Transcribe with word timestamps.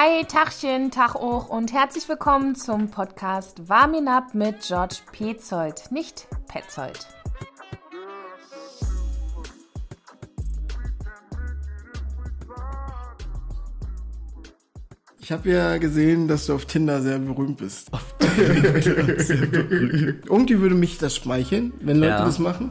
Hi, 0.00 0.24
Tachchen, 0.24 0.92
Tag 0.92 1.16
auch 1.16 1.48
und 1.48 1.72
herzlich 1.72 2.08
willkommen 2.08 2.54
zum 2.54 2.88
Podcast 2.88 3.68
Warmin 3.68 4.06
Up 4.06 4.32
mit 4.32 4.60
George 4.60 4.98
Petzold, 5.10 5.90
nicht 5.90 6.28
Petzold. 6.46 7.08
Ich 15.20 15.32
habe 15.32 15.50
ja 15.50 15.78
gesehen, 15.78 16.28
dass 16.28 16.46
du 16.46 16.54
auf 16.54 16.66
Tinder 16.66 17.02
sehr 17.02 17.18
berühmt 17.18 17.56
bist. 17.56 17.92
Auf 17.92 18.14
Tinder 18.18 18.80
sehr 19.20 19.46
berühmt. 19.46 20.26
Irgendwie 20.26 20.60
würde 20.60 20.76
mich 20.76 20.98
das 20.98 21.16
schmeicheln, 21.16 21.72
wenn 21.80 21.96
Leute 21.96 22.12
Ja. 22.12 22.24
das 22.24 22.38
machen. 22.38 22.70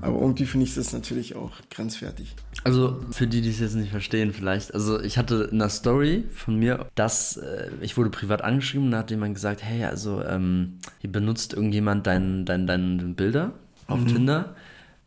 Aber 0.00 0.20
irgendwie 0.20 0.46
finde 0.46 0.66
ich 0.66 0.74
das 0.74 0.92
natürlich 0.92 1.36
auch 1.36 1.52
grenzwertig. 1.70 2.34
Also 2.66 3.00
für 3.12 3.28
die, 3.28 3.42
die 3.42 3.50
es 3.50 3.60
jetzt 3.60 3.76
nicht 3.76 3.92
verstehen 3.92 4.32
vielleicht, 4.32 4.74
also 4.74 5.00
ich 5.00 5.18
hatte 5.18 5.48
in 5.52 5.60
einer 5.60 5.70
Story 5.70 6.24
von 6.34 6.58
mir, 6.58 6.86
dass 6.96 7.36
äh, 7.36 7.70
ich 7.80 7.96
wurde 7.96 8.10
privat 8.10 8.42
angeschrieben 8.42 8.86
und 8.86 8.90
da 8.90 8.98
hat 8.98 9.10
jemand 9.12 9.34
gesagt, 9.34 9.62
hey, 9.62 9.84
also 9.84 10.20
ähm, 10.24 10.78
hier 10.98 11.12
benutzt 11.12 11.52
irgendjemand 11.52 12.08
deinen 12.08 12.44
dein, 12.44 12.66
dein 12.66 13.14
Bilder 13.14 13.52
auf 13.86 14.04
Tinder 14.04 14.56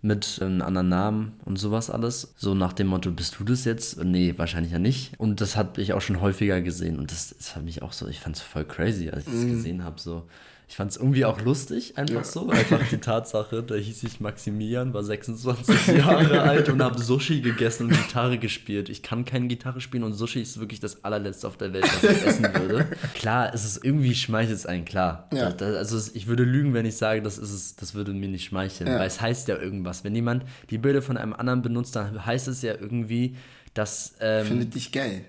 mit 0.01 0.39
einem 0.41 0.61
anderen 0.61 0.87
Namen 0.87 1.33
und 1.43 1.59
sowas 1.59 1.89
alles. 1.89 2.33
So 2.37 2.53
nach 2.53 2.71
dem 2.71 2.87
Motto, 2.87 3.11
bist 3.11 3.37
du 3.37 3.43
das 3.43 3.65
jetzt? 3.65 4.01
Nee, 4.01 4.35
wahrscheinlich 4.37 4.71
ja 4.71 4.79
nicht. 4.79 5.19
Und 5.19 5.41
das 5.41 5.57
habe 5.57 5.81
ich 5.81 5.91
auch 5.91 5.99
schon 5.99 6.21
häufiger 6.21 6.61
gesehen 6.61 6.97
und 6.97 7.11
das, 7.11 7.35
das 7.37 7.57
hat 7.57 7.63
mich 7.65 7.81
auch 7.81 7.91
so, 7.91 8.07
ich 8.07 8.21
fand 8.21 8.37
es 8.37 8.41
voll 8.41 8.63
crazy, 8.63 9.09
als 9.09 9.27
ich 9.27 9.33
das 9.33 9.45
gesehen 9.45 9.83
habe, 9.83 9.99
so. 9.99 10.23
Ich 10.71 10.75
fand 10.75 10.91
es 10.91 10.97
irgendwie 10.97 11.25
auch 11.25 11.41
lustig, 11.41 11.97
einfach 11.97 12.23
so. 12.23 12.47
Einfach 12.47 12.79
die 12.91 12.99
Tatsache, 12.99 13.63
da 13.63 13.73
hieß 13.73 14.03
ich 14.03 14.19
Maximilian, 14.19 14.93
war 14.93 15.03
26 15.03 15.87
Jahre 15.97 16.41
alt 16.43 16.69
und 16.69 16.79
habe 16.83 17.01
Sushi 17.01 17.41
gegessen 17.41 17.87
und 17.87 17.89
Gitarre 17.93 18.37
gespielt. 18.37 18.87
Ich 18.87 19.01
kann 19.01 19.25
keine 19.25 19.47
Gitarre 19.47 19.81
spielen 19.81 20.03
und 20.03 20.13
Sushi 20.13 20.39
ist 20.43 20.59
wirklich 20.59 20.79
das 20.79 21.03
allerletzte 21.03 21.47
auf 21.47 21.57
der 21.57 21.73
Welt, 21.73 21.85
was 21.85 22.03
ich 22.03 22.23
essen 22.23 22.43
würde. 22.53 22.85
Klar, 23.15 23.51
es 23.51 23.65
ist 23.65 23.83
irgendwie 23.83 24.13
schmeichelt 24.13 24.57
es 24.57 24.67
einen, 24.67 24.85
klar. 24.85 25.27
Ja. 25.33 25.47
Also 25.57 26.11
ich 26.13 26.27
würde 26.27 26.43
lügen, 26.43 26.75
wenn 26.75 26.85
ich 26.85 26.97
sage, 26.97 27.23
das 27.23 27.39
ist 27.39 27.51
es, 27.51 27.75
das 27.75 27.95
würde 27.95 28.13
mir 28.13 28.29
nicht 28.29 28.45
schmeicheln, 28.45 28.91
Ja. 28.91 28.99
weil 28.99 29.07
es 29.07 29.19
heißt 29.19 29.47
ja 29.47 29.57
irgendwas. 29.57 30.03
Wenn 30.03 30.13
jemand 30.13 30.43
die 30.69 30.77
Bilder 30.77 31.01
von 31.01 31.17
einem 31.17 31.33
anderen 31.33 31.63
benutzt, 31.63 31.95
dann 31.95 32.23
heißt 32.27 32.47
es 32.47 32.61
ja 32.61 32.75
irgendwie, 32.79 33.35
dass 33.73 34.13
ähm, 34.19 34.45
Findet 34.45 34.75
dich 34.75 34.91
geil. 34.91 35.25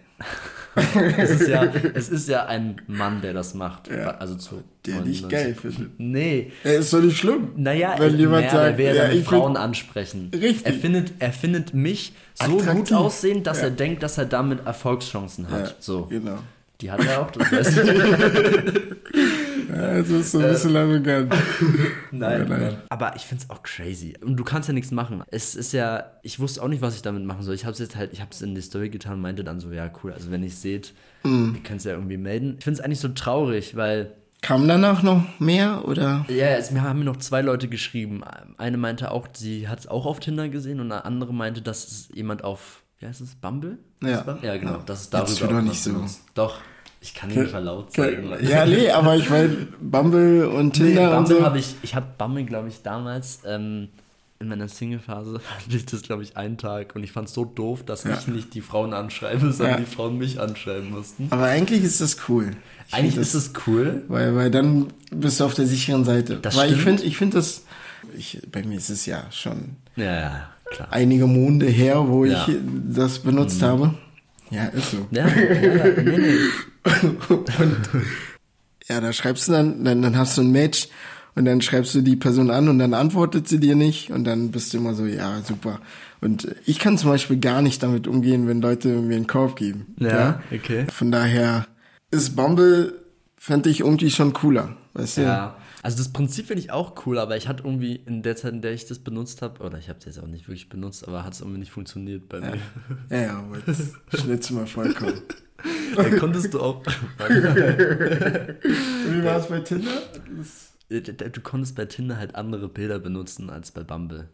Es 1.19 1.31
ist 1.31 1.49
ja, 1.49 1.65
es 1.95 2.09
ist 2.09 2.29
ja 2.29 2.47
ein 2.47 2.81
Mann, 2.87 3.21
der 3.23 3.33
das 3.33 3.55
macht. 3.55 3.89
Ja. 3.91 4.13
Also 4.19 4.37
zu 4.37 4.63
Der 4.87 5.01
dich 5.01 5.23
99. 5.23 5.29
geil 5.29 5.55
findet. 5.55 5.99
Nee. 5.99 6.53
Ja, 6.63 6.71
ist 6.73 6.93
doch 6.93 7.01
nicht 7.03 7.19
schlimm. 7.19 7.49
Naja, 7.57 7.95
wenn 7.99 8.15
ich, 8.15 8.21
jemand 8.21 8.47
naja, 8.47 8.51
sagt, 8.53 8.71
er 8.73 8.79
will 8.79 8.97
ja, 8.97 9.09
ich 9.11 9.25
Frauen 9.25 9.57
ansprechen. 9.57 10.31
Richtig. 10.33 10.65
Er 10.67 10.73
findet, 10.73 11.13
er 11.19 11.33
findet 11.33 11.75
mich 11.75 12.13
so 12.35 12.51
gut 12.53 12.61
Attraktiv. 12.63 12.97
aussehend, 12.97 13.47
dass 13.47 13.59
Ja. 13.59 13.65
er 13.65 13.71
denkt, 13.73 14.03
dass 14.03 14.17
er 14.19 14.27
damit 14.27 14.65
Erfolgschancen 14.67 15.51
hat. 15.51 15.67
Ja, 15.69 15.75
so. 15.81 16.03
Genau. 16.07 16.39
Die 16.81 16.91
hat 16.91 17.05
er 17.05 17.21
auch, 17.23 17.31
das 17.31 17.53
weiß 17.53 17.77
ich. 17.85 17.91
Ja, 19.75 19.99
das 19.99 20.09
ist 20.09 20.33
so 20.33 20.39
ein 20.39 20.49
bisschen 20.49 20.77
arrogant. 20.77 21.33
Nein, 22.13 22.47
nein. 22.49 22.77
Aber 22.89 23.15
ich 23.17 23.23
finde 23.23 23.45
es 23.45 23.51
auch 23.51 23.63
crazy. 23.63 24.15
Und 24.25 24.37
du 24.37 24.45
kannst 24.45 24.69
ja 24.69 24.75
nichts 24.75 24.91
machen. 24.91 25.23
Es 25.31 25.55
ist 25.55 25.73
ja, 25.73 26.05
ich 26.23 26.41
wusste 26.41 26.63
auch 26.63 26.69
nicht, 26.69 26.83
was 26.83 26.97
ich 26.97 27.03
damit 27.03 27.25
machen 27.25 27.43
soll. 27.43 27.55
Ich 27.55 27.65
habe 27.65 27.73
es 27.73 27.79
jetzt 27.79 27.95
halt, 27.97 28.13
ich 28.13 28.21
habe 28.21 28.31
es 28.33 28.43
in 28.43 28.55
die 28.55 28.61
Story 28.61 28.89
getan 28.91 29.15
und 29.15 29.21
meinte 29.21 29.45
dann 29.45 29.61
so, 29.61 29.71
ja 29.71 29.91
cool, 30.03 30.13
also 30.13 30.31
wenn 30.31 30.43
ihr 30.43 30.49
es 30.49 30.61
seht, 30.63 30.93
Mhm. 31.23 31.53
ihr 31.57 31.63
könnt 31.63 31.79
es 31.81 31.85
ja 31.85 31.93
irgendwie 31.93 32.17
melden. 32.17 32.57
Ich 32.59 32.65
finde 32.65 32.79
es 32.81 32.85
eigentlich 32.85 33.01
so 33.01 33.09
traurig, 33.09 33.77
weil 33.77 34.13
Kam 34.43 34.67
danach 34.67 35.03
noch 35.03 35.23
mehr 35.39 35.87
oder? 35.87 36.25
Ja, 36.29 36.47
es 36.57 36.71
mir 36.71 36.81
haben 36.83 37.01
mir 37.01 37.05
noch 37.05 37.19
zwei 37.19 37.43
Leute 37.43 37.69
geschrieben. 37.69 38.23
Eine 38.57 38.79
meinte 38.79 39.11
auch, 39.11 39.29
sie 39.35 39.69
hat 39.69 39.81
es 39.81 39.87
auch 39.87 40.07
auf 40.07 40.19
Tinder 40.19 40.49
gesehen 40.49 40.81
und 40.81 40.91
eine 40.91 41.05
andere 41.05 41.35
meinte, 41.35 41.61
dass 41.61 41.87
es 41.87 42.09
jemand 42.15 42.43
auf, 42.43 42.83
wie 42.99 43.07
heißt 43.07 43.21
es, 43.21 43.35
Bumble? 43.35 43.77
Ja. 44.03 44.39
Ja, 44.41 44.57
genau. 44.57 44.73
Ja. 44.73 44.83
Das 44.87 45.03
ist 45.03 45.13
darüber 45.13 45.31
Jetzt 45.31 45.43
auch 45.43 45.61
nicht 45.61 45.83
so. 45.83 46.07
Doch, 46.35 46.59
ich 47.01 47.15
kann 47.15 47.31
nicht 47.31 47.53
mal 47.53 47.63
laut 47.65 47.93
sagen. 47.93 48.31
Ja, 48.43 48.67
nee, 48.67 48.91
aber 48.91 49.17
ich 49.17 49.29
meine, 49.31 49.49
Bumble 49.81 50.49
und 50.49 50.79
Nee, 50.79 50.87
Tinder 50.89 51.11
und 51.17 51.25
Bumble 51.25 51.39
so. 51.39 51.45
habe 51.45 51.59
ich, 51.59 51.75
ich 51.83 51.95
habe 51.95 52.07
Bumble, 52.19 52.45
glaube 52.45 52.69
ich, 52.69 52.83
damals 52.83 53.41
ähm, 53.47 53.89
in 54.39 54.49
meiner 54.49 54.69
Single-Phase 54.69 55.41
hatte 55.65 55.77
ich 55.77 55.87
das, 55.87 56.03
glaube 56.03 56.23
ich, 56.23 56.37
einen 56.37 56.59
Tag 56.59 56.95
und 56.95 57.03
ich 57.03 57.13
fand 57.13 57.29
es 57.29 57.35
so 57.35 57.45
doof, 57.45 57.83
dass 57.85 58.05
Ja. 58.05 58.19
ich 58.19 58.27
nicht 58.27 58.55
die 58.55 58.61
Frauen 58.61 58.93
anschreibe, 58.95 59.53
sondern 59.53 59.79
Ja. 59.79 59.85
die 59.85 59.91
Frauen 59.91 60.19
mich 60.19 60.41
anschreiben 60.41 60.91
mussten. 60.91 61.29
Aber 61.31 61.45
eigentlich 61.45 61.83
ist 61.85 62.01
das 62.01 62.17
cool. 62.29 62.51
Ich 62.89 62.95
Eigentlich 62.95 63.15
find 63.15 63.27
ist 63.27 63.35
es 63.35 63.53
cool. 63.67 64.03
Weil, 64.09 64.35
weil 64.37 64.51
dann 64.51 64.89
bist 65.11 65.41
du 65.41 65.45
auf 65.45 65.55
der 65.55 65.67
sicheren 65.67 66.05
Seite. 66.05 66.37
Das 66.41 66.57
weil 66.57 66.67
ich 66.73 66.81
stimmt. 66.81 67.01
finde, 67.01 67.03
ich 67.05 67.17
finde 67.17 67.37
das, 67.37 67.65
ich, 68.17 68.41
bei 68.51 68.63
mir 68.63 68.77
ist 68.79 68.91
es 68.91 69.07
ja 69.07 69.25
schon 69.31 69.77
Ja, 69.97 70.49
klar. 70.71 70.89
einige 70.91 71.27
Monde 71.27 71.67
her, 71.67 72.05
wo. 72.09 72.25
Mhm. 72.25 72.33
ich 72.33 72.57
das 72.95 73.21
benutzt 73.21 73.63
habe. 73.63 73.95
Ja, 74.51 74.65
ist 74.67 74.91
so. 74.91 75.07
Ja, 75.11 75.29
ja, 75.29 75.85
nee, 76.03 76.19
nee. 76.19 76.37
Und 77.59 77.91
ja, 78.89 79.01
da 79.01 79.13
schreibst 79.13 79.49
du 79.49 79.53
dann, 79.53 79.85
dann, 79.85 80.03
dann 80.03 80.17
hast 80.17 80.37
du 80.37 80.43
ein 80.43 80.51
Match 80.51 80.89
und 81.37 81.45
dann 81.45 81.61
schreibst 81.61 81.95
du 81.95 82.01
die 82.01 82.17
Person 82.17 82.51
an 82.51 82.69
und 82.69 82.79
dann 82.79 82.93
antwortet 82.93 83.49
sie 83.49 83.61
dir 83.61 83.77
nicht 83.77 84.11
und 84.11 84.25
dann 84.25 84.51
bist 84.51 84.73
du 84.73 84.79
immer 84.79 84.95
so, 84.95 85.07
ja, 85.07 85.41
super. 85.43 85.81
Und 86.21 86.49
ich 86.67 86.79
kann 86.79 86.99
zum 86.99 87.11
Beispiel 87.11 87.39
gar 87.39 87.63
nicht 87.63 87.83
damit 87.83 88.07
umgehen, 88.07 88.49
wenn 88.49 88.61
Leute 88.61 88.89
mir 88.89 89.17
einen 89.17 89.27
Korb 89.27 89.57
geben. 89.57 89.95
Ja, 89.99 90.43
okay. 90.53 90.87
Von 90.93 91.13
daher 91.13 91.67
ist 92.11 92.35
Bumble, 92.35 92.95
fände 93.37 93.71
ich 93.71 93.81
irgendwie 93.81 94.11
schon 94.11 94.33
cooler. 94.33 94.77
Weißt 94.93 95.19
du? 95.19 95.23
Ja. 95.23 95.57
Also 95.83 95.97
das 95.99 96.13
Prinzip 96.13 96.47
finde 96.49 96.63
ich 96.63 96.71
auch 96.73 97.07
cool, 97.07 97.19
aber 97.19 97.37
ich 97.39 97.49
hatte 97.49 97.63
irgendwie 97.65 97.97
in 97.97 98.23
der 98.23 98.37
Zeit, 98.37 98.53
in 98.53 98.61
der 98.61 98.73
ich 98.73 98.85
das 98.87 98.99
benutzt 98.99 99.41
habe, 99.41 99.63
oder 99.65 99.79
ich 99.79 99.89
habe 99.89 99.99
es 99.99 100.05
jetzt 100.05 100.23
auch 100.23 100.27
nicht 100.27 100.47
wirklich 100.47 100.69
benutzt, 100.69 101.09
aber 101.09 101.25
hat 101.25 101.33
es 101.33 101.41
irgendwie 101.41 101.61
nicht 101.61 101.73
funktioniert 101.73 102.29
bei 102.29 102.41
mir. 102.41 102.59
Ja, 103.09 103.17
ja, 103.21 103.39
aber 103.39 103.57
jetzt 103.67 103.95
schnitzt 104.21 104.51
mal 104.51 104.67
vollkommen. 104.67 105.15
Da 105.97 106.05
konntest 106.19 106.53
du 106.55 106.61
auch. 106.61 106.83
Wie 107.19 109.25
war 109.25 109.37
es 109.39 109.47
bei 109.49 109.61
Tinder? 109.61 109.91
Du 110.89 111.41
konntest 111.43 111.77
bei 111.77 111.85
Tinder 111.87 112.17
halt 112.17 112.35
andere 112.35 112.69
Bilder 112.69 112.99
benutzen 112.99 113.51
als 113.51 113.71
bei 113.71 113.83
Bumble. 113.83 114.29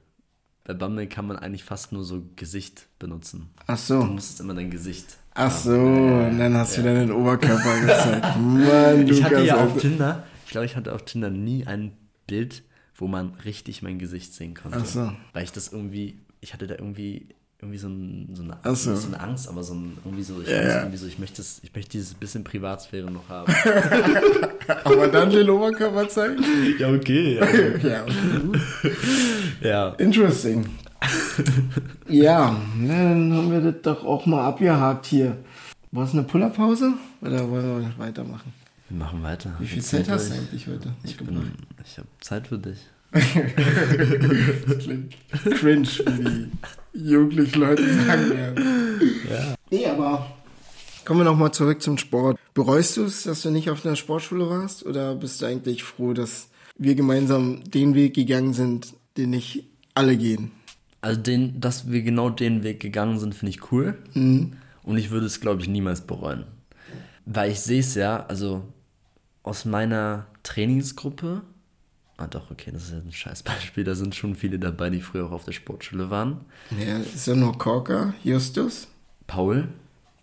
Bei 0.65 0.75
Bumble 0.75 1.07
kann 1.07 1.27
man 1.27 1.37
eigentlich 1.37 1.65
fast 1.65 1.93
nur 1.93 2.05
so 2.05 2.23
Gesicht 2.35 2.87
benutzen. 2.99 3.51
Ach 3.67 3.77
Du 3.77 3.83
so. 3.83 4.03
musstest 4.03 4.41
immer 4.41 4.55
dein 4.55 4.71
Gesicht. 4.71 5.19
Ach 5.35 5.55
so, 5.55 5.73
und 5.79 6.39
dann 6.39 6.55
hast 6.57 6.79
du 6.79 6.83
deinen 6.83 7.13
Oberkörper 7.13 7.81
gezeigt. 7.83 8.27
Mann, 8.39 9.07
du 9.07 9.13
Ich 9.13 9.23
hatte 9.23 9.43
ja 9.43 9.57
auf 9.57 9.61
einfach- 9.63 9.81
Tinder, 9.81 10.25
ich 10.47 10.53
glaube, 10.53 10.65
ich 10.65 10.77
hatte 10.77 10.95
auf 10.95 11.05
Tinder 11.05 11.29
nie 11.29 11.67
ein 11.67 11.91
Bild, 12.29 12.63
wo 12.95 13.09
man 13.09 13.35
richtig 13.45 13.83
mein 13.83 13.99
Gesicht 13.99 14.33
sehen 14.33 14.55
konnte. 14.55 14.79
Ach 14.81 14.87
so. 14.87 15.13
Weil 15.33 15.43
ich 15.43 15.51
das 15.51 15.73
irgendwie, 15.73 16.21
ich 16.41 16.55
hatte 16.55 16.69
da 16.69 16.77
irgendwie 16.77 17.27
irgendwie 17.59 17.79
so, 17.79 17.89
ein, 17.89 18.31
so, 18.33 18.45
eine, 18.45 18.57
Ach 18.63 18.77
so. 18.77 18.95
so 18.95 19.09
eine 19.09 19.19
Angst, 19.19 19.49
aber 19.49 19.65
so 19.65 19.75
ein, 19.75 19.99
irgendwie 20.05 20.23
so, 20.23 20.41
ich, 20.41 20.49
ja. 20.49 20.79
irgendwie 20.79 20.99
so, 20.99 21.09
ich 21.09 21.19
möchte 21.19 21.39
das, 21.39 21.59
ich 21.65 21.75
möchte 21.75 21.91
dieses 21.91 22.15
bisschen 22.15 22.45
Privatsphäre 22.45 23.11
noch 23.11 23.29
haben. 23.29 23.53
Aber 24.85 25.09
dann 25.09 25.31
den 25.31 25.49
Oberkörper 25.51 26.09
zeigen? 26.09 26.45
ja, 26.79 26.91
okay. 26.91 27.37
Ja, 27.37 27.43
okay. 28.05 28.59
ja. 29.63 29.89
Interesting. 29.95 30.67
Ja, 32.09 32.57
dann 32.77 33.33
haben 33.35 33.51
wir 33.51 33.73
das 33.73 33.83
doch 33.83 34.05
auch 34.05 34.27
mal 34.27 34.45
abgehakt 34.45 35.07
hier. 35.07 35.37
War 35.91 36.05
es 36.05 36.13
eine 36.13 36.23
Pullerpause? 36.23 36.93
Oder 37.21 37.51
wollen 37.51 37.81
wir 37.81 37.99
weitermachen? 37.99 38.53
Wir 38.89 38.99
machen 38.99 39.23
weiter. 39.23 39.55
Wie 39.59 39.67
viel 39.67 39.83
Zeit 39.83 40.09
hast 40.09 40.31
du 40.31 40.35
eigentlich 40.35 40.67
heute 40.67 40.93
Ich, 41.05 41.17
bin- 41.17 41.51
ich 41.85 41.99
habe 41.99 42.09
Zeit 42.21 42.47
für 42.49 42.59
dich. 42.59 42.79
Das 44.67 44.79
klingt 44.79 45.15
cringe, 45.59 45.89
wie 46.19 46.49
die 46.99 47.09
jugendlichen 47.11 47.61
Leute 47.61 47.83
sagen 48.05 48.31
werden. 48.31 48.65
Ja. 49.31 49.55
Nee, 49.71 49.87
aber 49.87 50.31
kommen 51.05 51.21
wir 51.21 51.25
nochmal 51.25 51.53
zurück 51.53 51.83
zum 51.83 51.99
Sport. 51.99 52.39
Bereust 52.55 52.97
du 52.97 53.05
es, 53.05 53.23
dass 53.25 53.43
du 53.43 53.51
nicht 53.51 53.71
auf 53.71 53.85
einer 53.87 53.97
Sportschule 53.97 54.49
warst? 54.49 54.85
Oder 54.85 55.15
bist 55.15 55.41
du 55.43 55.47
eigentlich 55.47 55.83
froh, 55.85 56.13
dass 56.13 56.49
wir 56.79 56.95
gemeinsam 56.95 57.65
den 57.65 57.95
Weg 57.95 58.15
gegangen 58.15 58.53
sind, 58.55 58.95
den 59.17 59.31
nicht 59.31 59.65
alle 59.95 60.17
gehen? 60.17 60.51
Also, 61.01 61.21
den, 61.21 61.61
dass 61.61 61.91
wir 61.91 62.03
genau 62.03 62.31
den 62.31 62.63
Weg 62.65 62.81
gegangen 62.81 63.19
sind, 63.19 63.35
finde 63.35 63.51
ich 63.51 63.71
cool. 63.73 63.97
Und 64.15 64.97
ich 64.99 65.11
würde 65.11 65.27
es, 65.27 65.41
glaube 65.41 65.63
ich, 65.63 65.69
niemals 65.69 66.01
bereuen. 66.01 66.45
Weil 67.25 67.51
ich 67.53 67.61
sehe 67.61 67.81
es 67.81 67.95
ja, 67.95 68.25
also 68.27 68.63
aus 69.47 69.65
meiner 69.65 70.27
Trainingsgruppe, 70.43 71.43
ah 72.19 72.27
doch, 72.27 72.51
okay, 72.51 72.71
das 72.73 72.85
ist 72.85 72.93
ja 72.93 72.99
ein 72.99 73.13
scheiß 73.13 73.43
Beispiel, 73.45 73.85
da 73.85 73.95
sind 73.95 74.15
schon 74.15 74.35
viele 74.35 74.59
dabei, 74.59 74.91
die 74.91 75.01
früher 75.01 75.27
auch 75.27 75.33
auf 75.33 75.45
der 75.45 75.53
Sportschule 75.53 76.11
waren. 76.11 76.41
Ja, 76.79 76.99
ist 76.99 77.27
ja 77.27 77.35
nur 77.35 77.57
Korka, 77.57 78.15
Justus. 78.25 78.89
Paul 79.27 79.69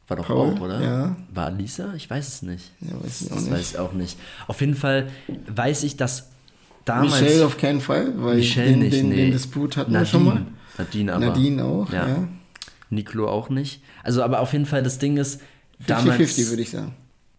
war 0.08 0.18
doch 0.18 0.28
Paul, 0.28 0.56
auch, 0.58 0.62
oder? 0.62 0.82
ja. 0.82 1.16
War 1.34 1.52
Lisa? 1.52 1.94
Ich 1.96 2.10
weiß 2.10 2.28
es 2.28 2.42
nicht. 2.42 2.72
Ja, 2.82 3.02
weiß 3.02 3.22
ich 3.22 3.32
auch 3.32 3.36
das 3.36 3.44
nicht. 3.44 3.54
weiß 3.54 3.72
ich 3.72 3.80
auch 3.80 3.94
nicht. 3.94 4.20
Auf 4.48 4.60
jeden 4.60 4.76
Fall 4.76 5.10
weiß 5.48 5.84
ich, 5.84 5.96
dass 5.96 6.30
damals... 6.84 7.22
Michelle 7.22 7.46
auf 7.46 7.58
keinen 7.58 7.80
Fall, 7.80 8.14
weil 8.18 8.36
Michelle 8.36 8.72
den, 8.72 8.80
nicht, 8.80 8.94
den, 8.94 9.10
nee. 9.10 9.16
den 9.16 9.32
Disput 9.32 9.78
hatten 9.78 9.94
wir 9.94 10.00
Nadine. 10.00 10.12
schon 10.12 10.26
mal. 10.26 10.46
Nadine 10.78 11.14
aber. 11.14 11.26
Nadine 11.28 11.64
auch, 11.64 11.94
ja. 11.94 12.28
Niklo 12.90 13.30
auch 13.30 13.50
nicht. 13.50 13.82
Also, 14.04 14.22
aber 14.22 14.42
auf 14.42 14.52
jeden 14.52 14.66
Fall, 14.66 14.84
das 14.84 15.00
Ding 15.00 15.16
ist, 15.16 15.42
damals... 15.88 16.20
50-50 16.20 16.50
würde 16.50 16.62
ich 16.62 16.70
sagen. 16.72 16.94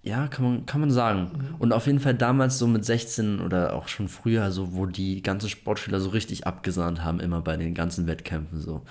Ja, 0.05 0.29
kann 0.29 0.45
man, 0.45 0.67
kann 0.67 0.83
man 0.83 0.91
sagen. 0.91 1.31
Und 1.59 1.73
auf 1.73 1.87
jeden 1.87 1.99
Fall 1.99 2.15
damals 2.15 2.59
so 2.59 2.67
mit 2.67 2.85
16 2.85 3.41
oder 3.41 3.73
auch 3.73 3.89
schon 3.89 4.09
früher, 4.09 4.51
so 4.51 4.75
wo 4.75 4.85
die 4.85 5.23
ganzen 5.23 5.49
Sportschüler 5.49 5.99
so 5.99 6.11
richtig 6.11 6.47
abgesahnt 6.47 7.03
haben, 7.03 7.21
immer 7.21 7.41
bei 7.41 7.57
den 7.57 7.75
ganzen 7.75 8.07
Wettkämpfen 8.07 8.61
so. 8.61 8.83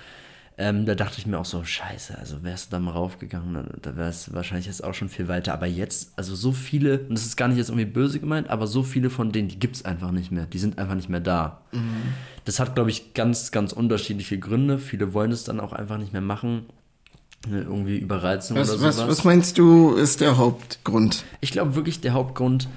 Ähm, 0.56 0.86
da 0.86 0.94
dachte 0.94 1.18
ich 1.18 1.26
mir 1.26 1.38
auch 1.38 1.44
so, 1.44 1.64
scheiße, 1.64 2.16
also 2.18 2.44
wärst 2.44 2.66
du 2.66 2.76
da 2.76 2.80
mal 2.80 2.92
raufgegangen, 2.92 3.66
da 3.82 3.96
wäre 3.96 4.08
es 4.08 4.32
wahrscheinlich 4.32 4.66
jetzt 4.66 4.84
auch 4.84 4.94
schon 4.94 5.08
viel 5.08 5.26
weiter. 5.26 5.52
Aber 5.52 5.66
jetzt, 5.66 6.12
also 6.16 6.34
so 6.34 6.50
viele, 6.52 7.00
und 7.00 7.12
das 7.14 7.26
ist 7.26 7.36
gar 7.36 7.48
nicht 7.48 7.58
jetzt 7.58 7.70
irgendwie 7.70 7.86
böse 7.86 8.18
gemeint, 8.20 8.50
aber 8.50 8.66
so 8.66 8.82
viele 8.82 9.10
von 9.10 9.32
denen, 9.32 9.48
die 9.48 9.58
gibt 9.58 9.76
es 9.76 9.84
einfach 9.84 10.10
nicht 10.10 10.32
mehr. 10.32 10.46
Die 10.46 10.58
sind 10.58 10.78
einfach 10.78 10.94
nicht 10.94 11.08
mehr 11.08 11.20
da. 11.20 11.62
Mhm. 11.72 12.14
Das 12.44 12.58
hat, 12.58 12.74
glaube 12.74 12.90
ich, 12.90 13.14
ganz, 13.14 13.50
ganz 13.52 13.72
unterschiedliche 13.72 14.38
Gründe. 14.38 14.78
Viele 14.78 15.12
wollen 15.12 15.32
es 15.32 15.44
dann 15.44 15.60
auch 15.60 15.72
einfach 15.72 15.98
nicht 15.98 16.12
mehr 16.12 16.22
machen. 16.22 16.66
Irgendwie 17.50 17.98
Überreizung 17.98 18.56
was, 18.56 18.70
oder 18.70 18.78
sowas. 18.78 18.98
Was, 18.98 19.08
was 19.08 19.24
meinst 19.24 19.58
du, 19.58 19.94
ist 19.94 20.20
der 20.20 20.36
Hauptgrund? 20.36 21.24
Ich 21.40 21.52
glaube 21.52 21.74
wirklich, 21.74 22.00
der 22.00 22.12
Hauptgrund 22.12 22.68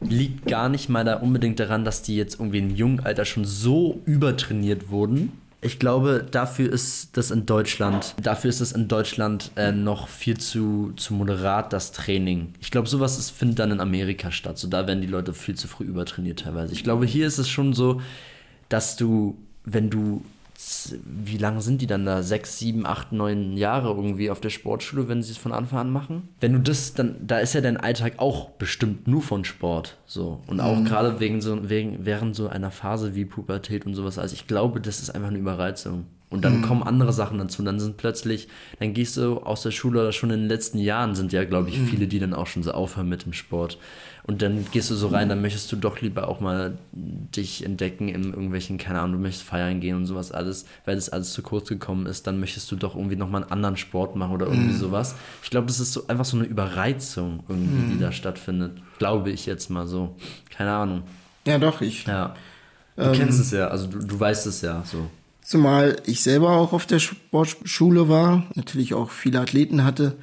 liegt 0.00 0.46
gar 0.46 0.68
nicht 0.68 0.88
mal 0.88 1.04
da 1.04 1.16
unbedingt 1.16 1.60
daran, 1.60 1.84
dass 1.84 2.02
die 2.02 2.16
jetzt 2.16 2.40
irgendwie 2.40 2.58
im 2.58 2.74
jungen 2.74 3.00
Alter 3.00 3.24
schon 3.24 3.44
so 3.44 4.00
übertrainiert 4.06 4.90
wurden, 4.90 5.32
ich 5.62 5.78
glaube, 5.78 6.26
dafür 6.30 6.72
ist 6.72 7.18
das 7.18 7.30
in 7.30 7.44
Deutschland, 7.44 8.14
dafür 8.22 8.48
ist 8.48 8.60
es 8.60 8.72
in 8.72 8.88
Deutschland 8.88 9.50
äh, 9.56 9.72
noch 9.72 10.08
viel 10.08 10.38
zu, 10.38 10.92
zu 10.96 11.12
moderat, 11.12 11.74
das 11.74 11.92
Training. 11.92 12.54
Ich 12.60 12.70
glaube, 12.70 12.88
sowas 12.88 13.18
ist, 13.18 13.30
findet 13.30 13.58
dann 13.58 13.72
in 13.72 13.80
Amerika 13.80 14.30
statt. 14.30 14.56
So, 14.56 14.68
da 14.68 14.86
werden 14.86 15.02
die 15.02 15.06
Leute 15.06 15.34
viel 15.34 15.56
zu 15.56 15.68
früh 15.68 15.84
übertrainiert 15.84 16.40
teilweise. 16.40 16.72
Ich 16.72 16.82
glaube, 16.82 17.04
hier 17.04 17.26
ist 17.26 17.36
es 17.36 17.50
schon 17.50 17.74
so, 17.74 18.00
dass 18.70 18.96
du, 18.96 19.36
wenn 19.64 19.90
du 19.90 20.24
wie 21.04 21.38
lange 21.38 21.60
sind 21.60 21.80
die 21.80 21.86
dann 21.86 22.04
da? 22.04 22.22
Sechs, 22.22 22.58
sieben, 22.58 22.84
acht, 22.86 23.12
neun 23.12 23.56
Jahre 23.56 23.88
irgendwie 23.88 24.30
auf 24.30 24.40
der 24.40 24.50
Sportschule, 24.50 25.08
wenn 25.08 25.22
sie 25.22 25.32
es 25.32 25.38
von 25.38 25.52
Anfang 25.52 25.78
an 25.78 25.90
machen? 25.90 26.28
Wenn 26.40 26.52
du 26.52 26.58
das, 26.60 26.94
dann, 26.94 27.16
da 27.26 27.38
ist 27.38 27.54
ja 27.54 27.60
dein 27.60 27.76
Alltag 27.76 28.14
auch 28.18 28.50
bestimmt 28.50 29.08
nur 29.08 29.22
von 29.22 29.44
Sport. 29.44 29.96
So. 30.06 30.40
Und 30.46 30.60
auch 30.60 30.76
mhm. 30.76 30.84
gerade 30.84 31.20
wegen 31.20 31.40
so, 31.40 31.68
wegen, 31.68 32.04
während 32.04 32.36
so 32.36 32.48
einer 32.48 32.70
Phase 32.70 33.14
wie 33.14 33.24
Pubertät 33.24 33.86
und 33.86 33.94
sowas. 33.94 34.18
Also 34.18 34.34
ich 34.34 34.46
glaube, 34.46 34.80
das 34.80 35.00
ist 35.00 35.10
einfach 35.10 35.28
eine 35.28 35.38
Überreizung. 35.38 36.06
Und 36.30 36.44
dann 36.44 36.58
mhm. 36.58 36.62
kommen 36.62 36.82
andere 36.84 37.12
Sachen 37.12 37.38
dazu. 37.38 37.60
Und 37.62 37.66
dann 37.66 37.80
sind 37.80 37.96
plötzlich, 37.96 38.48
dann 38.78 38.94
gehst 38.94 39.16
du 39.16 39.38
aus 39.38 39.62
der 39.62 39.72
Schule 39.72 40.00
oder 40.00 40.12
schon 40.12 40.30
in 40.30 40.40
den 40.40 40.48
letzten 40.48 40.78
Jahren 40.78 41.16
sind 41.16 41.32
ja, 41.32 41.44
glaube 41.44 41.68
ich, 41.68 41.78
mhm. 41.78 41.86
viele, 41.86 42.06
die 42.06 42.20
dann 42.20 42.34
auch 42.34 42.46
schon 42.46 42.62
so 42.62 42.70
aufhören 42.70 43.08
mit 43.08 43.24
dem 43.24 43.32
Sport. 43.32 43.78
Und 44.22 44.42
dann 44.42 44.64
gehst 44.70 44.90
du 44.90 44.94
so 44.94 45.08
rein, 45.08 45.28
dann 45.28 45.42
möchtest 45.42 45.72
du 45.72 45.76
doch 45.76 46.00
lieber 46.00 46.28
auch 46.28 46.38
mal 46.40 46.78
dich 46.92 47.64
entdecken 47.64 48.08
in 48.08 48.24
irgendwelchen, 48.26 48.78
keine 48.78 49.00
Ahnung, 49.00 49.16
du 49.16 49.22
möchtest 49.22 49.44
feiern 49.44 49.80
gehen 49.80 49.96
und 49.96 50.06
sowas 50.06 50.30
alles, 50.30 50.66
weil 50.84 50.94
das 50.94 51.08
alles 51.08 51.32
zu 51.32 51.42
kurz 51.42 51.68
gekommen 51.68 52.06
ist, 52.06 52.26
dann 52.26 52.38
möchtest 52.38 52.70
du 52.70 52.76
doch 52.76 52.94
irgendwie 52.94 53.16
nochmal 53.16 53.42
einen 53.42 53.50
anderen 53.50 53.76
Sport 53.76 54.14
machen 54.14 54.32
oder 54.32 54.46
irgendwie 54.46 54.74
mhm. 54.74 54.78
sowas. 54.78 55.16
Ich 55.42 55.50
glaube, 55.50 55.66
das 55.66 55.80
ist 55.80 55.92
so 55.92 56.06
einfach 56.06 56.26
so 56.26 56.36
eine 56.36 56.46
Überreizung 56.46 57.42
irgendwie, 57.48 57.86
mhm. 57.86 57.90
die 57.92 57.98
da 57.98 58.12
stattfindet. 58.12 58.80
Glaube 58.98 59.30
ich 59.30 59.46
jetzt 59.46 59.68
mal 59.70 59.88
so. 59.88 60.14
Keine 60.50 60.72
Ahnung. 60.72 61.02
Ja, 61.46 61.58
doch, 61.58 61.80
ich. 61.80 62.06
Ja. 62.06 62.36
Du 62.96 63.02
ähm, 63.02 63.12
kennst 63.12 63.40
es 63.40 63.50
ja, 63.50 63.68
also 63.68 63.86
du, 63.86 63.98
du 63.98 64.20
weißt 64.20 64.46
es 64.46 64.60
ja 64.60 64.84
so. 64.84 65.10
Zumal 65.42 65.96
ich 66.06 66.22
selber 66.22 66.50
auch 66.50 66.72
auf 66.72 66.86
der 66.86 66.98
Sportschule 66.98 68.08
war, 68.08 68.44
natürlich 68.54 68.94
auch 68.94 69.10
viele 69.10 69.40
Athleten 69.40 69.84
hatte, 69.84 70.16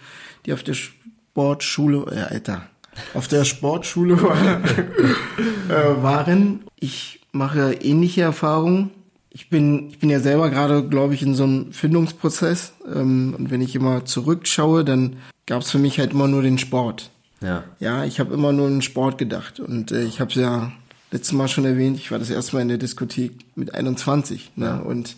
die 0.46 0.54
auf 0.54 0.64
der 0.64 0.74
Sportschule, 0.74 2.06
äh, 2.12 2.34
Alter, 2.34 2.68
auf 3.14 3.28
der 3.28 3.44
Sportschule 3.44 4.22
war, 4.22 4.38
äh, 5.70 6.02
waren. 6.02 6.62
Ich 6.80 7.22
mache 7.32 7.74
ähnliche 7.74 8.22
Erfahrungen. 8.22 8.92
Ich 9.30 9.50
bin, 9.50 9.90
ich 9.90 10.00
bin 10.00 10.10
ja 10.10 10.20
selber 10.20 10.50
gerade, 10.50 10.84
glaube 10.84 11.14
ich, 11.14 11.22
in 11.22 11.36
so 11.36 11.44
einem 11.44 11.72
Findungsprozess. 11.72 12.74
Ähm, 12.92 13.36
und 13.38 13.52
wenn 13.52 13.62
ich 13.62 13.76
immer 13.76 14.06
zurückschaue, 14.06 14.84
dann 14.84 15.18
gab 15.46 15.62
es 15.62 15.72
für 15.72 15.78
mich 15.78 16.00
halt 16.00 16.14
immer 16.14 16.28
nur 16.28 16.42
den 16.42 16.58
Sport. 16.58 17.12
Ja. 17.42 17.64
Ja, 17.80 18.04
ich 18.04 18.20
habe 18.20 18.34
immer 18.34 18.52
nur 18.52 18.68
an 18.68 18.76
den 18.76 18.82
Sport 18.82 19.18
gedacht. 19.18 19.60
Und 19.60 19.92
äh, 19.92 20.04
ich 20.04 20.20
habe 20.20 20.32
ja 20.34 20.72
letztes 21.12 21.34
Mal 21.34 21.48
schon 21.48 21.66
erwähnt, 21.66 21.98
ich 21.98 22.12
war 22.12 22.20
das 22.20 22.30
erste 22.30 22.56
Mal 22.56 22.62
in 22.62 22.68
der 22.70 22.78
Diskothek 22.78 23.34
mit 23.56 23.74
21. 23.74 24.52
Ne? 24.56 24.66
Ja. 24.66 24.78
Und 24.78 25.16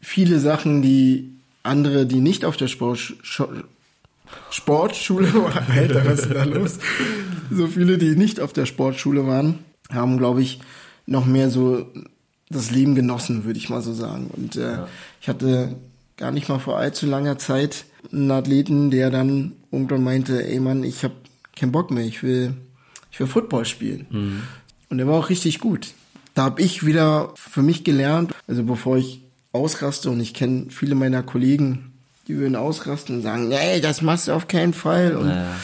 viele 0.00 0.38
Sachen, 0.38 0.82
die 0.82 1.32
andere, 1.62 2.06
die 2.06 2.20
nicht 2.20 2.44
auf 2.44 2.56
der 2.56 2.68
Sport, 2.68 3.16
Sportschule 4.50 5.34
waren, 5.42 5.66
Alter, 5.70 6.04
was 6.04 6.20
ist 6.20 6.28
denn 6.28 6.34
da 6.34 6.44
los? 6.44 6.78
So 7.50 7.66
viele, 7.66 7.98
die 7.98 8.16
nicht 8.16 8.40
auf 8.40 8.52
der 8.52 8.66
Sportschule 8.66 9.26
waren, 9.26 9.58
haben, 9.90 10.18
glaube 10.18 10.42
ich, 10.42 10.60
noch 11.06 11.26
mehr 11.26 11.50
so 11.50 11.86
das 12.48 12.70
Leben 12.70 12.94
genossen, 12.94 13.44
würde 13.44 13.58
ich 13.58 13.68
mal 13.68 13.82
so 13.82 13.92
sagen. 13.92 14.30
Und 14.36 14.56
äh, 14.56 14.72
ja. 14.72 14.88
ich 15.20 15.28
hatte 15.28 15.76
gar 16.16 16.30
nicht 16.30 16.48
mal 16.48 16.58
vor 16.58 16.78
allzu 16.78 17.06
langer 17.06 17.38
Zeit 17.38 17.84
einen 18.12 18.30
Athleten, 18.30 18.90
der 18.90 19.10
dann 19.10 19.52
irgendwann 19.70 20.04
meinte, 20.04 20.46
ey 20.46 20.60
Mann, 20.60 20.84
ich 20.84 21.04
habe 21.04 21.14
keinen 21.56 21.72
Bock 21.72 21.90
mehr, 21.90 22.04
ich 22.04 22.22
will, 22.22 22.54
ich 23.10 23.20
will 23.20 23.26
Football 23.26 23.64
spielen. 23.64 24.06
Mhm. 24.10 24.42
Und 24.88 24.98
der 24.98 25.06
war 25.06 25.14
auch 25.14 25.30
richtig 25.30 25.60
gut. 25.60 25.88
Da 26.34 26.44
habe 26.44 26.62
ich 26.62 26.84
wieder 26.84 27.32
für 27.34 27.62
mich 27.62 27.82
gelernt, 27.82 28.34
also 28.46 28.62
bevor 28.62 28.98
ich 28.98 29.22
ausraste 29.52 30.10
und 30.10 30.20
ich 30.20 30.34
kenne 30.34 30.66
viele 30.68 30.94
meiner 30.94 31.22
Kollegen, 31.22 31.92
die 32.28 32.36
würden 32.36 32.56
ausrasten 32.56 33.16
und 33.16 33.22
sagen, 33.22 33.48
nee, 33.48 33.80
das 33.80 34.02
machst 34.02 34.28
du 34.28 34.32
auf 34.32 34.48
keinen 34.48 34.74
Fall. 34.74 35.16
Und 35.16 35.28
naja. 35.28 35.56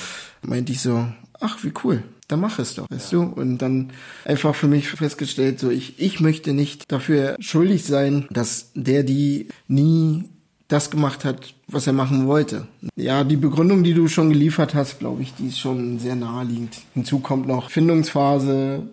meinte 0.42 0.72
ich 0.72 0.80
so, 0.80 1.06
ach, 1.40 1.58
wie 1.62 1.72
cool, 1.84 2.02
dann 2.28 2.40
mach 2.40 2.58
es 2.58 2.74
doch, 2.74 2.86
weißt 2.90 3.12
du? 3.12 3.22
Und 3.22 3.58
dann 3.58 3.90
einfach 4.24 4.54
für 4.54 4.69
mich 4.69 4.88
festgestellt, 4.88 5.60
so 5.60 5.70
ich, 5.70 6.00
ich 6.00 6.20
möchte 6.20 6.52
nicht 6.52 6.90
dafür 6.90 7.36
schuldig 7.38 7.84
sein, 7.84 8.26
dass 8.30 8.70
der 8.74 9.02
die 9.02 9.48
nie 9.69 10.24
das 10.69 10.90
gemacht 10.90 11.26
hat, 11.26 11.52
was 11.69 11.86
er 11.86 11.92
machen 11.92 12.26
wollte. 12.26 12.66
Ja, 12.96 13.24
die 13.24 13.36
Begründung, 13.36 13.84
die 13.84 13.92
du 13.92 14.08
schon 14.08 14.30
geliefert 14.30 14.74
hast, 14.74 15.00
glaube 15.00 15.20
ich, 15.20 15.34
die 15.34 15.48
ist 15.48 15.58
schon 15.58 15.98
sehr 15.98 16.14
naheliegend. 16.14 16.78
Hinzu 16.94 17.19
kommt 17.19 17.46
noch 17.46 17.70
Findungsphase, 17.70 18.84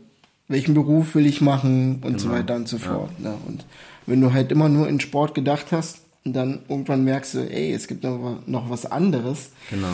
welchen 0.50 0.74
Beruf 0.74 1.16
will 1.16 1.26
ich 1.26 1.40
machen 1.40 2.00
und 2.02 2.02
genau. 2.02 2.18
so 2.18 2.30
weiter 2.32 2.56
und 2.56 2.68
so 2.68 2.78
fort. 2.78 3.12
Ja. 3.20 3.30
Ne? 3.30 3.38
Und 3.48 3.66
wenn 4.06 4.20
du 4.20 4.34
halt 4.34 4.52
immer 4.52 4.68
nur 4.68 4.90
in 4.90 5.00
Sport 5.00 5.36
gedacht 5.36 5.68
hast 5.72 6.02
und 6.26 6.34
dann 6.34 6.60
irgendwann 6.68 7.06
merkst 7.06 7.36
du, 7.36 7.40
ey, 7.50 7.72
es 7.72 7.88
gibt 7.88 8.04
noch, 8.04 8.40
noch 8.46 8.70
was 8.70 8.86
anderes, 8.86 9.52
genau. 9.70 9.94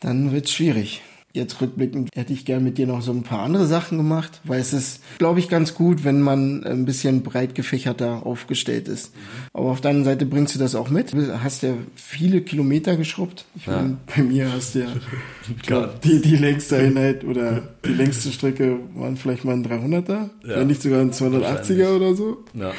dann 0.00 0.32
wird's 0.32 0.50
schwierig. 0.50 1.02
Jetzt 1.38 1.60
rückblickend 1.60 2.10
hätte 2.14 2.32
ich 2.32 2.44
gern 2.44 2.64
mit 2.64 2.78
dir 2.78 2.88
noch 2.88 3.00
so 3.00 3.12
ein 3.12 3.22
paar 3.22 3.42
andere 3.42 3.66
Sachen 3.66 3.96
gemacht, 3.96 4.40
weil 4.42 4.60
es 4.60 4.72
ist, 4.72 5.00
glaube 5.18 5.38
ich, 5.38 5.48
ganz 5.48 5.72
gut, 5.74 6.02
wenn 6.02 6.20
man 6.20 6.64
ein 6.64 6.84
bisschen 6.84 7.22
breit 7.22 7.54
gefächerter 7.54 8.26
aufgestellt 8.26 8.88
ist. 8.88 9.14
Mhm. 9.14 9.20
Aber 9.52 9.70
auf 9.70 9.80
der 9.80 9.92
anderen 9.92 10.04
Seite 10.04 10.26
bringst 10.26 10.56
du 10.56 10.58
das 10.58 10.74
auch 10.74 10.90
mit. 10.90 11.12
Du 11.12 11.42
hast 11.42 11.62
ja 11.62 11.74
viele 11.94 12.40
Kilometer 12.40 12.96
geschrubbt. 12.96 13.44
Ich 13.54 13.66
ja. 13.66 13.76
meine, 13.76 13.98
bei 14.16 14.22
mir 14.24 14.52
hast 14.52 14.74
du 14.74 14.80
ja 14.80 14.86
glaub, 15.62 16.00
die, 16.00 16.20
die 16.20 16.36
längste 16.36 16.76
Einheit 16.76 17.22
oder 17.22 17.68
die 17.84 17.94
längste 17.94 18.32
Strecke 18.32 18.80
waren 18.96 19.16
vielleicht 19.16 19.44
mal 19.44 19.52
ein 19.52 19.64
300er, 19.64 20.08
ja. 20.08 20.30
wenn 20.42 20.66
nicht 20.66 20.82
sogar 20.82 21.00
ein 21.00 21.12
280er 21.12 21.94
oder 21.94 22.16
so. 22.16 22.38
Ja. 22.52 22.72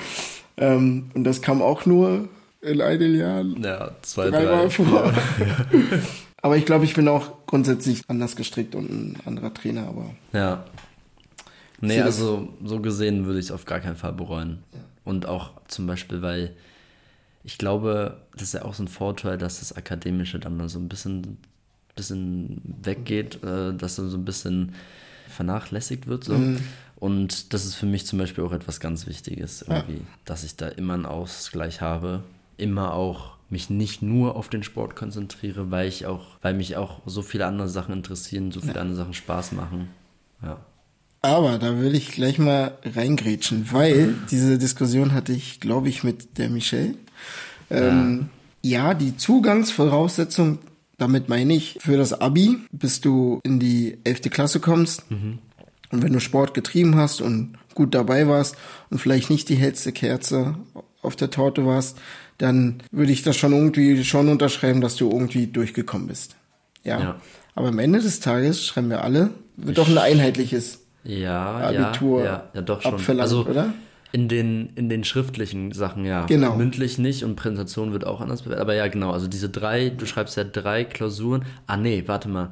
Ähm, 0.58 1.12
und 1.14 1.24
das 1.24 1.42
kam 1.42 1.62
auch 1.62 1.86
nur 1.86 2.28
in 2.62 2.82
einem 2.82 3.16
Jahr. 3.16 3.46
Ja, 3.64 3.92
zwei, 4.02 4.30
drei. 4.30 4.70
vor. 4.70 5.14
Ja. 5.40 5.80
Aber 6.42 6.58
ich 6.58 6.66
glaube, 6.66 6.86
ich 6.86 6.94
bin 6.94 7.08
auch 7.08 7.46
grundsätzlich 7.46 8.04
anders 8.08 8.36
gestrickt 8.36 8.76
und 8.76 8.90
ein 8.90 9.18
anderer 9.26 9.54
Trainer, 9.54 9.88
aber. 9.88 10.16
Ja. 10.34 10.66
Nee, 11.82 12.02
also 12.02 12.50
so 12.64 12.82
gesehen 12.82 13.26
würde 13.26 13.40
ich 13.40 13.46
es 13.46 13.52
auf 13.52 13.66
gar 13.66 13.80
keinen 13.80 13.96
Fall 13.96 14.14
bereuen. 14.14 14.60
Ja. 14.74 14.80
Und 15.06 15.26
auch 15.26 15.52
zum 15.68 15.88
Beispiel, 15.88 16.22
weil 16.22 16.56
ich 17.44 17.58
glaube, 17.58 18.22
das 18.34 18.44
ist 18.44 18.54
ja 18.54 18.64
auch 18.64 18.74
so 18.74 18.84
ein 18.84 18.88
Vorteil, 18.88 19.38
dass 19.38 19.60
das 19.60 19.74
Akademische 19.74 20.40
dann 20.40 20.68
so 20.68 20.78
ein 20.78 20.90
bisschen, 20.90 21.38
bisschen 21.96 22.62
weggeht, 22.84 23.44
äh, 23.44 23.74
dass 23.74 23.96
so 23.96 24.04
ein 24.04 24.26
bisschen 24.26 24.74
vernachlässigt 25.30 26.08
wird. 26.08 26.26
So. 26.26 26.34
Mhm. 26.34 26.60
Und 26.98 27.54
das 27.54 27.66
ist 27.66 27.76
für 27.76 27.86
mich 27.86 28.06
zum 28.06 28.20
Beispiel 28.20 28.44
auch 28.44 28.52
etwas 28.52 28.82
ganz 28.82 29.08
Wichtiges, 29.08 29.62
irgendwie, 29.62 29.94
ja. 29.94 30.08
dass 30.26 30.44
ich 30.44 30.58
da 30.58 30.68
immer 30.68 30.96
einen 30.96 31.06
Ausgleich 31.06 31.80
habe, 31.80 32.24
immer 32.58 32.94
auch 32.94 33.39
mich 33.52 33.70
nicht 33.70 34.02
nur 34.02 34.36
auf 34.36 34.50
den 34.50 34.64
Sport 34.64 34.96
konzentriere, 34.96 35.72
weil 35.72 35.88
ich 35.88 36.06
auch, 36.06 36.38
weil 36.42 36.54
mich 36.54 36.78
auch 36.78 37.02
so 37.06 37.22
viele 37.22 37.46
andere 37.46 37.68
Sachen 37.68 37.94
interessieren, 37.94 38.52
so 38.52 38.60
viele 38.60 38.76
ja. 38.76 38.82
andere 38.82 38.98
Sachen 38.98 39.14
Spaß 39.14 39.54
machen. 39.54 39.90
Ja. 40.44 40.60
Aber 41.22 41.58
da 41.58 41.80
will 41.80 41.96
ich 41.96 42.12
gleich 42.12 42.40
mal 42.40 42.78
reingrätschen, 42.86 43.68
weil 43.72 44.16
diese 44.32 44.58
Diskussion 44.58 45.14
hatte 45.14 45.34
ich, 45.34 45.60
glaube 45.60 45.90
ich, 45.90 46.04
mit 46.04 46.38
der 46.38 46.50
Michelle. 46.50 46.96
Ähm, 47.70 48.30
ja. 48.62 48.88
ja, 48.88 48.94
die 48.94 49.18
Zugangsvoraussetzung, 49.18 50.60
damit 50.98 51.28
meine 51.28 51.54
ich, 51.54 51.78
für 51.82 51.98
das 51.98 52.14
Abi, 52.14 52.60
bis 52.72 53.02
du 53.02 53.42
in 53.44 53.60
die 53.60 53.98
elfte 54.06 54.30
Klasse 54.30 54.60
kommst. 54.60 55.10
Mhm. 55.12 55.40
Und 55.92 56.04
wenn 56.04 56.14
du 56.14 56.20
Sport 56.20 56.54
getrieben 56.54 56.96
hast 56.96 57.20
und 57.20 57.58
gut 57.74 57.96
dabei 57.96 58.28
warst 58.28 58.56
und 58.90 59.00
vielleicht 59.00 59.30
nicht 59.30 59.50
die 59.50 59.56
hellste 59.56 59.92
Kerze 59.92 60.56
auf 61.02 61.16
der 61.16 61.30
Torte 61.30 61.66
warst, 61.66 61.98
dann 62.38 62.82
würde 62.92 63.12
ich 63.12 63.24
das 63.24 63.38
schon 63.38 63.54
irgendwie 63.54 64.04
schon 64.04 64.30
unterschreiben, 64.30 64.82
dass 64.82 64.96
du 64.96 65.10
irgendwie 65.10 65.48
durchgekommen 65.48 66.08
bist. 66.08 66.36
Ja. 66.84 67.00
ja. 67.00 67.16
Aber 67.56 67.70
am 67.70 67.80
Ende 67.80 68.00
des 68.00 68.20
Tages 68.20 68.66
schreiben 68.66 68.90
wir 68.90 69.04
alle, 69.04 69.32
wird 69.58 69.78
doch 69.78 69.90
ein 69.90 69.98
einheitliches 69.98 70.86
ja, 71.04 71.58
Abitur 71.58 72.20
ja, 72.20 72.26
ja, 72.26 72.44
ja, 72.54 72.62
doch 72.62 72.82
schon. 72.82 72.94
abverlangt, 72.94 73.22
also, 73.22 73.46
oder? 73.46 73.74
In 74.12 74.28
den, 74.28 74.72
in 74.76 74.90
den 74.90 75.04
schriftlichen 75.04 75.72
Sachen, 75.72 76.04
ja. 76.06 76.26
Genau. 76.26 76.56
Mündlich 76.56 76.98
nicht 76.98 77.24
und 77.24 77.36
Präsentation 77.36 77.92
wird 77.94 78.06
auch 78.08 78.22
anders 78.22 78.42
bewertet. 78.42 78.62
Aber 78.62 78.74
ja, 78.74 78.88
genau. 78.88 79.12
Also 79.12 79.28
diese 79.28 79.50
drei, 79.50 79.90
du 79.90 80.06
schreibst 80.06 80.36
ja 80.36 80.44
drei 80.44 80.84
Klausuren. 80.84 81.46
Ah, 81.68 81.78
nee, 81.78 82.04
warte 82.08 82.28
mal. 82.28 82.52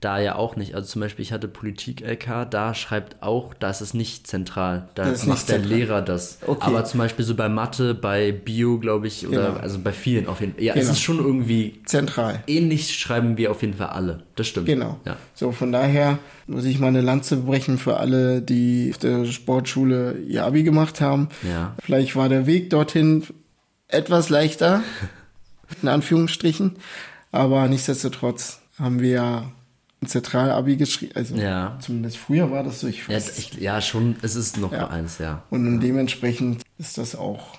Da 0.00 0.20
ja 0.20 0.36
auch 0.36 0.54
nicht. 0.54 0.74
Also 0.76 0.86
zum 0.86 1.00
Beispiel, 1.00 1.24
ich 1.24 1.32
hatte 1.32 1.48
Politik-LK, 1.48 2.46
da 2.50 2.72
schreibt 2.74 3.20
auch, 3.22 3.52
da 3.54 3.68
ist 3.70 3.80
es 3.80 3.94
nicht 3.94 4.26
zentral. 4.28 4.88
Da 4.94 5.04
Das 5.04 5.20
ist 5.22 5.26
macht 5.26 5.38
nicht 5.38 5.48
der 5.48 5.56
zentral. 5.60 5.78
Lehrer 5.78 6.02
das. 6.02 6.38
Okay. 6.46 6.64
Aber 6.64 6.84
zum 6.84 6.98
Beispiel 6.98 7.24
so 7.24 7.34
bei 7.34 7.48
Mathe, 7.48 7.94
bei 7.94 8.30
Bio, 8.30 8.78
glaube 8.78 9.08
ich, 9.08 9.26
oder 9.26 9.48
Genau. 9.48 9.60
also 9.60 9.80
bei 9.80 9.90
vielen 9.92 10.28
auf 10.28 10.40
jeden 10.40 10.54
Fall. 10.54 10.62
Ja, 10.62 10.74
es 10.74 10.80
Genau. 10.82 10.92
ist 10.92 11.00
schon 11.00 11.18
irgendwie 11.18 11.80
Zentral. 11.84 12.42
ähnlich 12.46 12.96
schreiben 12.96 13.36
wir 13.36 13.50
auf 13.50 13.62
jeden 13.62 13.74
Fall 13.74 13.88
alle. 13.88 14.22
Das 14.36 14.46
stimmt. 14.46 14.66
Genau. 14.66 15.00
Ja. 15.04 15.16
So, 15.34 15.50
von 15.50 15.72
daher 15.72 16.18
muss 16.46 16.64
ich 16.64 16.78
mal 16.78 16.86
eine 16.88 17.00
Lanze 17.00 17.36
brechen 17.38 17.76
für 17.78 17.96
alle, 17.96 18.40
die 18.40 18.90
auf 18.92 18.98
der 18.98 19.24
Sportschule 19.26 20.12
ihr 20.28 20.44
Abi 20.44 20.62
gemacht 20.62 21.00
haben. 21.00 21.28
Ja. 21.42 21.74
Vielleicht 21.84 22.14
war 22.14 22.28
der 22.28 22.46
Weg 22.46 22.70
dorthin 22.70 23.24
etwas 23.88 24.28
leichter, 24.28 24.82
in 25.82 25.88
Anführungsstrichen. 25.88 26.76
Aber 27.32 27.66
nichtsdestotrotz 27.68 28.60
haben 28.78 29.00
wir 29.00 29.10
ja 29.10 29.52
Zentralabi 30.04 30.76
geschrieben. 30.76 31.12
Also 31.16 31.34
Ja. 31.36 31.76
zumindest 31.80 32.18
früher 32.18 32.50
war 32.50 32.62
das 32.62 32.80
so. 32.80 32.86
Ich 32.86 33.06
Ja, 33.08 33.16
ich, 33.18 33.54
ja, 33.54 33.80
schon, 33.80 34.16
es 34.22 34.36
ist 34.36 34.56
noch 34.58 34.72
Ja. 34.72 34.88
eins, 34.88 35.18
ja. 35.18 35.42
Und 35.50 35.80
dementsprechend 35.80 36.62
ist 36.78 36.98
das 36.98 37.16
auch 37.16 37.58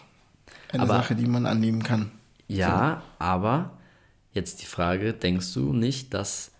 eine 0.71 0.83
Aber- 0.83 0.93
Sache, 0.95 1.15
die 1.15 1.25
man 1.25 1.45
annehmen 1.45 1.83
kann. 1.83 2.11
Ja, 2.47 3.03
aber 3.19 3.71
jetzt 4.33 4.61
die 4.61 4.65
Frage, 4.65 5.13
denkst 5.13 5.53
du 5.53 5.73
nicht, 5.73 6.13
dass 6.13 6.51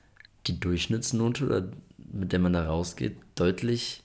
die 0.47 0.59
Durchschnittsnote, 0.59 1.45
oder 1.45 1.67
mit 2.11 2.31
der 2.33 2.39
man 2.39 2.53
da 2.53 2.65
rausgeht, 2.65 3.17
deutlich 3.35 4.03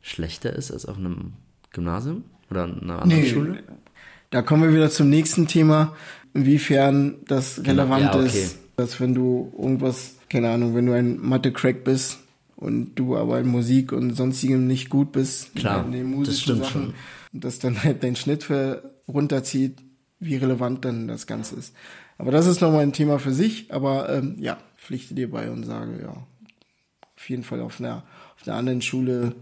schlechter 0.00 0.52
ist 0.52 0.70
als 0.70 0.86
auf 0.86 0.96
einem 0.96 1.34
Gymnasium 1.72 2.24
oder 2.50 2.64
einer 2.64 3.02
anderen 3.02 3.08
Nee, 3.22 3.28
Schule? 3.28 3.62
Da 4.30 4.42
kommen 4.42 4.62
wir 4.64 4.72
wieder 4.72 4.90
zum 4.90 5.10
nächsten 5.10 5.46
Thema, 5.46 5.94
inwiefern 6.34 7.16
das 7.26 7.64
relevant 7.64 8.02
ja, 8.04 8.14
okay. 8.14 8.26
ist, 8.26 8.58
dass 8.76 8.98
wenn 9.00 9.14
du 9.14 9.52
irgendwas, 9.56 10.15
keine 10.28 10.50
Ahnung, 10.50 10.74
wenn 10.74 10.86
du 10.86 10.92
ein 10.92 11.18
Mathe-Crack 11.20 11.84
bist 11.84 12.18
und 12.56 12.94
du 12.94 13.16
aber 13.16 13.38
in 13.40 13.48
Musik 13.48 13.92
und 13.92 14.14
sonstigem 14.14 14.66
nicht 14.66 14.88
gut 14.90 15.12
bist, 15.12 15.54
Klar, 15.54 15.84
in 15.84 15.92
den 15.92 16.10
das 16.10 16.16
musischen 16.16 16.40
stimmt 16.42 16.64
Sachen, 16.64 16.82
schon. 16.82 16.94
und 17.32 17.44
das 17.44 17.58
dann 17.58 17.82
halt 17.82 18.02
dein 18.02 18.16
Schnitt 18.16 18.42
für 18.44 18.94
runterzieht, 19.08 19.78
wie 20.18 20.36
relevant 20.36 20.84
dann 20.84 21.08
das 21.08 21.26
Ganze 21.26 21.56
ist. 21.56 21.74
Aber 22.18 22.30
das 22.32 22.46
ist 22.46 22.60
nochmal 22.62 22.80
ein 22.80 22.94
Thema 22.94 23.18
für 23.18 23.32
sich, 23.32 23.70
aber 23.72 24.08
ähm, 24.08 24.36
ja, 24.38 24.56
pflichte 24.78 25.14
dir 25.14 25.30
bei 25.30 25.50
und 25.50 25.64
sage, 25.64 26.00
ja, 26.02 26.26
auf 27.16 27.28
jeden 27.28 27.42
Fall 27.44 27.60
auf 27.60 27.78
einer, 27.80 28.02
auf 28.40 28.46
einer 28.48 28.56
anderen 28.56 28.80
Schule 28.82 29.34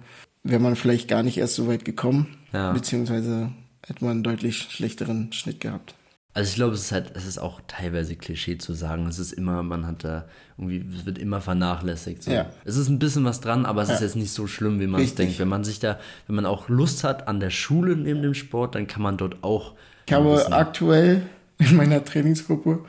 wäre 0.42 0.60
man 0.60 0.74
vielleicht 0.76 1.08
gar 1.08 1.22
nicht 1.22 1.38
erst 1.38 1.54
so 1.54 1.68
weit 1.68 1.84
gekommen, 1.84 2.36
Ja. 2.52 2.72
beziehungsweise 2.72 3.52
hätte 3.86 4.04
man 4.04 4.12
einen 4.14 4.22
deutlich 4.24 4.58
schlechteren 4.70 5.32
Schnitt 5.32 5.60
gehabt. 5.60 5.94
Also 6.36 6.48
ich 6.50 6.56
glaube, 6.56 6.74
es 6.74 6.82
ist 6.82 6.92
halt, 6.92 7.12
es 7.14 7.26
ist 7.26 7.38
auch 7.38 7.60
teilweise 7.68 8.16
Klischee 8.16 8.58
zu 8.58 8.74
sagen. 8.74 9.06
Es 9.06 9.20
ist 9.20 9.32
immer, 9.32 9.62
man 9.62 9.86
hat 9.86 10.02
da 10.02 10.24
irgendwie, 10.58 10.84
es 10.96 11.06
wird 11.06 11.16
immer 11.18 11.40
vernachlässigt. 11.40 12.24
So. 12.24 12.32
Ja. 12.32 12.50
Es 12.64 12.76
ist 12.76 12.88
ein 12.88 12.98
bisschen 12.98 13.24
was 13.24 13.40
dran, 13.40 13.64
aber 13.64 13.82
es 13.82 13.88
ist 13.88 14.00
Ja. 14.00 14.06
jetzt 14.06 14.16
nicht 14.16 14.32
so 14.32 14.48
schlimm, 14.48 14.80
wie 14.80 14.88
man 14.88 15.00
es 15.00 15.14
denkt. 15.14 15.38
Wenn 15.38 15.48
man 15.48 15.62
sich 15.62 15.78
da, 15.78 15.98
wenn 16.26 16.34
man 16.34 16.44
auch 16.44 16.68
Lust 16.68 17.04
hat 17.04 17.28
an 17.28 17.38
der 17.38 17.50
Schule 17.50 17.96
neben 17.96 18.20
dem 18.20 18.34
Sport, 18.34 18.74
dann 18.74 18.88
kann 18.88 19.02
man 19.02 19.16
dort 19.16 19.44
auch. 19.44 19.74
Ich 20.06 20.12
habe 20.12 20.52
aktuell 20.52 21.22
in 21.58 21.76
meiner 21.76 22.04
Trainingsgruppe 22.04 22.80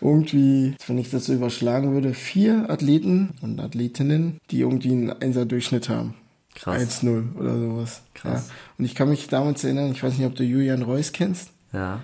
irgendwie, 0.00 0.74
wenn 0.86 0.96
ich 0.98 1.10
das 1.10 1.26
so 1.26 1.34
überschlagen 1.34 1.92
würde, 1.92 2.14
vier 2.14 2.70
Athleten 2.70 3.34
und 3.42 3.60
Athletinnen, 3.60 4.38
die 4.50 4.60
irgendwie 4.60 4.92
einen 4.92 5.10
Einser-Durchschnitt 5.10 5.90
haben. 5.90 6.14
Krass. 6.54 7.02
1-0 7.02 7.36
oder 7.36 7.58
sowas. 7.58 8.00
Krass. 8.14 8.48
Ja. 8.48 8.54
Und 8.78 8.84
ich 8.86 8.94
kann 8.94 9.10
mich 9.10 9.28
damals 9.28 9.62
erinnern, 9.64 9.92
ich 9.92 10.02
weiß 10.02 10.16
nicht, 10.16 10.26
ob 10.26 10.34
du 10.34 10.44
Julian 10.44 10.80
Reus 10.82 11.12
kennst. 11.12 11.50
Ja, 11.72 12.00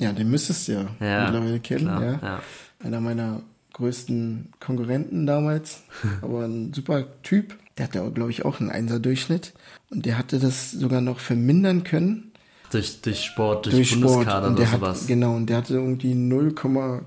Ja, 0.00 0.12
den 0.12 0.30
müsstest 0.30 0.66
du 0.68 0.72
ja, 0.72 0.86
Ja, 1.00 1.24
mittlerweile 1.26 1.60
kennen. 1.60 1.84
klar, 1.84 2.02
ja. 2.02 2.18
ja. 2.22 2.42
Einer 2.84 3.00
meiner 3.00 3.42
größten 3.74 4.48
Konkurrenten 4.58 5.26
damals, 5.26 5.82
aber 6.22 6.44
ein 6.46 6.72
super 6.74 7.04
Typ. 7.22 7.56
Der 7.78 7.84
hatte, 7.86 8.10
glaube 8.12 8.30
ich, 8.30 8.44
auch 8.44 8.60
einen 8.60 8.70
Einser-Durchschnitt. 8.70 9.52
Und 9.90 10.04
der 10.06 10.18
hatte 10.18 10.38
das 10.38 10.72
sogar 10.72 11.00
noch 11.00 11.20
vermindern 11.20 11.84
können 11.84 12.30
durch, 12.70 13.00
durch 13.02 13.24
Sport, 13.24 13.66
durch, 13.66 13.74
durch 13.76 13.90
Sport. 13.90 14.02
Bundeskader 14.02 14.46
Und 14.48 14.52
oder 14.54 14.62
der 14.64 14.72
sowas. 14.72 15.00
hat, 15.02 15.08
genau, 15.08 15.34
und 15.34 15.46
der 15.46 15.58
hatte 15.58 15.74
irgendwie 15.74 16.14
0, 16.14 16.54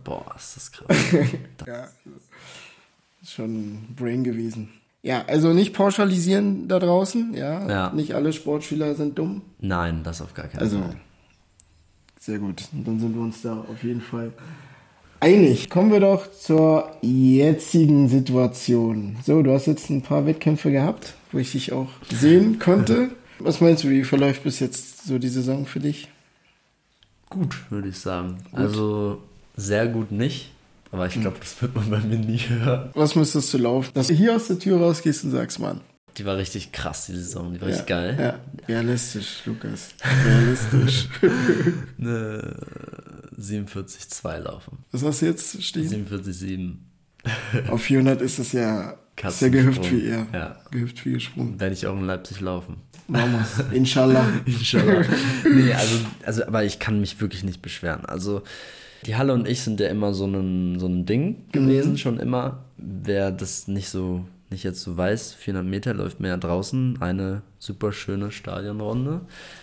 Boah, 0.04 0.26
ist 0.36 0.56
das 0.56 0.72
krass. 0.72 0.98
ja, 1.68 1.88
ist 3.22 3.32
schon 3.34 3.54
ein 3.56 3.96
Brain 3.96 4.24
gewesen. 4.24 4.70
Ja, 5.02 5.26
also 5.28 5.52
nicht 5.54 5.74
pauschalisieren 5.74 6.68
da 6.68 6.80
draußen, 6.80 7.34
ja. 7.34 7.68
Ja. 7.70 7.92
Nicht 7.94 8.14
alle 8.16 8.32
Sportschüler 8.32 8.96
sind 8.96 9.18
dumm. 9.20 9.42
Nein, 9.60 10.02
das 10.04 10.22
auf 10.22 10.34
gar 10.34 10.48
keinen 10.48 10.62
Also, 10.62 10.80
Fall. 10.80 10.96
Sehr 12.26 12.40
gut. 12.40 12.64
Dann 12.72 13.00
sind 13.00 13.14
wir 13.16 13.22
uns 13.22 13.42
da 13.42 13.54
auf 13.70 13.84
jeden 13.84 14.02
Fall 14.02 14.32
einig. 15.20 15.70
Kommen 15.70 15.92
wir 15.92 16.00
doch 16.00 16.32
zur 16.32 16.92
jetzigen 17.02 18.08
Situation. 18.10 19.18
So, 19.26 19.42
du 19.42 19.52
hast 19.54 19.66
jetzt 19.68 19.90
ein 19.90 20.02
paar 20.02 20.26
Wettkämpfe 20.26 20.72
gehabt, 20.72 21.14
wo 21.32 21.38
ich 21.40 21.52
dich 21.52 21.72
auch 21.74 21.90
sehen 22.10 22.60
konnte. 22.60 23.10
Was 23.40 23.60
meinst 23.62 23.84
du, 23.84 23.90
wie 23.90 24.04
verläuft 24.04 24.44
bis 24.44 24.60
jetzt 24.60 25.06
so 25.06 25.18
die 25.20 25.28
Saison 25.28 25.66
für 25.66 25.80
dich? 25.82 26.08
Gut, 27.30 27.56
würde 27.72 27.90
ich 27.90 27.98
sagen. 27.98 28.38
Also 28.54 29.18
sehr 29.58 29.88
gut 29.88 30.12
nicht, 30.12 30.52
aber 30.92 31.04
Hm. 31.06 31.10
ich 31.14 31.22
glaube, 31.22 31.38
das 31.40 31.62
wird 31.62 31.76
man 31.76 31.90
bei 31.90 32.00
mir 32.00 32.20
nie 32.20 32.38
hören. 32.48 32.92
Was 32.94 33.16
müsstest 33.16 33.54
du 33.54 33.58
laufen? 33.58 33.90
Dass 33.96 34.08
du 34.08 34.14
hier 34.14 34.36
aus 34.36 34.48
der 34.48 34.60
Tür 34.60 34.80
rausgehst 34.80 35.24
und 35.26 35.32
sagst, 35.32 35.60
Mann. 35.60 35.82
Die 36.18 36.26
war 36.26 36.38
richtig 36.38 36.72
krass, 36.72 37.08
die 37.08 37.14
Saison. 37.14 37.54
Die 37.54 37.62
war 37.62 37.68
richtig 37.68 37.90
ja, 37.90 37.96
geil. 37.96 38.18
Ja, 38.20 38.40
realistisch, 38.68 39.42
Lukas. 39.46 39.90
Realistisch. 40.26 41.08
Eine 42.00 42.56
47,2 43.40 44.40
laufen. 44.40 44.80
Was 44.92 45.04
hast 45.04 45.22
du 45.22 45.26
jetzt 45.26 45.64
stehen? 45.64 46.08
47,7. 46.08 47.70
Auf 47.70 47.84
400 47.84 48.22
ist 48.22 48.40
es 48.40 48.52
ja, 48.52 48.98
ist 49.22 49.42
ja 49.42 49.48
gehüpft 49.50 49.92
wie 49.92 50.08
er. 50.08 50.28
Ja. 50.34 50.58
Gehüpft 50.72 51.06
wie 51.06 51.14
gesprungen. 51.14 51.60
Werde 51.60 51.74
ich 51.74 51.88
auch 51.88 51.96
in 51.96 52.06
Leipzig 52.06 52.42
laufen. 52.42 52.78
Wir's. 53.08 53.64
Inshallah. 53.72 54.26
Inshallah. 54.46 55.06
nee, 55.50 55.74
also, 55.74 55.96
also, 56.26 56.46
aber 56.46 56.64
ich 56.64 56.80
kann 56.80 57.00
mich 57.00 57.20
wirklich 57.20 57.44
nicht 57.44 57.62
beschweren. 57.62 58.06
Also, 58.06 58.44
die 59.06 59.16
Halle 59.16 59.34
und 59.34 59.48
ich 59.48 59.62
sind 59.62 59.80
ja 59.80 59.88
immer 59.88 60.14
so 60.14 60.26
ein, 60.26 60.80
so 60.80 60.88
ein 60.88 61.06
Ding 61.06 61.50
gewesen, 61.52 61.98
schon 61.98 62.20
immer. 62.20 62.66
Wer 62.78 63.32
das 63.32 63.68
nicht 63.68 63.90
so, 63.90 64.26
nicht 64.54 64.64
jetzt 64.64 64.82
so 64.82 64.96
weiß, 64.96 65.34
400 65.34 65.70
Meter 65.70 65.94
läuft 65.94 66.20
man 66.22 66.30
ja 66.30 66.38
draußen 66.38 67.02
eine 67.02 67.42
super 67.60 67.92
schöne 67.92 68.32
Stadionrunde. 68.32 69.22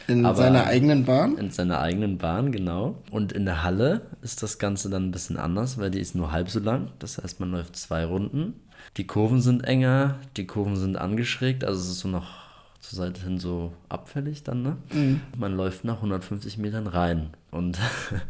In 0.08 0.26
Aber- 0.26 0.36
seiner 0.36 0.66
eigenen 0.66 1.04
Bahn. 1.06 1.38
In 1.38 1.50
seiner 1.50 1.80
eigenen 1.80 2.18
Bahn, 2.18 2.52
genau. 2.52 3.02
Und 3.10 3.32
in 3.32 3.44
der 3.46 3.62
Halle 3.62 4.02
ist 4.20 4.42
das 4.42 4.58
Ganze 4.58 4.90
dann 4.90 5.06
ein 5.08 5.10
bisschen 5.12 5.38
anders, 5.38 5.78
weil 5.78 5.90
die 5.90 6.00
ist 6.00 6.14
nur 6.14 6.32
halb 6.32 6.50
so 6.50 6.60
lang. 6.60 6.88
Das 6.98 7.16
heißt, 7.18 7.40
man 7.40 7.50
läuft 7.50 7.76
zwei 7.76 8.04
Runden. 8.04 8.54
Die 8.96 9.06
Kurven 9.06 9.40
sind 9.40 9.64
enger, 9.64 10.16
die 10.36 10.46
Kurven 10.46 10.76
sind 10.76 10.96
angeschrägt, 10.96 11.64
also 11.64 11.80
es 11.80 11.88
ist 11.88 12.00
so 12.00 12.08
noch 12.08 12.28
zur 12.80 12.96
Seite 12.98 13.20
hin 13.22 13.38
so 13.38 13.72
abfällig 13.90 14.42
dann, 14.42 14.62
ne? 14.62 14.76
Man 15.36 15.54
läuft 15.54 15.84
nach 15.84 15.96
150 15.96 16.56
Metern 16.58 16.86
rein. 16.86 17.28
Und 17.50 17.78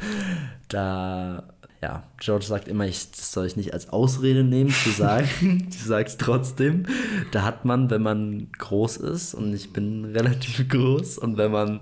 da, 0.68 1.44
ja, 1.82 2.02
George 2.18 2.44
sagt 2.44 2.68
immer, 2.68 2.86
ich, 2.86 3.10
das 3.10 3.32
soll 3.32 3.46
ich 3.46 3.56
nicht 3.56 3.72
als 3.72 3.88
Ausrede 3.88 4.44
nehmen 4.44 4.70
zu 4.70 4.90
sagen. 4.90 5.28
ich 5.70 5.82
sag's 5.82 6.18
trotzdem. 6.18 6.84
Da 7.32 7.42
hat 7.42 7.64
man, 7.64 7.90
wenn 7.90 8.02
man 8.02 8.48
groß 8.58 8.98
ist, 8.98 9.34
und 9.34 9.54
ich 9.54 9.72
bin 9.72 10.04
relativ 10.04 10.68
groß, 10.68 11.18
und 11.18 11.38
wenn 11.38 11.52
man 11.52 11.80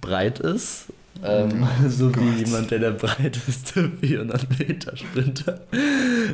breit 0.00 0.38
ist, 0.38 0.86
ähm, 1.22 1.66
so 1.88 2.14
wie 2.14 2.44
jemand, 2.44 2.70
der 2.70 2.78
der 2.78 2.92
breiteste 2.92 3.90
400 4.00 4.58
Meter 4.58 4.96
Sprinter 4.96 5.60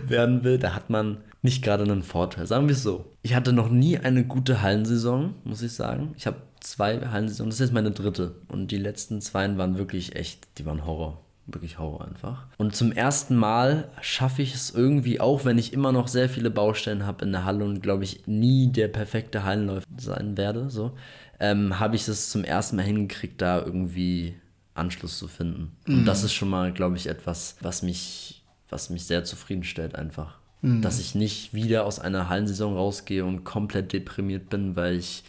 werden 0.06 0.44
will, 0.44 0.58
da 0.58 0.74
hat 0.74 0.90
man 0.90 1.18
nicht 1.42 1.64
gerade 1.64 1.84
einen 1.84 2.02
Vorteil. 2.02 2.46
Sagen 2.46 2.68
wir 2.68 2.74
es 2.74 2.82
so. 2.82 3.04
Ich 3.22 3.34
hatte 3.34 3.52
noch 3.52 3.68
nie 3.68 3.98
eine 3.98 4.24
gute 4.24 4.62
Hallensaison, 4.62 5.34
muss 5.42 5.62
ich 5.62 5.72
sagen. 5.72 6.14
Ich 6.16 6.26
habe 6.26 6.36
zwei 6.60 7.00
Hallensaison, 7.00 7.46
das 7.46 7.56
ist 7.56 7.66
jetzt 7.66 7.74
meine 7.74 7.90
dritte. 7.90 8.36
Und 8.48 8.70
die 8.70 8.78
letzten 8.78 9.20
zwei 9.20 9.56
waren 9.56 9.78
wirklich 9.78 10.14
echt, 10.14 10.46
die 10.58 10.66
waren 10.66 10.86
Horror. 10.86 11.25
Wirklich 11.46 11.78
Horror 11.78 12.04
einfach. 12.04 12.46
Und 12.58 12.74
zum 12.74 12.90
ersten 12.92 13.36
Mal 13.36 13.88
schaffe 14.00 14.42
ich 14.42 14.54
es 14.54 14.70
irgendwie, 14.70 15.20
auch 15.20 15.44
wenn 15.44 15.58
ich 15.58 15.72
immer 15.72 15.92
noch 15.92 16.08
sehr 16.08 16.28
viele 16.28 16.50
Baustellen 16.50 17.06
habe 17.06 17.24
in 17.24 17.32
der 17.32 17.44
Halle 17.44 17.64
und 17.64 17.82
glaube 17.82 18.04
ich 18.04 18.26
nie 18.26 18.72
der 18.72 18.88
perfekte 18.88 19.44
Hallenläufer 19.44 19.86
sein 19.96 20.36
werde, 20.36 20.70
so, 20.70 20.92
ähm, 21.38 21.78
habe 21.78 21.94
ich 21.96 22.08
es 22.08 22.30
zum 22.30 22.42
ersten 22.44 22.76
Mal 22.76 22.82
hingekriegt, 22.82 23.40
da 23.40 23.60
irgendwie 23.60 24.34
Anschluss 24.74 25.18
zu 25.18 25.28
finden. 25.28 25.76
Und 25.86 26.04
das 26.04 26.24
ist 26.24 26.32
schon 26.34 26.48
mal, 26.48 26.72
glaube 26.72 26.96
ich, 26.96 27.06
etwas, 27.06 27.56
was 27.60 27.82
mich, 27.82 28.44
was 28.68 28.90
mich 28.90 29.04
sehr 29.04 29.24
zufriedenstellt 29.24 29.94
einfach. 29.94 30.38
Dass 30.82 30.98
ich 30.98 31.14
nicht 31.14 31.54
wieder 31.54 31.84
aus 31.84 32.00
einer 32.00 32.28
Hallensaison 32.28 32.74
rausgehe 32.74 33.24
und 33.24 33.44
komplett 33.44 33.92
deprimiert 33.92 34.48
bin, 34.48 34.74
weil 34.74 34.96
ich 34.96 35.22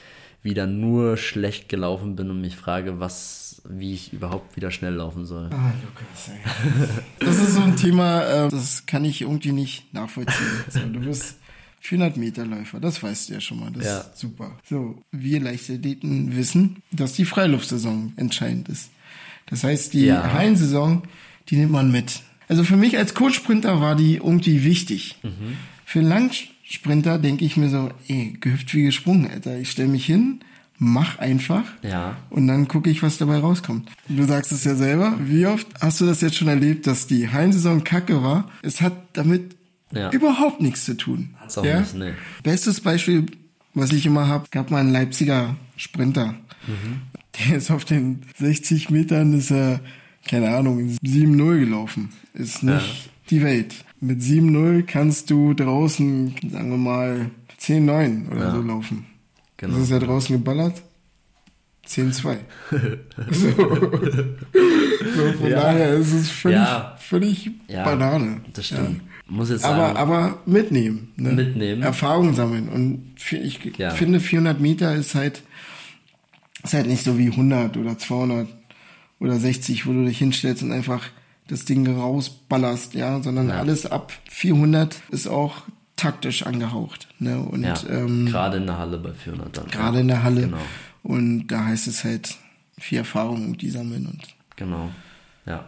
wieder 0.47 0.65
nur 0.65 1.17
schlecht 1.17 1.67
gelaufen 1.69 2.15
bin 2.15 2.29
und 2.29 2.39
mich 2.41 2.55
frage, 2.55 2.99
was, 2.99 3.61
wie 3.69 3.93
ich 3.93 4.13
überhaupt 4.13 4.55
wieder 4.55 4.71
schnell 4.71 4.93
laufen 4.93 5.25
soll. 5.25 5.49
Ah, 5.51 5.73
Lukas, 5.83 6.29
ey. 6.29 7.25
Das 7.25 7.37
ist 7.37 7.53
so 7.55 7.61
ein 7.61 7.75
Thema, 7.75 8.23
äh, 8.23 8.49
das 8.49 8.85
kann 8.85 9.03
ich 9.05 9.21
irgendwie 9.21 9.51
nicht 9.51 9.93
nachvollziehen. 9.93 10.47
So, 10.69 10.79
du 10.79 10.99
bist 11.01 11.35
400 11.81 12.15
Meter 12.17 12.45
Läufer, 12.45 12.79
das 12.79 13.03
weißt 13.03 13.29
du 13.29 13.33
ja 13.33 13.41
schon 13.41 13.59
mal, 13.59 13.71
das 13.71 13.85
Ja. 13.85 13.97
ist 13.99 14.17
super. 14.17 14.57
So, 14.69 15.01
wir 15.11 15.39
Leichtathleten 15.41 16.35
wissen, 16.35 16.81
dass 16.91 17.13
die 17.13 17.25
Freiluftsaison 17.25 18.13
entscheidend 18.15 18.69
ist. 18.69 18.89
Das 19.47 19.63
heißt, 19.63 19.93
die 19.93 20.05
Ja. 20.05 20.31
Hallensaison, 20.33 21.03
die 21.49 21.57
nimmt 21.57 21.71
man 21.73 21.91
mit. 21.91 22.21
Also 22.49 22.63
für 22.63 22.77
mich 22.77 22.97
als 22.97 23.13
Kurzsprinter 23.13 23.81
war 23.81 23.95
die 23.97 24.15
irgendwie 24.15 24.63
wichtig. 24.63 25.17
Für 25.85 25.99
einen 25.99 26.09
Langsprinter 26.67 27.17
denke 27.17 27.45
ich 27.45 27.55
mir 27.55 27.69
so, 27.69 27.89
ey, 28.09 28.35
gehüpft 28.41 28.73
wie 28.73 28.83
gesprungen, 28.83 29.29
Alter. 29.31 29.57
Ich 29.57 29.71
stelle 29.71 29.87
mich 29.87 30.05
hin, 30.05 30.41
mach 30.77 31.17
einfach. 31.17 31.63
Ja. 31.81 32.17
Und 32.29 32.47
dann 32.47 32.67
gucke 32.67 32.89
ich, 32.89 33.01
was 33.03 33.17
dabei 33.17 33.37
rauskommt. 33.37 33.89
Du 34.09 34.23
sagst 34.25 34.51
es 34.51 34.65
ja 34.65 34.75
selber. 34.75 35.17
Wie 35.23 35.45
oft 35.45 35.65
hast 35.79 36.01
du 36.01 36.05
das 36.05 36.19
jetzt 36.21 36.35
schon 36.35 36.49
erlebt, 36.49 36.85
dass 36.85 37.07
die 37.07 37.29
Hallensaison 37.29 37.83
kacke 37.85 38.21
war? 38.21 38.51
Es 38.63 38.81
hat 38.81 38.93
damit 39.13 39.55
Ja. 39.93 40.11
überhaupt 40.11 40.59
nichts 40.59 40.83
zu 40.83 40.97
tun. 40.97 41.29
Hat's 41.39 41.57
auch 41.57 41.63
nicht, 41.63 41.95
nee. 41.95 42.11
Bestes 42.43 42.81
Beispiel, 42.81 43.25
was 43.73 43.93
ich 43.93 44.05
immer 44.05 44.27
habe, 44.27 44.47
gab 44.51 44.69
mal 44.69 44.79
einen 44.79 44.91
Leipziger 44.91 45.55
Sprinter. 45.77 46.35
Mhm. 46.67 47.01
Der 47.39 47.55
ist 47.57 47.71
auf 47.71 47.85
den 47.85 48.23
60 48.37 48.89
Metern, 48.89 49.33
ist 49.33 49.51
er, 49.51 49.79
keine 50.27 50.49
Ahnung, 50.53 50.97
7-0 51.01 51.59
gelaufen. 51.59 52.09
Ist 52.33 52.63
nicht 52.63 53.09
die 53.29 53.41
Welt. 53.41 53.85
Mit 53.99 54.19
7-0 54.21 54.83
kannst 54.83 55.29
du 55.31 55.53
draußen, 55.53 56.35
sagen 56.51 56.69
wir 56.69 56.77
mal, 56.77 57.31
10-9 57.59 58.29
oder 58.31 58.39
Ja. 58.45 58.51
so 58.51 58.61
laufen. 58.61 59.05
Genau. 59.57 59.75
Was 59.75 59.83
ist 59.83 59.91
er 59.91 59.99
draußen 59.99 60.35
geballert? 60.37 60.83
10-2. 61.87 62.37
so. 63.31 63.49
so, 63.49 65.33
von 65.39 65.49
Ja. 65.49 65.61
daher 65.61 65.93
ist 65.95 66.13
es 66.13 66.29
völlig, 66.29 66.57
Ja. 66.57 66.95
völlig 66.99 67.49
Ja, 67.67 67.83
Banane. 67.85 68.41
Das 68.53 68.67
stimmt. 68.67 68.97
Ja. 69.01 69.03
Muss 69.29 69.49
jetzt 69.49 69.65
Aber, 69.65 69.87
sagen, 69.87 69.97
aber 69.97 70.37
mitnehmen. 70.45 71.11
Ne? 71.17 71.31
Mitnehmen. 71.33 71.81
Erfahrung 71.81 72.33
sammeln. 72.33 72.69
Und 72.69 73.13
ich 73.41 73.59
Ja. 73.77 73.89
finde, 73.91 74.19
400 74.19 74.59
Meter 74.61 74.95
ist 74.95 75.15
halt, 75.15 75.41
ist 76.63 76.73
halt 76.73 76.87
nicht 76.87 77.03
so 77.03 77.17
wie 77.17 77.31
100 77.31 77.77
oder 77.77 77.97
200 77.97 78.47
oder 79.19 79.37
60, 79.37 79.85
wo 79.87 79.91
du 79.93 80.05
dich 80.05 80.17
hinstellst 80.19 80.63
und 80.63 80.71
einfach 80.71 81.03
das 81.47 81.65
Ding 81.65 81.87
rausballerst, 81.87 82.93
ja, 82.93 83.21
sondern 83.21 83.49
Ja. 83.49 83.55
alles 83.59 83.85
ab 83.85 84.11
400 84.29 84.95
ist 85.09 85.27
auch 85.27 85.61
taktisch 85.95 86.43
angehaucht. 86.45 87.07
Ne? 87.19 87.39
Und 87.39 87.63
ja, 87.63 87.75
ähm, 87.89 88.25
gerade 88.27 88.57
in 88.57 88.65
der 88.67 88.77
Halle 88.77 88.97
bei 88.97 89.13
400 89.13 89.57
dann. 89.57 89.67
gerade 89.67 89.99
in 90.01 90.07
der 90.09 90.23
Halle. 90.23 90.41
Genau. 90.41 90.57
Und 91.03 91.47
da 91.47 91.65
heißt 91.65 91.87
es 91.87 92.03
halt 92.03 92.35
viel 92.77 92.99
Erfahrung 92.99 93.45
und 93.45 93.61
die 93.61 93.69
sammeln 93.69 94.05
und 94.07 94.21
Genau. 94.57 94.89
Ja. 95.45 95.65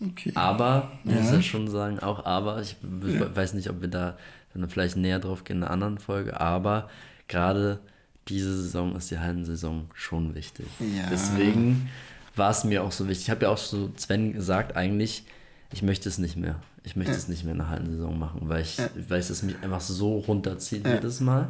okay. 0.00 0.32
Aber, 0.34 0.92
muss 1.04 1.14
Ja. 1.26 1.34
ja 1.34 1.42
schon 1.42 1.68
sagen, 1.68 1.98
auch 1.98 2.24
aber, 2.24 2.60
ich 2.62 2.76
we- 2.82 3.34
weiß 3.34 3.54
nicht, 3.54 3.68
ob 3.70 3.80
wir 3.80 3.88
da 3.88 4.16
dann 4.54 4.68
vielleicht 4.68 4.96
näher 4.96 5.18
drauf 5.18 5.42
gehen 5.44 5.56
in 5.58 5.62
einer 5.64 5.72
anderen 5.72 5.98
Folge, 5.98 6.40
aber 6.40 6.88
gerade 7.28 7.80
diese 8.28 8.54
Saison 8.62 8.94
ist 8.96 9.10
die 9.10 9.18
Hallensaison 9.18 9.86
schon 9.94 10.34
wichtig. 10.34 10.66
Ja. 10.78 11.08
Deswegen 11.10 11.88
war 12.36 12.50
es 12.50 12.64
mir 12.64 12.82
auch 12.82 12.92
so 12.92 13.08
wichtig. 13.08 13.26
Ich 13.26 13.30
habe 13.30 13.46
ja 13.46 13.50
auch 13.50 13.58
so 13.58 13.90
Sven 13.96 14.32
gesagt, 14.32 14.76
eigentlich, 14.76 15.24
ich 15.72 15.82
möchte 15.82 16.08
es 16.08 16.18
nicht 16.18 16.36
mehr. 16.36 16.56
Ich 16.82 16.96
möchte 16.96 17.12
es 17.12 17.28
nicht 17.28 17.44
mehr 17.44 17.52
in 17.52 17.58
der 17.58 17.70
Hallensaison 17.70 18.18
machen, 18.18 18.42
weil 18.44 18.62
ich, 18.62 18.76
weil 19.08 19.18
es 19.18 19.42
mich 19.42 19.56
einfach 19.62 19.80
so 19.80 20.18
runterzieht 20.18 20.86
jedes 20.86 21.20
Mal. 21.20 21.48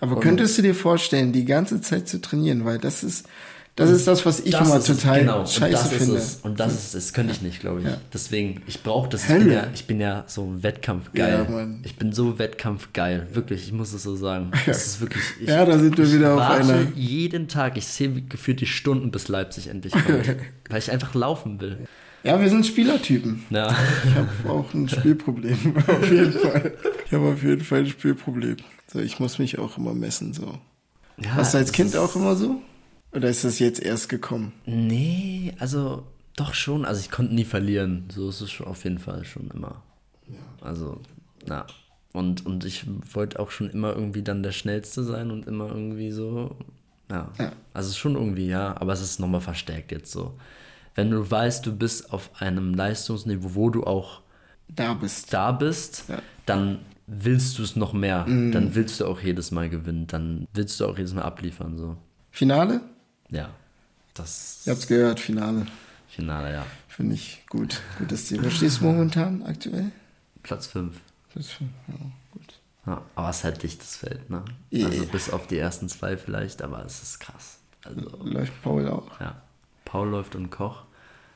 Aber 0.00 0.20
könntest 0.20 0.58
du 0.58 0.62
dir 0.62 0.74
vorstellen, 0.74 1.32
die 1.32 1.44
ganze 1.44 1.80
Zeit 1.80 2.08
zu 2.08 2.20
trainieren, 2.20 2.64
weil 2.64 2.78
das 2.78 3.04
ist, 3.04 3.28
das 3.76 3.90
ist 3.90 4.06
das, 4.06 4.24
was 4.26 4.40
ich 4.40 4.52
Das 4.52 4.66
immer 4.68 4.82
total 4.82 5.20
genau. 5.20 5.46
scheiße 5.46 5.64
und 5.64 5.72
das 5.72 5.88
finde. 5.92 6.16
Ist 6.16 6.22
es. 6.24 6.36
Und 6.42 6.58
das 6.60 6.72
ist 6.74 6.94
es, 6.94 7.12
könnte 7.12 7.32
ich 7.32 7.42
nicht, 7.42 7.60
glaube 7.60 7.80
ich. 7.80 7.86
Ja. 7.86 7.98
Deswegen, 8.12 8.62
ich 8.66 8.82
brauche 8.82 9.08
das. 9.08 9.22
Ich 9.28 9.36
bin, 9.38 9.52
ja, 9.52 9.66
ich 9.74 9.86
bin 9.86 10.00
ja 10.00 10.24
so 10.26 10.62
wettkampfgeil. 10.62 11.44
Ja, 11.46 11.50
Mann. 11.50 11.80
ich 11.84 11.96
bin 11.96 12.12
so 12.12 12.38
wettkampfgeil. 12.38 13.28
Wirklich, 13.32 13.64
ich 13.66 13.72
muss 13.72 13.92
es 13.92 14.02
so 14.02 14.16
sagen. 14.16 14.50
Das 14.66 14.86
ist 14.86 15.00
wirklich. 15.00 15.22
Ich, 15.40 15.48
Ja, 15.48 15.64
da 15.64 15.78
sind 15.78 15.96
wir 15.98 16.10
wieder 16.12 16.32
auf 16.34 16.40
warte 16.40 16.72
einer- 16.72 16.90
jeden 16.94 17.48
Tag. 17.48 17.76
Ich 17.76 17.86
sehe 17.86 18.10
gefühlt 18.22 18.60
die 18.60 18.66
Stunden, 18.66 19.10
bis 19.10 19.28
Leipzig 19.28 19.68
endlich 19.68 19.92
kommt. 19.92 20.06
weil 20.70 20.78
ich 20.78 20.90
einfach 20.90 21.14
laufen 21.14 21.60
will. 21.60 21.78
Ja, 22.24 22.40
wir 22.40 22.48
sind 22.48 22.66
Spielertypen. 22.66 23.44
Ja. 23.50 23.76
Ich 24.04 24.14
habe 24.16 24.28
auch 24.50 24.72
ein 24.74 24.88
Spielproblem, 24.88 25.74
auf 25.86 26.10
jeden 26.10 26.32
Fall. 26.32 26.72
Ich 27.06 27.12
habe 27.12 27.28
auf 27.28 27.42
jeden 27.42 27.62
Fall 27.62 27.80
ein 27.80 27.86
Spielproblem. 27.86 28.56
So, 28.92 28.98
ich 29.00 29.20
muss 29.20 29.38
mich 29.38 29.58
auch 29.60 29.76
immer 29.78 29.92
messen, 29.94 30.32
so. 30.32 30.58
ja 31.18 31.34
Hast 31.34 31.54
du 31.54 31.58
als 31.58 31.70
Kind 31.72 31.94
auch 31.96 32.16
immer 32.16 32.34
so? 32.34 32.60
Oder 33.12 33.28
ist 33.28 33.44
das 33.44 33.58
jetzt 33.58 33.80
erst 33.82 34.08
gekommen? 34.08 34.52
Nee, 34.66 35.54
also 35.58 36.04
doch 36.36 36.52
schon. 36.54 36.84
Also 36.84 37.00
ich 37.00 37.10
konnte 37.10 37.34
nie 37.34 37.44
verlieren. 37.44 38.04
So 38.12 38.28
ist 38.28 38.40
es 38.42 38.50
schon 38.50 38.66
auf 38.66 38.84
jeden 38.84 38.98
Fall 38.98 39.24
schon 39.24 39.50
immer. 39.54 39.82
Also, 40.60 41.00
na. 41.46 41.66
Und, 42.12 42.44
und 42.46 42.64
ich 42.64 42.84
wollte 43.14 43.38
auch 43.40 43.50
schon 43.50 43.70
immer 43.70 43.94
irgendwie 43.94 44.22
dann 44.22 44.42
der 44.42 44.52
Schnellste 44.52 45.04
sein 45.04 45.30
und 45.30 45.46
immer 45.46 45.68
irgendwie 45.68 46.10
so. 46.10 46.56
Ja. 47.10 47.30
Ja. 47.38 47.52
Also 47.72 47.92
schon 47.94 48.16
irgendwie, 48.16 48.48
ja. 48.48 48.76
Aber 48.80 48.92
es 48.92 49.00
ist 49.02 49.20
nochmal 49.20 49.40
verstärkt 49.40 49.92
jetzt 49.92 50.10
so. 50.12 50.34
Wenn 50.94 51.10
du 51.10 51.30
weißt, 51.30 51.64
du 51.64 51.74
bist 51.76 52.12
auf 52.12 52.30
einem 52.40 52.74
Leistungsniveau, 52.74 53.54
wo 53.54 53.70
du 53.70 53.84
auch 53.84 54.22
Da 54.68 54.94
bist. 54.94 55.32
da 55.32 55.52
bist, 55.52 56.04
Ja. 56.08 56.18
dann 56.46 56.80
willst 57.06 57.58
du 57.58 57.62
es 57.62 57.76
noch 57.76 57.92
mehr. 57.92 58.24
Dann 58.24 58.74
willst 58.74 58.98
du 59.00 59.06
auch 59.06 59.20
jedes 59.20 59.50
Mal 59.52 59.68
gewinnen. 59.70 60.06
Dann 60.08 60.48
willst 60.54 60.80
du 60.80 60.86
auch 60.86 60.96
jedes 60.98 61.14
Mal 61.14 61.22
abliefern. 61.22 61.76
So. 61.78 61.96
Finale? 62.30 62.80
Ja. 63.30 63.50
Das 64.14 64.62
Ihr 64.66 64.72
habt's 64.72 64.86
gehört, 64.86 65.20
Finale. 65.20 65.66
Finale, 66.08 66.52
ja. 66.52 66.66
Finde 66.88 67.14
ich 67.14 67.44
gut. 67.48 67.80
Gutes 67.98 68.26
Ziel. 68.26 68.42
Wo 68.42 68.48
stehst 68.50 68.80
du 68.80 68.84
momentan 68.84 69.42
aktuell? 69.42 69.92
Platz 70.42 70.66
5. 70.68 70.98
Das, 71.34 71.58
ja, 71.60 71.94
gut. 72.32 72.54
Ja, 72.86 73.02
aber 73.14 73.28
es 73.28 73.38
ist 73.38 73.44
halt 73.44 73.62
dichtes 73.62 73.96
Feld, 73.96 74.30
ne? 74.30 74.42
Ja. 74.70 74.86
Also 74.86 75.04
bis 75.06 75.28
auf 75.30 75.46
die 75.46 75.58
ersten 75.58 75.88
zwei 75.88 76.16
vielleicht, 76.16 76.62
aber 76.62 76.84
es 76.86 77.02
ist 77.02 77.18
krass. 77.20 77.58
Also, 77.84 78.00
Läuft 78.24 78.62
Paul 78.62 78.88
auch. 78.88 79.20
ja. 79.20 79.42
Paul 79.84 80.08
läuft 80.08 80.34
und 80.34 80.50
Koch 80.50 80.84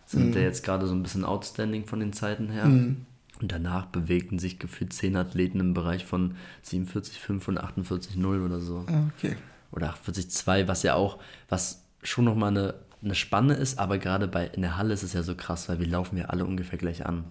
sind 0.06 0.34
ja 0.34 0.40
jetzt 0.40 0.64
gerade 0.64 0.86
so 0.88 0.94
ein 0.94 1.02
bisschen 1.04 1.24
outstanding 1.24 1.86
von 1.86 2.00
den 2.00 2.12
Zeiten 2.12 2.48
her. 2.50 2.64
Mhm. 2.64 3.06
Und 3.40 3.52
danach 3.52 3.86
bewegten 3.86 4.38
sich 4.38 4.58
gefühlt 4.58 4.92
zehn 4.92 5.16
Athleten 5.16 5.60
im 5.60 5.72
Bereich 5.72 6.04
von 6.04 6.36
47,5 6.66 7.48
und 7.48 7.58
48,0 7.60 8.44
oder 8.44 8.60
so. 8.60 8.84
Ah, 8.88 9.04
okay. 9.16 9.36
Oder 9.72 9.94
48,2, 9.94 10.68
was 10.68 10.82
ja 10.82 10.94
auch, 10.94 11.18
was 11.48 11.84
schon 12.02 12.24
nochmal 12.24 12.50
eine, 12.50 12.74
eine 13.02 13.14
Spanne 13.14 13.54
ist, 13.54 13.78
aber 13.78 13.98
gerade 13.98 14.28
bei 14.28 14.46
in 14.46 14.62
der 14.62 14.76
Halle 14.76 14.92
ist 14.94 15.02
es 15.02 15.12
ja 15.12 15.22
so 15.22 15.34
krass, 15.34 15.68
weil 15.68 15.78
wir 15.78 15.86
laufen 15.86 16.16
ja 16.16 16.26
alle 16.26 16.44
ungefähr 16.44 16.78
gleich 16.78 17.06
an. 17.06 17.24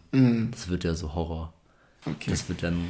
Das 0.52 0.70
wird 0.70 0.84
ja 0.84 0.94
so 0.94 1.14
Horror. 1.16 1.54
Mhm. 2.06 2.14
Okay. 2.14 2.32
Das 2.32 2.48
wird 2.48 2.64
dann, 2.64 2.86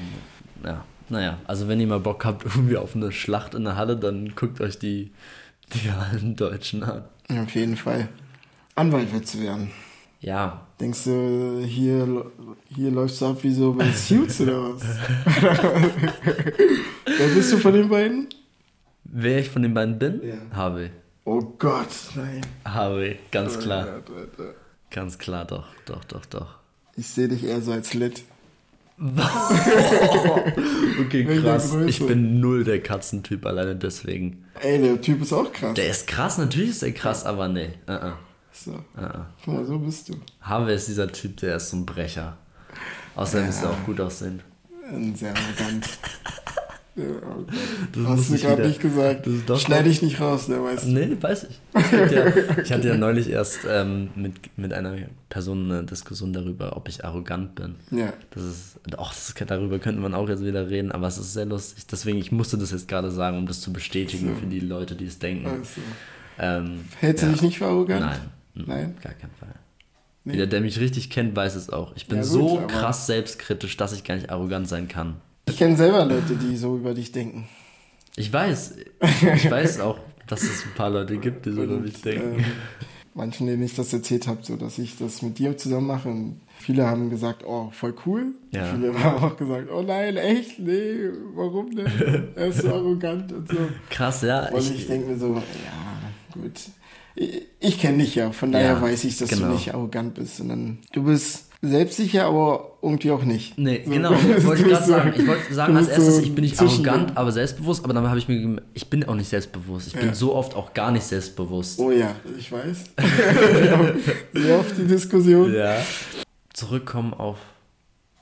ja, 0.64 0.86
naja, 1.10 1.40
also 1.46 1.68
wenn 1.68 1.80
ihr 1.80 1.88
mal 1.88 2.00
Bock 2.00 2.26
habt 2.26 2.46
irgendwie 2.56 2.78
auf 2.78 2.96
eine 2.96 3.12
Schlacht 3.12 3.56
in 3.56 3.64
der 3.64 3.76
Halle, 3.76 3.98
dann 3.98 4.36
guckt 4.36 4.62
euch 4.62 4.78
die, 4.78 5.12
die 5.74 5.92
Hallendeutschen 5.92 6.84
an. 6.84 7.04
Auf 7.30 7.56
jeden 7.56 7.76
Fall. 7.76 8.08
Anwalt 8.76 9.10
willst 9.12 9.34
du 9.34 9.42
werden. 9.42 9.72
Ja, 10.22 10.68
Denkst 10.80 11.04
du, 11.04 11.62
hier, 11.66 12.26
hier 12.74 12.92
läufst 12.92 13.20
du 13.20 13.26
ab 13.26 13.40
wie 13.42 13.52
so 13.54 13.74
bei 13.74 13.92
Suits 13.92 14.40
oder 14.40 14.76
was? 14.76 14.82
Wer 17.06 17.28
bist 17.36 17.52
du 17.52 17.58
von 17.58 17.74
den 17.74 17.90
beiden? 17.90 18.30
Wer 19.12 19.40
ich 19.40 19.50
von 19.50 19.62
den 19.62 19.74
beiden 19.74 20.00
bin? 20.00 20.22
Ja. 20.24 20.36
Harvey. 20.56 20.92
Oh 21.26 21.42
Gott, 21.58 21.88
nein. 22.16 22.42
Harvey, 22.66 23.20
ganz 23.32 23.60
klar. 23.60 23.86
Gott, 23.86 24.18
Alter. 24.18 24.54
Ganz 24.92 25.18
klar, 25.18 25.46
doch, 25.46 25.68
doch, 25.86 26.04
doch, 26.06 26.26
doch. 26.26 26.56
Ich 26.96 27.08
sehe 27.08 27.28
dich 27.28 27.44
eher 27.44 27.62
so 27.62 27.72
als 27.72 27.94
Lit. 27.94 28.24
Okay, 31.00 31.24
krass. 31.24 31.74
Ich 31.88 32.06
bin 32.06 32.42
null 32.42 32.66
der 32.66 32.84
Katzentyp, 32.84 33.46
alleine 33.46 33.76
deswegen. 33.76 34.44
Ey, 34.62 34.82
der 34.82 35.00
Typ 35.02 35.22
ist 35.22 35.32
auch 35.32 35.52
krass. 35.54 35.74
Der 35.76 35.90
ist 35.90 36.08
krass, 36.08 36.38
natürlich 36.38 36.72
ist 36.72 36.84
er 36.84 36.92
krass, 36.92 37.26
aber 37.26 37.48
nee. 37.48 37.70
Uh 37.88 37.92
-uh. 37.92 38.14
So. 38.52 38.72
Uh 38.72 38.76
-uh. 38.98 39.26
Guck 39.46 39.54
mal, 39.54 39.66
so 39.66 39.80
bist 39.80 40.10
du. 40.10 40.16
Harvey 40.42 40.76
ist 40.76 40.90
dieser 40.90 41.10
Typ, 41.10 41.38
der 41.38 41.56
ist 41.56 41.70
so 41.70 41.78
ein 41.78 41.86
Brecher. 41.86 42.38
Außerdem 43.16 43.48
ist 43.50 43.64
er 43.64 43.70
auch 43.70 43.86
gut 43.86 44.02
aussehen. 44.02 44.42
Sehr 45.16 45.34
arrogant. 45.34 45.88
Ja. 47.00 47.46
Das 47.94 48.06
Hast 48.06 48.32
du 48.32 48.38
gerade 48.38 48.68
nicht 48.68 48.82
gesagt. 48.82 49.28
Ist 49.28 49.62
Schneide 49.62 49.90
ich 49.90 50.02
nicht 50.02 50.20
raus, 50.20 50.48
ne, 50.48 50.62
weißt 50.62 50.86
du. 50.86 50.90
Nee, 50.90 51.18
weiß 51.20 51.48
ich. 51.50 51.60
Ja, 52.12 52.28
ich 52.64 52.72
hatte 52.72 52.88
ja 52.88 52.98
neulich 52.98 53.30
erst 53.30 53.60
ähm, 53.70 54.10
mit, 54.16 54.34
mit 54.58 54.74
einer 54.74 54.96
Person 55.30 55.72
eine 55.72 55.84
Diskussion 55.84 56.34
darüber, 56.34 56.76
ob 56.76 56.90
ich 56.90 57.06
arrogant 57.06 57.56
bin. 57.56 57.76
Ja. 57.92 58.14
Das 58.32 58.44
ist, 58.44 58.80
auch 58.98 59.14
das, 59.14 59.34
darüber 59.48 59.80
könnte 59.80 60.02
man 60.02 60.14
auch 60.14 60.28
jetzt 60.30 60.44
wieder 60.44 60.70
reden, 60.70 60.92
aber 60.92 61.08
es 61.08 61.18
ist 61.18 61.34
sehr 61.34 61.46
lustig. 61.46 61.88
Deswegen, 61.88 62.20
ich 62.20 62.32
musste 62.32 62.58
das 62.58 62.72
jetzt 62.72 62.88
gerade 62.88 63.12
sagen, 63.12 63.38
um 63.38 63.48
das 63.48 63.62
zu 63.62 63.72
bestätigen 63.72 64.36
für 64.38 64.48
die 64.48 64.60
Leute, 64.60 64.96
die 64.96 65.06
es 65.06 65.20
denken. 65.20 65.48
Also. 65.48 65.82
Ähm, 66.40 66.86
Hältst 67.00 67.24
du 67.24 67.28
ja. 67.28 67.34
dich 67.34 67.42
nicht 67.42 67.58
für 67.58 67.66
arrogant? 67.66 68.02
Nein. 68.02 68.20
Nein? 68.54 68.98
Gar 69.02 69.14
keinen 69.14 69.34
Fall. 69.40 69.56
Nee. 70.24 70.34
Jeder, 70.34 70.48
der 70.48 70.62
mich 70.62 70.80
richtig 70.80 71.10
kennt, 71.10 71.36
weiß 71.36 71.56
es 71.56 71.70
auch. 71.70 71.96
Ich 71.96 72.08
bin 72.08 72.18
Ja, 72.18 72.24
gut, 72.24 72.32
so 72.32 72.68
krass 72.68 73.08
selbstkritisch, 73.08 73.78
dass 73.78 73.94
ich 73.94 74.04
gar 74.04 74.16
nicht 74.16 74.30
arrogant 74.30 74.68
sein 74.68 74.88
kann. 74.88 75.16
Ich 75.50 75.58
kenne 75.58 75.76
selber 75.76 76.06
Leute, 76.06 76.36
die 76.36 76.56
so 76.58 76.76
über 76.78 76.94
dich 76.94 77.12
denken. 77.12 77.48
Ich 78.16 78.32
weiß, 78.32 78.76
ich 79.36 79.52
weiß 79.52 79.80
auch, 79.80 80.00
dass 80.28 80.44
es 80.44 80.66
ein 80.66 80.74
paar 80.76 80.90
Leute 80.90 81.18
gibt, 81.18 81.46
die 81.46 81.52
so 81.52 81.64
über 81.64 81.78
mich 81.78 82.02
denken. 82.02 82.40
Ähm, 82.40 82.46
manchen, 83.14 83.48
denen 83.48 83.64
ich 83.64 83.76
das 83.76 83.92
erzählt 83.94 84.28
habe, 84.28 84.40
so 84.44 84.56
dass 84.56 84.78
ich 84.78 84.98
das 84.98 85.22
mit 85.22 85.40
dir 85.40 85.58
zusammen 85.58 85.88
mache. 85.88 86.10
Und 86.10 86.42
viele 86.58 86.86
haben 86.86 87.10
gesagt, 87.10 87.44
oh, 87.46 87.70
voll 87.72 87.94
cool. 88.06 88.34
Ja. 88.52 88.66
Viele 88.66 88.94
haben 89.04 89.24
auch 89.24 89.38
gesagt, 89.38 89.70
oh 89.72 89.82
nein, 89.82 90.18
echt? 90.18 90.60
Nee, 90.60 91.10
warum 91.34 91.76
denn? 91.76 91.88
Er 92.36 92.48
ist 92.48 92.62
so 92.62 92.70
arrogant 92.74 93.32
und 93.32 93.50
so. 93.50 93.58
Krass, 93.90 94.22
ja. 94.22 94.50
Und 94.50 94.60
ich, 94.60 94.72
Ich, 94.76 94.88
denke 94.88 95.12
mir 95.12 95.18
so, 95.18 95.36
ja, 95.36 95.42
gut. 96.34 96.60
Ich, 97.16 97.44
ich 97.60 97.80
kenne 97.80 98.00
dich 98.00 98.16
ja, 98.16 98.32
von 98.32 98.52
daher 98.52 98.74
Ja, 98.74 98.82
weiß 98.82 99.04
ich, 99.04 99.18
dass 99.18 99.30
genau. 99.30 99.48
du 99.48 99.54
nicht 99.54 99.74
arrogant 99.74 100.14
bist, 100.14 100.38
sondern 100.38 100.80
du 100.94 101.04
bist 101.04 101.49
Selbstsicher, 101.62 102.26
aber 102.26 102.78
irgendwie 102.82 103.12
auch 103.12 103.24
nicht. 103.24 103.58
Nee, 103.58 103.82
So, 103.86 103.92
genau. 103.92 104.12
Wollte 104.44 104.62
ich 104.64 104.68
ist 104.68 104.68
gerade 104.70 104.86
sagen. 104.86 105.14
Ich 105.18 105.28
wollte 105.28 105.54
sagen 105.54 105.76
als 105.76 105.90
erstes, 105.90 106.16
so 106.16 106.22
ich 106.22 106.34
bin 106.34 106.46
nicht 106.46 106.58
arrogant, 106.60 107.18
aber 107.18 107.32
selbstbewusst. 107.34 107.84
Aber 107.84 107.94
dann 107.94 108.08
habe 108.08 108.18
ich 108.18 108.30
mir, 108.30 108.62
ich 108.74 108.90
bin 108.90 109.04
auch 109.04 109.16
nicht 109.16 109.28
selbstbewusst. 109.28 109.88
Ich 109.88 109.94
bin 109.94 110.08
Ja. 110.08 110.14
so 110.14 110.34
oft 110.36 110.56
auch 110.56 110.74
gar 110.74 110.92
nicht 110.92 111.04
selbstbewusst. 111.04 111.78
Oh 111.80 111.92
ja, 111.92 112.16
ich 112.38 112.50
weiß. 112.50 112.86
Sehr 114.34 114.60
oft 114.60 114.78
die 114.78 114.88
Diskussion. 114.88 115.54
Ja. 115.54 115.76
Zurückkommen 116.54 117.14
auf 117.14 117.38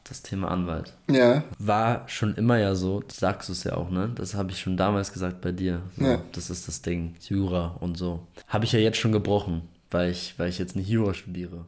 das 0.03 0.21
Thema 0.23 0.49
Anwalt. 0.49 0.93
Ja. 1.11 1.43
War 1.59 2.03
schon 2.07 2.33
immer 2.35 2.57
ja 2.57 2.73
so, 2.75 3.03
sagst 3.11 3.49
du 3.49 3.53
es 3.53 3.63
ja 3.65 3.75
auch, 3.75 3.89
ne? 3.91 4.09
Das 4.15 4.33
habe 4.35 4.51
ich 4.51 4.59
schon 4.59 4.77
damals 4.77 5.11
gesagt 5.13 5.41
bei 5.41 5.51
dir. 5.51 5.81
So, 5.97 6.05
Ja. 6.05 6.21
Das 6.31 6.49
ist 6.49 6.67
das 6.67 6.81
Ding, 6.81 7.15
Jura 7.27 7.75
und 7.81 7.97
so. 7.97 8.25
Habe 8.47 8.65
ich 8.65 8.71
ja 8.71 8.79
jetzt 8.79 8.97
schon 8.97 9.11
gebrochen, 9.11 9.63
weil 9.91 10.09
ich, 10.11 10.33
weil 10.37 10.49
ich 10.49 10.57
jetzt 10.59 10.75
nicht 10.75 10.87
Jura 10.89 11.13
studiere. 11.13 11.65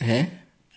Hä? 0.00 0.26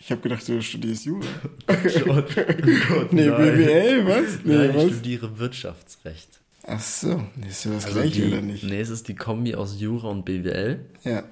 Ich 0.04 0.10
habe 0.12 0.22
gedacht, 0.22 0.48
du 0.48 0.60
studierst 0.62 1.06
Jura. 1.06 1.26
Gott, 1.68 3.14
Nee, 3.14 3.30
BWL, 3.30 4.06
was? 4.08 4.40
Nee, 4.44 4.56
Nein, 4.56 4.70
ich 4.72 4.76
was? 4.76 4.84
studiere 4.86 5.38
Wirtschaftsrecht. 5.38 6.40
Ach 6.66 6.80
so, 6.82 7.24
ist 7.48 7.66
ja 7.66 7.72
das 7.74 7.86
Also 7.86 8.00
gleiche, 8.00 8.22
die, 8.22 8.28
oder 8.34 8.42
nicht? 8.42 8.64
Nee, 8.64 8.80
es 8.82 8.90
ist 8.90 9.08
die 9.08 9.16
Kombi 9.16 9.56
aus 9.56 9.80
Jura 9.80 10.10
und 10.10 10.26
BWL. 10.26 10.80
Ja. 11.04 11.24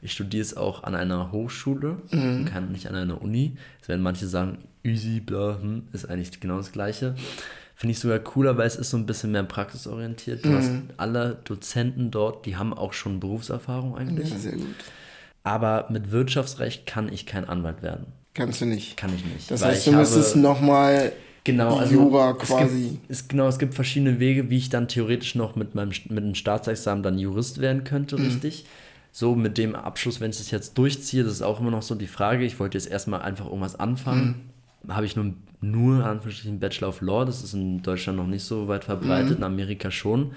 Ich 0.00 0.12
studiere 0.12 0.42
es 0.42 0.56
auch 0.56 0.84
an 0.84 0.94
einer 0.94 1.32
Hochschule, 1.32 1.98
Mhm. 2.12 2.44
kann 2.44 2.70
nicht 2.72 2.86
an 2.88 2.94
einer 2.94 3.20
Uni. 3.22 3.56
Es 3.82 3.88
werden 3.88 4.02
manche 4.02 4.26
sagen, 4.28 4.58
easy, 4.84 5.20
bla, 5.20 5.58
hm, 5.60 5.88
ist 5.92 6.08
eigentlich 6.08 6.38
genau 6.40 6.58
das 6.58 6.72
Gleiche. 6.72 7.14
Finde 7.74 7.92
ich 7.92 7.98
sogar 7.98 8.18
cooler, 8.20 8.56
weil 8.56 8.66
es 8.68 8.76
ist 8.76 8.90
so 8.90 8.96
ein 8.96 9.06
bisschen 9.06 9.32
mehr 9.32 9.42
praxisorientiert. 9.44 10.44
Du 10.44 10.52
hast 10.54 10.70
Mhm. 10.70 10.90
alle 10.98 11.40
Dozenten 11.44 12.10
dort, 12.12 12.46
die 12.46 12.56
haben 12.56 12.72
auch 12.72 12.92
schon 12.92 13.18
Berufserfahrung 13.18 13.96
eigentlich. 13.96 14.30
Ja, 14.30 14.36
sehr 14.38 14.52
gut. 14.52 14.66
Aber 15.44 15.86
mit 15.90 16.10
Wirtschaftsrecht 16.10 16.86
kann 16.86 17.12
ich 17.12 17.26
kein 17.26 17.48
Anwalt 17.48 17.82
werden. 17.82 18.06
Kannst 18.34 18.60
du 18.60 18.64
nicht. 18.66 18.96
Kann 18.96 19.14
ich 19.14 19.24
nicht. 19.24 19.50
Das 19.50 19.64
heißt, 19.64 19.86
du 19.86 19.92
müsstest 19.92 20.34
nochmal 20.36 21.12
Genau, 21.44 21.76
also 21.76 21.92
Jura 21.94 22.30
es 22.40 22.48
quasi. 22.48 22.88
Gibt, 22.92 23.10
es, 23.10 23.28
genau, 23.28 23.46
es 23.46 23.58
gibt 23.58 23.74
verschiedene 23.74 24.18
Wege, 24.18 24.48
wie 24.48 24.56
ich 24.56 24.70
dann 24.70 24.88
theoretisch 24.88 25.34
noch 25.34 25.56
mit 25.56 25.74
meinem 25.74 25.90
mit 26.08 26.24
einem 26.24 26.34
Staatsexamen 26.34 27.02
dann 27.02 27.18
Jurist 27.18 27.60
werden 27.60 27.84
könnte, 27.84 28.16
Mhm. 28.16 28.24
richtig. 28.24 28.64
So 29.12 29.34
mit 29.34 29.58
dem 29.58 29.76
Abschluss, 29.76 30.20
wenn 30.22 30.30
ich 30.30 30.38
das 30.38 30.50
jetzt 30.50 30.78
durchziehe, 30.78 31.22
das 31.22 31.34
ist 31.34 31.42
auch 31.42 31.60
immer 31.60 31.70
noch 31.70 31.82
so 31.82 31.94
die 31.94 32.06
Frage. 32.06 32.44
Ich 32.46 32.58
wollte 32.58 32.78
jetzt 32.78 32.90
erstmal 32.90 33.20
einfach 33.20 33.44
irgendwas 33.44 33.78
anfangen. 33.78 34.50
Mhm. 34.84 34.94
Habe 34.94 35.04
ich 35.04 35.16
nur, 35.16 35.34
nur 35.60 35.96
in 35.96 36.02
Anführungsstrichen 36.02 36.58
Bachelor 36.60 36.88
of 36.88 37.02
Law, 37.02 37.26
das 37.26 37.44
ist 37.44 37.52
in 37.52 37.82
Deutschland 37.82 38.18
noch 38.18 38.26
nicht 38.26 38.42
so 38.44 38.66
weit 38.66 38.84
verbreitet, 38.84 39.32
Mhm. 39.32 39.36
in 39.36 39.44
Amerika 39.44 39.90
schon. 39.90 40.32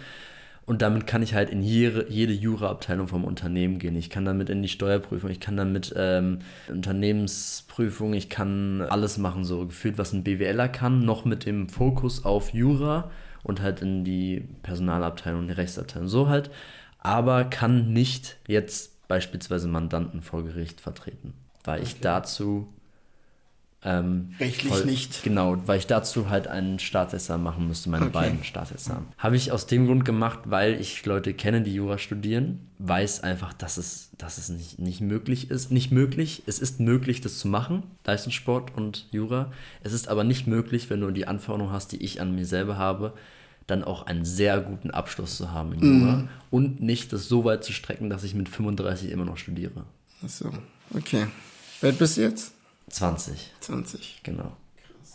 Und 0.67 0.81
damit 0.81 1.07
kann 1.07 1.23
ich 1.23 1.33
halt 1.33 1.49
in 1.49 1.61
jede, 1.61 2.07
jede 2.09 2.33
Jura-Abteilung 2.33 3.07
vom 3.07 3.23
Unternehmen 3.23 3.79
gehen. 3.79 3.95
Ich 3.95 4.09
kann 4.09 4.25
damit 4.25 4.49
in 4.49 4.61
die 4.61 4.67
Steuerprüfung, 4.67 5.29
ich 5.29 5.39
kann 5.39 5.55
damit 5.55 5.93
ähm, 5.95 6.39
Unternehmensprüfung, 6.67 8.13
ich 8.13 8.27
kann 8.29 8.81
alles 8.81 9.17
machen, 9.17 9.45
so 9.45 9.65
gefühlt, 9.65 9.97
was 9.97 10.11
ein 10.11 10.25
BWLer 10.25 10.67
kann, 10.67 11.05
noch 11.05 11.23
mit 11.23 11.45
dem 11.45 11.69
Fokus 11.69 12.25
auf 12.25 12.53
Jura 12.53 13.09
und 13.43 13.61
halt 13.61 13.81
in 13.81 14.03
die 14.03 14.45
Personalabteilung, 14.61 15.47
die 15.47 15.53
Rechtsabteilung, 15.53 16.09
so 16.09 16.27
halt. 16.27 16.51
Aber 16.99 17.45
kann 17.45 17.93
nicht 17.93 18.35
jetzt 18.45 19.07
beispielsweise 19.07 19.69
Mandanten 19.69 20.21
vor 20.21 20.43
Gericht 20.43 20.81
vertreten, 20.81 21.33
weil 21.63 21.81
ich 21.81 22.01
dazu 22.01 22.67
ähm, 23.83 24.33
Rechtlich 24.39 24.85
nicht. 24.85 25.23
Genau, 25.23 25.55
weil 25.67 25.77
ich 25.77 25.87
dazu 25.87 26.29
halt 26.29 26.47
einen 26.47 26.79
Staatsexamen 26.79 27.43
machen 27.43 27.67
müsste, 27.67 27.89
meine 27.89 28.05
Okay. 28.05 28.13
beiden 28.13 28.43
Staatsexamen. 28.43 29.05
Habe 29.17 29.35
ich 29.35 29.51
aus 29.51 29.67
dem 29.67 29.85
Grund 29.85 30.03
gemacht, 30.03 30.39
weil 30.45 30.81
ich 30.81 31.05
Leute 31.05 31.33
kenne, 31.33 31.61
die 31.61 31.73
Jura 31.75 31.97
studieren, 31.97 32.67
weiß 32.79 33.21
einfach, 33.23 33.53
dass 33.53 33.77
es, 33.77 34.09
dass 34.17 34.37
es 34.39 34.49
nicht, 34.49 34.79
nicht 34.79 35.01
möglich 35.01 35.51
ist. 35.51 35.71
Nicht 35.71 35.91
möglich, 35.91 36.43
es 36.47 36.59
ist 36.59 36.79
möglich, 36.79 37.21
das 37.21 37.37
zu 37.37 37.47
machen, 37.47 37.83
Leistungssport 38.05 38.75
und 38.75 39.05
Jura. 39.11 39.51
Es 39.83 39.93
ist 39.93 40.07
aber 40.07 40.23
nicht 40.23 40.47
möglich, 40.47 40.89
wenn 40.89 41.01
du 41.01 41.11
die 41.11 41.27
Anforderungen 41.27 41.71
hast, 41.71 41.91
die 41.91 42.03
ich 42.03 42.19
an 42.19 42.33
mir 42.35 42.45
selber 42.45 42.77
habe, 42.77 43.13
dann 43.67 43.83
auch 43.83 44.05
einen 44.07 44.25
sehr 44.25 44.59
guten 44.61 44.91
Abschluss 44.91 45.37
zu 45.37 45.51
haben 45.51 45.73
in 45.73 45.79
Jura 46.01 46.27
und 46.49 46.81
nicht 46.81 47.13
das 47.13 47.27
so 47.27 47.43
weit 47.45 47.63
zu 47.63 47.73
strecken, 47.73 48.09
dass 48.09 48.23
ich 48.23 48.33
mit 48.33 48.49
35 48.49 49.11
immer 49.11 49.25
noch 49.25 49.37
studiere. 49.37 49.83
Ach 50.25 50.29
so, 50.29 50.51
okay. 50.95 51.27
Wer 51.81 51.91
bist 51.91 52.17
du 52.17 52.21
jetzt? 52.21 52.53
20. 52.89 53.51
20. 53.61 54.21
Genau. 54.23 54.55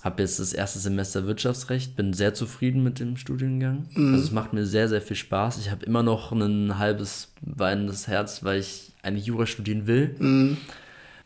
Habe 0.03 0.23
jetzt 0.23 0.41
das 0.41 0.53
erste 0.53 0.81
Semester 0.81 1.27
Wirtschaftsrecht, 1.27 1.95
bin 1.95 2.13
sehr 2.13 2.35
zufrieden 2.35 2.83
mit 2.83 2.99
dem 2.99 3.17
Studiengang. 3.17 3.87
Mhm. 3.95 4.15
Also 4.15 4.25
es 4.27 4.31
macht 4.33 4.53
mir 4.53 4.67
sehr, 4.67 4.89
sehr 4.89 5.01
viel 5.01 5.17
Spaß. 5.17 5.59
Ich 5.59 5.71
habe 5.71 5.85
immer 5.87 6.03
noch 6.03 6.33
ein 6.33 6.79
halbes 6.79 7.33
weinendes 7.41 8.09
Herz, 8.09 8.43
weil 8.43 8.59
ich 8.61 8.93
eigentlich 9.03 9.27
Jura 9.27 9.47
studieren 9.47 9.87
will. 9.87 10.15
Mhm. 10.19 10.57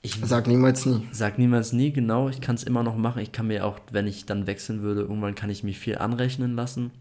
Ich 0.03 0.21
Sag 0.23 0.47
niemals 0.47 0.87
nie. 0.87 1.03
sag 1.11 1.39
niemals 1.39 1.73
nie, 1.73 1.91
genau, 1.93 2.29
ich 2.29 2.41
kann 2.41 2.55
es 2.55 2.63
immer 2.63 2.83
noch 2.85 2.97
machen. 2.97 3.23
Ich 3.23 3.33
kann 3.33 3.49
mir 3.49 3.65
auch, 3.65 3.81
wenn 3.91 4.07
ich 4.07 4.25
dann 4.25 4.47
wechseln 4.47 4.83
würde, 4.83 5.01
irgendwann 5.01 5.35
kann 5.35 5.51
ich 5.51 5.65
mich 5.65 5.79
viel 5.81 5.99
anrechnen 5.99 6.55
lassen. 6.55 6.93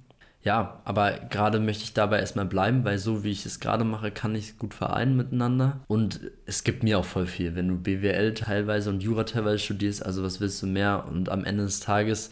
Ja, 0.46 0.80
aber 0.86 1.14
gerade 1.32 1.60
möchte 1.60 1.84
ich 1.84 1.94
dabei 1.94 2.20
erstmal 2.20 2.46
bleiben, 2.46 2.84
weil 2.86 3.00
so 3.00 3.24
wie 3.24 3.32
ich 3.32 3.48
es 3.48 3.60
gerade 3.60 3.84
mache, 3.84 4.12
kann 4.12 4.36
ich 4.36 4.50
es 4.52 4.58
gut 4.60 4.76
vereinen 4.76 5.18
miteinander. 5.18 5.80
Und 5.88 6.20
es 6.46 6.64
gibt 6.64 6.84
mir 6.84 7.00
auch 7.00 7.06
voll 7.06 7.26
viel. 7.26 7.56
Wenn 7.56 7.68
du 7.68 7.76
BWL 7.78 8.36
teilweise 8.36 8.92
und 8.92 9.02
Jura 9.02 9.24
teilweise 9.24 9.58
studierst, 9.58 10.06
also 10.06 10.22
was 10.24 10.40
willst 10.40 10.62
du 10.62 10.68
mehr? 10.68 11.06
Und 11.10 11.30
am 11.30 11.46
Ende 11.46 11.64
des 11.64 11.80
Tages 11.80 12.30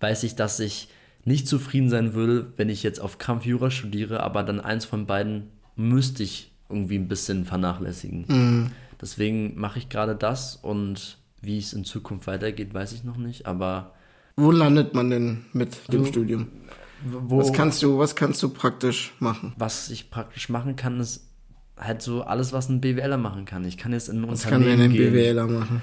weiß 0.00 0.24
ich, 0.24 0.36
dass 0.36 0.60
ich 0.60 0.88
nicht 1.24 1.48
zufrieden 1.48 1.88
sein 1.88 2.12
würde, 2.12 2.52
wenn 2.58 2.68
ich 2.68 2.82
jetzt 2.82 3.00
auf 3.00 3.16
Krampf 3.16 3.46
Jura 3.46 3.70
studiere, 3.70 4.22
aber 4.22 4.42
dann 4.42 4.60
eins 4.60 4.84
von 4.84 5.06
beiden 5.06 5.48
müsste 5.74 6.22
ich 6.22 6.52
irgendwie 6.68 6.98
ein 6.98 7.08
bisschen 7.08 7.46
vernachlässigen. 7.46 8.70
Deswegen 9.00 9.58
mache 9.58 9.78
ich 9.78 9.88
gerade 9.88 10.14
das 10.16 10.56
und 10.56 11.16
wie 11.40 11.58
es 11.58 11.72
in 11.72 11.84
Zukunft 11.84 12.26
weitergeht, 12.26 12.74
weiß 12.74 12.92
ich 12.92 13.04
noch 13.04 13.16
nicht, 13.16 13.46
aber 13.46 13.94
Wo 14.36 14.50
landet 14.50 14.92
man 14.92 15.08
denn 15.08 15.44
mit 15.54 15.90
dem 15.90 16.02
Du- 16.02 16.08
Studium? 16.10 16.48
Wo, 17.04 17.38
Was 17.38 17.52
kannst 17.52 17.82
du, 17.82 17.98
was 17.98 18.16
kannst 18.16 18.42
du 18.42 18.48
praktisch 18.48 19.12
machen? 19.20 19.52
was 19.56 19.90
ich 19.90 20.10
praktisch 20.10 20.48
machen 20.48 20.76
kann, 20.76 21.00
ist 21.00 21.26
halt 21.76 22.02
so 22.02 22.22
alles, 22.22 22.52
was 22.52 22.68
ein 22.68 22.80
BWLer 22.80 23.16
machen 23.18 23.44
kann. 23.44 23.64
Ich 23.64 23.76
kann 23.76 23.92
jetzt 23.92 24.08
in 24.08 24.22
ein 24.22 24.30
Was 24.30 24.44
kann 24.44 24.62
denn 24.62 24.72
Unternehmen 24.72 24.92
ein 24.92 24.96
gehen. 24.96 25.12
BWLer 25.12 25.46
machen? 25.46 25.82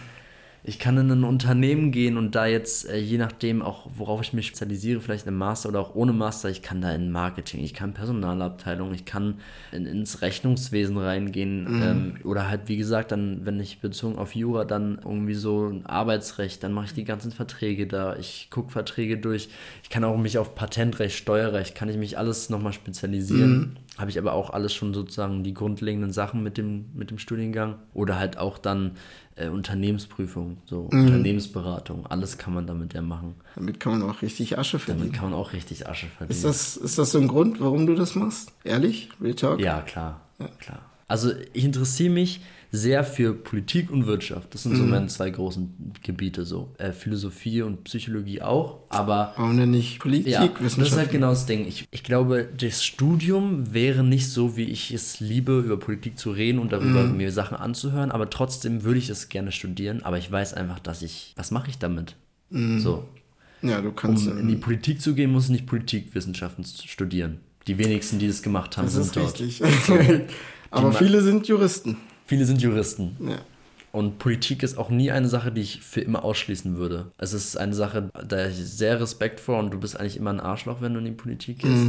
Ich 0.63 0.77
kann 0.77 0.97
in 0.97 1.09
ein 1.09 1.23
Unternehmen 1.23 1.91
gehen 1.91 2.17
und 2.17 2.35
da 2.35 2.45
jetzt, 2.45 2.87
äh, 2.87 2.97
je 2.97 3.17
nachdem 3.17 3.63
auch, 3.63 3.87
worauf 3.95 4.21
ich 4.21 4.33
mich 4.33 4.47
spezialisiere, 4.47 5.01
vielleicht 5.01 5.25
im 5.25 5.37
Master 5.37 5.69
oder 5.69 5.79
auch 5.79 5.95
ohne 5.95 6.13
Master, 6.13 6.49
ich 6.49 6.61
kann 6.61 6.81
da 6.81 6.91
in 6.93 7.11
Marketing, 7.11 7.63
ich 7.63 7.73
kann 7.73 7.93
Personalabteilung, 7.93 8.93
ich 8.93 9.05
kann 9.05 9.39
in, 9.71 9.87
ins 9.87 10.21
Rechnungswesen 10.21 10.97
reingehen 10.97 11.81
ähm, 11.81 12.13
oder 12.23 12.47
halt, 12.47 12.61
wie 12.67 12.77
gesagt, 12.77 13.11
dann, 13.11 13.43
wenn 13.43 13.59
ich 13.59 13.79
bezogen 13.79 14.19
auf 14.19 14.35
Jura, 14.35 14.63
dann 14.65 14.99
irgendwie 15.03 15.33
so 15.33 15.67
ein 15.67 15.85
Arbeitsrecht, 15.87 16.63
dann 16.63 16.73
mache 16.73 16.85
ich 16.85 16.93
die 16.93 17.05
ganzen 17.05 17.31
Verträge 17.31 17.87
da, 17.87 18.15
ich 18.15 18.49
gucke 18.51 18.71
Verträge 18.71 19.17
durch, 19.17 19.49
ich 19.81 19.89
kann 19.89 20.03
auch 20.03 20.17
mich 20.17 20.37
auf 20.37 20.53
Patentrecht, 20.53 21.17
Steuerrecht, 21.17 21.73
kann 21.73 21.89
ich 21.89 21.97
mich 21.97 22.19
alles 22.19 22.49
nochmal 22.51 22.73
spezialisieren. 22.73 23.77
Habe 23.97 24.09
ich 24.09 24.17
aber 24.17 24.33
auch 24.33 24.51
alles 24.51 24.73
schon 24.73 24.93
sozusagen 24.93 25.43
die 25.43 25.53
grundlegenden 25.53 26.11
Sachen 26.13 26.41
mit 26.43 26.57
dem, 26.57 26.85
mit 26.93 27.11
dem 27.11 27.17
Studiengang 27.19 27.75
oder 27.93 28.17
halt 28.17 28.37
auch 28.37 28.57
dann 28.57 28.91
äh, 29.35 29.49
Unternehmensprüfung, 29.49 30.57
so 30.65 30.87
Unternehmensberatung, 30.91 32.05
alles 32.07 32.37
kann 32.37 32.53
man 32.53 32.67
damit 32.67 32.93
ja 32.93 33.01
machen. 33.01 33.35
Damit 33.55 33.79
kann 33.79 33.99
man 33.99 34.09
auch 34.09 34.21
richtig 34.21 34.57
Asche 34.57 34.77
Damit 34.77 34.85
verdienen. 34.85 35.11
kann 35.11 35.31
man 35.31 35.39
auch 35.39 35.53
richtig 35.53 35.87
Asche 35.87 36.07
verdienen. 36.07 36.37
Ist 36.37 36.45
das, 36.45 36.77
ist 36.77 36.97
das 36.97 37.11
so 37.11 37.19
ein 37.19 37.27
Grund, 37.27 37.59
warum 37.59 37.85
du 37.85 37.95
das 37.95 38.15
machst? 38.15 38.53
Ehrlich? 38.63 39.09
Real 39.21 39.35
Talk? 39.35 39.59
ja, 39.59 39.81
klar, 39.81 40.21
klar. 40.59 40.79
Also 41.07 41.31
ich 41.51 41.65
interessiere 41.65 42.13
mich 42.13 42.39
sehr 42.73 43.03
für 43.03 43.33
Politik 43.33 43.91
und 43.91 44.05
Wirtschaft. 44.07 44.53
Das 44.53 44.63
sind 44.63 44.71
Mhm. 44.73 44.77
so 44.77 44.83
meine 44.85 45.07
zwei 45.07 45.29
großen 45.29 45.93
Gebiete 46.03 46.45
so. 46.45 46.73
Äh, 46.77 46.93
Philosophie 46.93 47.61
und 47.63 47.83
Psychologie 47.83 48.41
auch, 48.41 48.79
aber 48.87 49.33
Warum 49.35 49.57
denn 49.57 49.71
nicht 49.71 49.99
Politik, 49.99 50.31
Ja, 50.31 50.47
das 50.61 50.77
ist 50.77 50.95
halt 50.95 51.11
genau 51.11 51.31
das 51.31 51.45
Ding. 51.45 51.67
Ich, 51.67 51.85
ich 51.91 52.03
glaube, 52.03 52.47
das 52.57 52.83
Studium 52.85 53.73
wäre 53.73 54.03
nicht 54.05 54.29
so, 54.29 54.55
wie 54.55 54.63
ich 54.63 54.91
es 54.93 55.19
liebe, 55.19 55.59
über 55.59 55.77
Politik 55.77 56.17
zu 56.17 56.31
reden 56.31 56.59
und 56.59 56.71
darüber 56.71 57.03
Mhm. 57.03 57.17
mir 57.17 57.31
Sachen 57.33 57.57
anzuhören, 57.57 58.09
aber 58.09 58.29
trotzdem 58.29 58.83
würde 58.83 58.99
ich 58.99 59.09
es 59.09 59.27
gerne 59.27 59.51
studieren, 59.51 60.01
aber 60.03 60.17
ich 60.17 60.31
weiß 60.31 60.53
einfach, 60.53 60.79
dass 60.79 61.01
ich, 61.01 61.33
was 61.35 61.51
mache 61.51 61.69
ich 61.69 61.77
damit? 61.77 62.15
Mhm. 62.51 62.79
So, 62.79 63.03
ja, 63.61 63.81
du 63.81 63.91
kannst. 63.91 64.27
um 64.27 64.37
in 64.37 64.47
die 64.47 64.55
Politik 64.55 65.01
zu 65.01 65.13
gehen, 65.13 65.31
muss 65.31 65.45
ich 65.45 65.49
nicht 65.51 65.65
Politikwissenschaften 65.67 66.63
st- 66.63 66.87
studieren. 66.87 67.39
Die 67.67 67.77
wenigsten, 67.77 68.17
die 68.17 68.27
das 68.27 68.41
gemacht 68.41 68.77
haben, 68.77 68.85
das 68.85 68.93
sind 68.93 69.03
ist 69.03 69.15
dort. 69.17 69.39
richtig. 69.41 69.61
Aber 70.71 70.93
viele 70.93 71.21
sind 71.21 71.47
Juristen. 71.47 71.97
Viele 72.31 72.45
sind 72.45 72.61
Juristen. 72.61 73.17
Ja. 73.19 73.39
Und 73.91 74.17
Politik 74.17 74.63
ist 74.63 74.77
auch 74.77 74.89
nie 74.89 75.11
eine 75.11 75.27
Sache, 75.27 75.51
die 75.51 75.59
ich 75.59 75.81
für 75.81 75.99
immer 75.99 76.23
ausschließen 76.23 76.77
würde. 76.77 77.11
Es 77.17 77.33
ist 77.33 77.57
eine 77.57 77.73
Sache, 77.73 78.09
da 78.25 78.47
ich 78.47 78.55
sehr 78.55 79.01
Respekt 79.01 79.41
vor 79.41 79.59
und 79.59 79.71
du 79.71 79.77
bist 79.77 79.99
eigentlich 79.99 80.15
immer 80.15 80.29
ein 80.29 80.39
Arschloch, 80.39 80.79
wenn 80.79 80.93
du 80.93 80.99
in 80.99 81.05
die 81.07 81.11
Politik 81.11 81.59
gehst. 81.59 81.87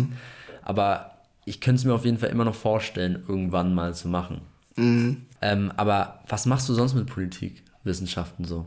Aber 0.62 1.12
ich 1.44 1.60
könnte 1.60 1.78
es 1.78 1.84
mir 1.84 1.94
auf 1.94 2.04
jeden 2.04 2.18
Fall 2.18 2.30
immer 2.30 2.44
noch 2.44 2.56
vorstellen, 2.56 3.22
irgendwann 3.28 3.72
mal 3.72 3.94
zu 3.94 4.08
machen. 4.08 4.40
Ähm, 4.76 5.72
aber 5.76 6.18
was 6.26 6.44
machst 6.44 6.68
du 6.68 6.74
sonst 6.74 6.94
mit 6.94 7.06
Politik, 7.06 7.62
Wissenschaften 7.84 8.44
so? 8.44 8.66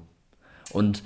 Und 0.71 1.03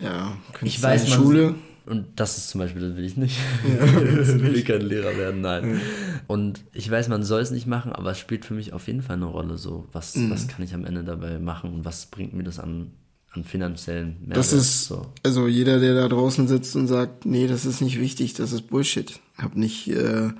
Ja, 0.00 0.36
ich 0.60 0.82
weiß, 0.82 1.04
in 1.04 1.10
man, 1.12 1.18
Schule. 1.18 1.54
Und 1.86 2.06
das 2.16 2.38
ist 2.38 2.50
zum 2.50 2.60
Beispiel, 2.60 2.82
das 2.82 2.96
will 2.96 3.04
ich 3.04 3.16
nicht. 3.16 3.38
ich 3.64 4.42
will 4.42 4.62
kein 4.62 4.82
Lehrer 4.82 5.16
werden, 5.16 5.40
nein. 5.40 5.80
Und 6.26 6.62
ich 6.72 6.90
weiß, 6.90 7.08
man 7.08 7.22
soll 7.24 7.40
es 7.40 7.50
nicht 7.50 7.66
machen, 7.66 7.92
aber 7.92 8.12
es 8.12 8.18
spielt 8.18 8.44
für 8.44 8.54
mich 8.54 8.72
auf 8.72 8.86
jeden 8.86 9.02
Fall 9.02 9.16
eine 9.16 9.26
Rolle. 9.26 9.58
So, 9.58 9.86
was, 9.92 10.14
Mhm. 10.16 10.30
was 10.30 10.46
kann 10.48 10.64
ich 10.64 10.74
am 10.74 10.84
Ende 10.84 11.04
dabei 11.04 11.38
machen 11.38 11.72
und 11.72 11.84
was 11.84 12.06
bringt 12.06 12.32
mir 12.34 12.44
das 12.44 12.58
an, 12.58 12.92
an 13.32 13.44
finanziellen 13.44 14.16
Mehrwert. 14.20 14.36
Das 14.36 14.52
ist, 14.52 14.84
so. 14.86 15.06
also 15.22 15.46
jeder, 15.48 15.80
der 15.80 15.94
da 15.94 16.08
draußen 16.08 16.48
sitzt 16.48 16.76
und 16.76 16.86
sagt, 16.86 17.26
nee, 17.26 17.46
das 17.46 17.64
ist 17.64 17.80
nicht 17.80 17.98
wichtig, 18.00 18.34
das 18.34 18.52
ist 18.52 18.62
Bullshit. 18.68 19.18
Hab 19.38 19.56
nicht 19.56 19.88
äh, 19.88 20.30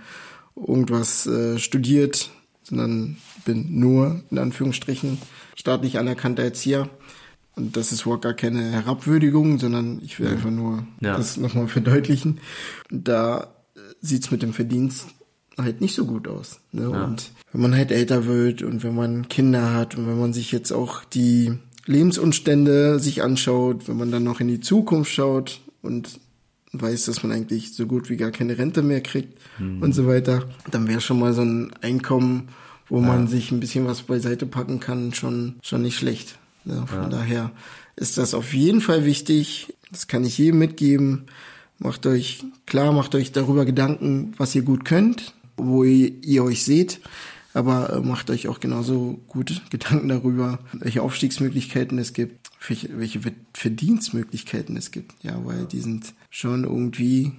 irgendwas 0.56 1.26
äh, 1.26 1.58
studiert, 1.58 2.30
sondern 2.62 3.16
bin 3.44 3.78
nur, 3.80 4.22
in 4.30 4.38
Anführungsstrichen, 4.38 5.18
staatlich 5.56 5.98
anerkannter 5.98 6.42
Erzieher. 6.42 6.88
Und 7.60 7.76
das 7.76 7.92
ist 7.92 8.02
überhaupt 8.02 8.22
gar 8.24 8.34
keine 8.34 8.62
Herabwürdigung, 8.72 9.58
sondern 9.58 10.00
ich 10.02 10.18
will 10.18 10.28
einfach 10.28 10.50
nur 10.50 10.86
Ja. 11.00 11.16
das 11.16 11.36
nochmal 11.36 11.68
verdeutlichen. 11.68 12.38
Da 12.90 13.48
äh, 13.76 13.80
sieht's 14.00 14.30
mit 14.30 14.42
dem 14.42 14.52
Verdienst 14.54 15.08
halt 15.58 15.80
nicht 15.82 15.94
so 15.94 16.06
gut 16.06 16.26
aus. 16.26 16.60
Ne? 16.72 16.88
Und 16.88 17.32
wenn 17.52 17.60
man 17.60 17.74
halt 17.74 17.90
älter 17.90 18.24
wird 18.24 18.62
und 18.62 18.82
wenn 18.82 18.94
man 18.94 19.28
Kinder 19.28 19.74
hat 19.74 19.96
und 19.96 20.06
wenn 20.06 20.18
man 20.18 20.32
sich 20.32 20.52
jetzt 20.52 20.72
auch 20.72 21.04
die 21.04 21.52
Lebensumstände 21.84 22.98
sich 22.98 23.22
anschaut, 23.22 23.86
wenn 23.88 23.96
man 23.98 24.10
dann 24.10 24.24
noch 24.24 24.40
in 24.40 24.48
die 24.48 24.60
Zukunft 24.60 25.12
schaut 25.12 25.60
und 25.82 26.18
weiß, 26.72 27.04
dass 27.06 27.22
man 27.22 27.32
eigentlich 27.32 27.74
so 27.74 27.86
gut 27.86 28.08
wie 28.10 28.16
gar 28.16 28.30
keine 28.30 28.56
Rente 28.56 28.80
mehr 28.82 29.00
kriegt 29.02 29.38
und 29.58 29.92
so 29.92 30.06
weiter, 30.06 30.48
dann 30.70 30.88
wäre 30.88 31.00
schon 31.00 31.18
mal 31.18 31.32
so 31.34 31.42
ein 31.42 31.72
Einkommen, 31.82 32.48
wo 32.88 33.00
man 33.00 33.26
sich 33.28 33.50
ein 33.52 33.60
bisschen 33.60 33.86
was 33.86 34.02
beiseite 34.02 34.46
packen 34.46 34.80
kann, 34.80 35.12
schon, 35.12 35.56
schon 35.62 35.82
nicht 35.82 35.96
schlecht. 35.98 36.38
Ja, 36.64 36.86
von 36.86 37.10
daher 37.10 37.50
ist 37.96 38.18
das 38.18 38.34
auf 38.34 38.52
jeden 38.54 38.80
Fall 38.80 39.04
wichtig. 39.04 39.74
Das 39.90 40.06
kann 40.06 40.24
ich 40.24 40.38
jedem 40.38 40.58
mitgeben. 40.58 41.26
Macht 41.78 42.04
euch 42.06 42.44
klar, 42.66 42.92
macht 42.92 43.14
euch 43.14 43.32
darüber 43.32 43.64
Gedanken, 43.64 44.34
was 44.36 44.54
ihr 44.54 44.62
gut 44.62 44.84
könnt, 44.84 45.34
wo 45.56 45.82
ihr, 45.84 46.12
ihr 46.22 46.44
euch 46.44 46.64
seht. 46.64 47.00
Aber 47.54 47.92
äh, 47.94 48.00
macht 48.00 48.30
euch 48.30 48.46
auch 48.48 48.60
genauso 48.60 49.18
gut 49.26 49.62
Gedanken 49.70 50.08
darüber, 50.08 50.58
welche 50.72 51.02
Aufstiegsmöglichkeiten 51.02 51.98
es 51.98 52.12
gibt, 52.12 52.50
welche, 52.68 52.96
welche 52.98 53.20
Ver- 53.20 53.32
Verdienstmöglichkeiten 53.54 54.76
es 54.76 54.90
gibt. 54.90 55.24
Ja, 55.24 55.40
weil 55.44 55.64
die 55.64 55.80
sind 55.80 56.12
schon 56.28 56.64
irgendwie 56.64 57.32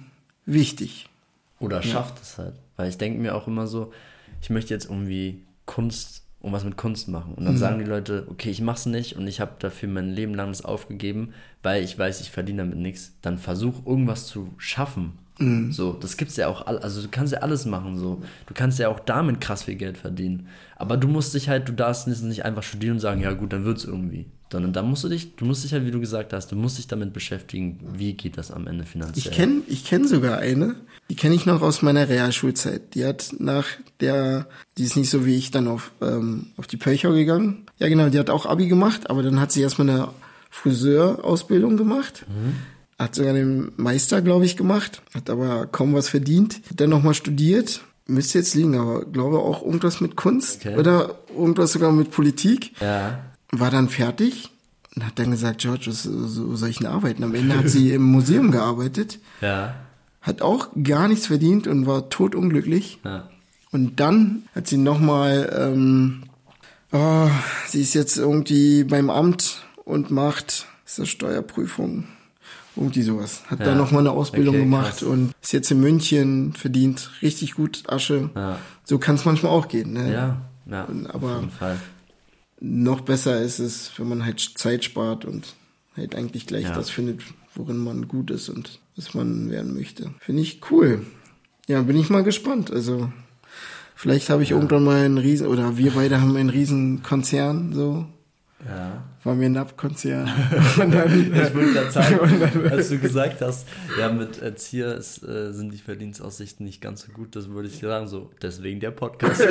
wichtig. 0.44 1.08
Oder 1.60 1.82
schafft 1.82 2.20
es 2.20 2.36
halt. 2.38 2.54
Weil 2.76 2.88
ich 2.90 2.98
denke 2.98 3.20
mir 3.20 3.34
auch 3.34 3.46
immer 3.46 3.66
so, 3.68 3.92
ich 4.42 4.50
möchte 4.50 4.74
jetzt 4.74 4.86
irgendwie 4.86 5.40
Kunst, 5.64 6.21
irgendwas 6.42 6.64
mit 6.64 6.76
Kunst 6.76 7.08
machen. 7.08 7.34
Und 7.34 7.44
dann 7.44 7.56
sagen 7.56 7.78
die 7.78 7.84
Leute, 7.84 8.26
okay, 8.28 8.50
ich 8.50 8.60
mach's 8.60 8.86
nicht 8.86 9.16
und 9.16 9.28
ich 9.28 9.40
habe 9.40 9.52
dafür 9.60 9.88
mein 9.88 10.10
Leben 10.10 10.34
lang 10.34 10.48
das 10.48 10.64
aufgegeben, 10.64 11.32
weil 11.62 11.84
ich 11.84 11.96
weiß, 11.96 12.20
ich 12.20 12.30
verdiene 12.30 12.62
damit 12.64 12.78
nichts. 12.78 13.14
Dann 13.22 13.38
versuch 13.38 13.86
irgendwas 13.86 14.26
zu 14.26 14.52
schaffen. 14.58 15.18
So, 15.38 15.94
das 15.94 16.16
gibt's 16.16 16.36
ja 16.36 16.46
auch, 16.46 16.66
also 16.66 17.02
du 17.02 17.08
kannst 17.10 17.32
ja 17.32 17.40
alles 17.40 17.64
machen 17.66 17.98
so. 17.98 18.22
Du 18.46 18.54
kannst 18.54 18.78
ja 18.78 18.88
auch 18.88 19.00
damit 19.00 19.40
krass 19.40 19.64
viel 19.64 19.74
Geld 19.74 19.98
verdienen. 19.98 20.46
Aber 20.76 20.96
du 20.96 21.08
musst 21.08 21.34
dich 21.34 21.48
halt, 21.48 21.68
du 21.68 21.72
darfst 21.72 22.06
nicht- 22.06 22.44
einfach 22.44 22.62
studieren 22.62 22.94
und 22.94 23.00
sagen, 23.00 23.20
ja 23.22 23.32
gut, 23.32 23.52
dann 23.52 23.64
wird's 23.64 23.84
irgendwie. 23.84 24.26
Sondern 24.52 24.72
da 24.74 24.82
musst 24.82 25.02
du 25.02 25.08
dich, 25.08 25.34
du 25.36 25.46
musst 25.46 25.64
dich 25.64 25.72
halt, 25.72 25.86
wie 25.86 25.90
du 25.90 25.98
gesagt 25.98 26.32
hast, 26.34 26.52
du 26.52 26.56
musst 26.56 26.76
dich 26.76 26.86
damit 26.86 27.14
beschäftigen, 27.14 27.80
wie 27.94 28.12
geht 28.12 28.36
das 28.36 28.50
am 28.50 28.66
Ende 28.66 28.84
finanziell. 28.84 29.32
Ich 29.32 29.36
kenne 29.36 29.62
ich 29.66 29.84
kenn 29.86 30.06
sogar 30.06 30.38
eine, 30.38 30.76
die 31.08 31.16
kenne 31.16 31.34
ich 31.34 31.46
noch 31.46 31.62
aus 31.62 31.80
meiner 31.80 32.08
Realschulzeit. 32.10 32.94
Die 32.94 33.04
hat 33.06 33.30
nach 33.38 33.66
der, 34.00 34.46
die 34.76 34.84
ist 34.84 34.96
nicht 34.96 35.08
so 35.08 35.24
wie 35.24 35.36
ich 35.36 35.50
dann 35.50 35.66
auf, 35.68 35.92
ähm, 36.02 36.48
auf 36.58 36.66
die 36.66 36.76
Pöchau 36.76 37.12
gegangen. 37.12 37.64
Ja 37.78 37.88
genau, 37.88 38.10
die 38.10 38.18
hat 38.18 38.28
auch 38.28 38.44
Abi 38.44 38.68
gemacht, 38.68 39.08
aber 39.08 39.22
dann 39.22 39.40
hat 39.40 39.50
sie 39.52 39.62
erstmal 39.62 39.88
eine 39.88 40.08
Friseurausbildung 40.50 41.76
gemacht. 41.76 42.26
Hat 43.02 43.14
sogar 43.14 43.32
den 43.32 43.72
Meister, 43.76 44.22
glaube 44.22 44.44
ich, 44.44 44.56
gemacht, 44.56 45.02
hat 45.14 45.28
aber 45.30 45.66
kaum 45.66 45.94
was 45.94 46.08
verdient. 46.08 46.60
Hat 46.70 46.80
dann 46.80 46.90
nochmal 46.90 47.14
studiert, 47.14 47.80
müsste 48.06 48.38
jetzt 48.38 48.54
liegen, 48.54 48.76
aber 48.78 49.04
glaube 49.04 49.38
auch 49.38 49.62
irgendwas 49.64 50.00
mit 50.00 50.16
Kunst 50.16 50.64
Okay. 50.64 50.76
oder 50.78 51.16
irgendwas 51.36 51.72
sogar 51.72 51.90
mit 51.92 52.10
Politik 52.10 52.72
Ja, 52.80 53.18
war 53.50 53.70
dann 53.70 53.88
fertig 53.88 54.50
und 54.94 55.04
hat 55.06 55.18
dann 55.18 55.30
gesagt, 55.30 55.62
George, 55.62 55.86
was 55.88 56.02
so 56.04 56.54
soll 56.56 56.68
ich 56.68 56.78
denn 56.78 56.86
arbeiten? 56.86 57.24
Am 57.24 57.34
Ende 57.34 57.56
hat 57.58 57.68
sie 57.68 57.90
im 57.92 58.02
Museum 58.02 58.50
gearbeitet, 58.50 59.18
ja, 59.40 59.74
hat 60.20 60.40
auch 60.42 60.68
gar 60.84 61.08
nichts 61.08 61.26
verdient 61.26 61.66
und 61.66 61.86
war 61.86 62.08
totunglücklich. 62.08 63.00
ja. 63.04 63.28
Und 63.72 64.00
dann 64.00 64.42
hat 64.54 64.66
sie 64.68 64.76
nochmal, 64.76 65.50
ähm, 65.58 66.24
oh, 66.92 67.28
sie 67.66 67.80
ist 67.80 67.94
jetzt 67.94 68.18
irgendwie 68.18 68.84
beim 68.84 69.08
Amt 69.08 69.64
und 69.84 70.10
macht 70.10 70.66
ist 70.84 70.98
das 70.98 71.08
Steuerprüfung. 71.08 72.04
Irgendwie 72.76 73.02
sowas. 73.02 73.42
Hat 73.48 73.60
Ja. 73.60 73.66
da 73.66 73.74
nochmal 73.74 74.00
eine 74.00 74.12
Ausbildung 74.12 74.54
Okay, 74.54 74.64
gemacht 74.64 74.90
krass. 74.98 75.02
und 75.02 75.32
ist 75.42 75.52
jetzt 75.52 75.70
in 75.70 75.80
München, 75.80 76.54
verdient 76.54 77.10
richtig 77.20 77.54
gut 77.54 77.82
Asche. 77.88 78.30
Ja. 78.34 78.58
So 78.84 78.98
kann 78.98 79.16
es 79.16 79.24
manchmal 79.26 79.52
auch 79.52 79.68
gehen. 79.68 79.92
Ne? 79.92 80.12
Ja, 80.12 80.40
ja, 80.70 80.88
aber- 81.12 81.36
jeden 81.40 81.50
Fall. 81.50 81.78
noch 82.60 83.00
besser 83.02 83.42
ist 83.42 83.58
es, 83.58 83.90
wenn 83.98 84.08
man 84.08 84.24
halt 84.24 84.40
Zeit 84.40 84.84
spart 84.84 85.24
und 85.24 85.54
halt 85.96 86.14
eigentlich 86.14 86.46
gleich 86.46 86.64
Ja. 86.64 86.74
das 86.74 86.88
findet, 86.90 87.20
worin 87.54 87.76
man 87.76 88.08
gut 88.08 88.30
ist 88.30 88.48
und 88.48 88.80
was 88.96 89.12
man 89.14 89.50
werden 89.50 89.74
möchte. 89.74 90.10
Finde 90.20 90.42
ich 90.42 90.60
cool. 90.70 91.04
Ja, 91.68 91.82
bin 91.82 91.96
ich 91.98 92.08
mal 92.08 92.22
gespannt. 92.22 92.70
Also 92.70 93.12
vielleicht 93.94 94.30
habe 94.30 94.42
ich 94.42 94.52
irgendwann 94.52 94.84
mal 94.84 95.04
einen 95.04 95.18
riesen 95.18 95.46
oder 95.46 95.76
wir 95.76 95.90
beide 95.92 96.20
haben 96.20 96.36
einen 96.36 96.50
riesen 96.50 97.02
Konzern 97.02 97.72
so. 97.74 98.06
Ja. 98.66 99.02
War 99.24 99.34
mir 99.34 99.46
ein 99.46 99.54
dann, 99.54 99.66
Ich 99.68 101.54
wollte 101.54 101.72
gerade 101.72 101.90
sagen, 101.90 102.18
als 102.70 102.88
du 102.88 102.98
gesagt 102.98 103.40
hast, 103.40 103.66
ja, 103.98 104.10
mit 104.12 104.40
Erzieher 104.40 104.94
ist, 104.96 105.22
äh, 105.22 105.52
sind 105.52 105.72
die 105.72 105.78
Verdienstaussichten 105.78 106.64
nicht 106.66 106.80
ganz 106.80 107.02
so 107.02 107.12
gut, 107.12 107.34
das 107.36 107.48
würde 107.48 107.68
ich 107.68 107.78
sagen, 107.78 108.08
so, 108.08 108.30
deswegen 108.40 108.80
der 108.80 108.90
Podcast. 108.90 109.42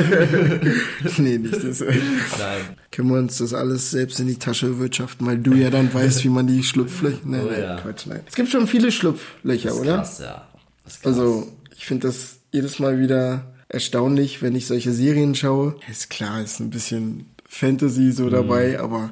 nee, 1.18 1.38
nicht 1.38 1.64
das. 1.64 1.80
Nein. 1.80 2.62
Können 2.92 3.10
wir 3.10 3.18
uns 3.20 3.38
das 3.38 3.54
alles 3.54 3.92
selbst 3.92 4.20
in 4.20 4.28
die 4.28 4.38
Tasche 4.38 4.80
wirtschaften, 4.80 5.26
weil 5.26 5.38
du 5.38 5.54
ja 5.54 5.70
dann 5.70 5.94
weißt, 5.94 6.24
wie 6.24 6.30
man 6.30 6.48
die 6.48 6.64
Schlupflöcher. 6.64 7.20
Nein, 7.26 7.42
Oh 7.46 7.50
nein, 7.52 7.62
ja. 7.62 7.76
Quatsch, 7.78 8.08
nein. 8.08 8.22
Es 8.28 8.36
gibt 8.36 8.50
schon 8.50 8.68
viele 8.68 8.92
Schlupflöcher, 8.92 9.70
Das 9.70 9.76
ist 9.76 9.82
oder? 9.82 9.96
krass, 9.98 10.20
ja. 10.20 10.48
Das 10.84 10.94
ist 10.96 11.04
krass. 11.04 11.14
Also, 11.18 11.48
ich 11.76 11.86
finde 11.86 12.08
das 12.08 12.40
jedes 12.52 12.80
Mal 12.80 13.00
wieder 13.00 13.54
erstaunlich, 13.70 14.42
wenn 14.42 14.56
ich 14.56 14.68
solche 14.68 14.92
Serien 14.92 15.34
schaue. 15.36 15.76
Ist 15.90 16.10
klar, 16.10 16.42
ist 16.42 16.60
ein 16.60 16.70
bisschen 16.70 17.26
Fantasy 17.52 18.02
Mhm. 18.04 18.12
so 18.14 18.30
dabei, 18.30 18.80
aber 18.80 19.12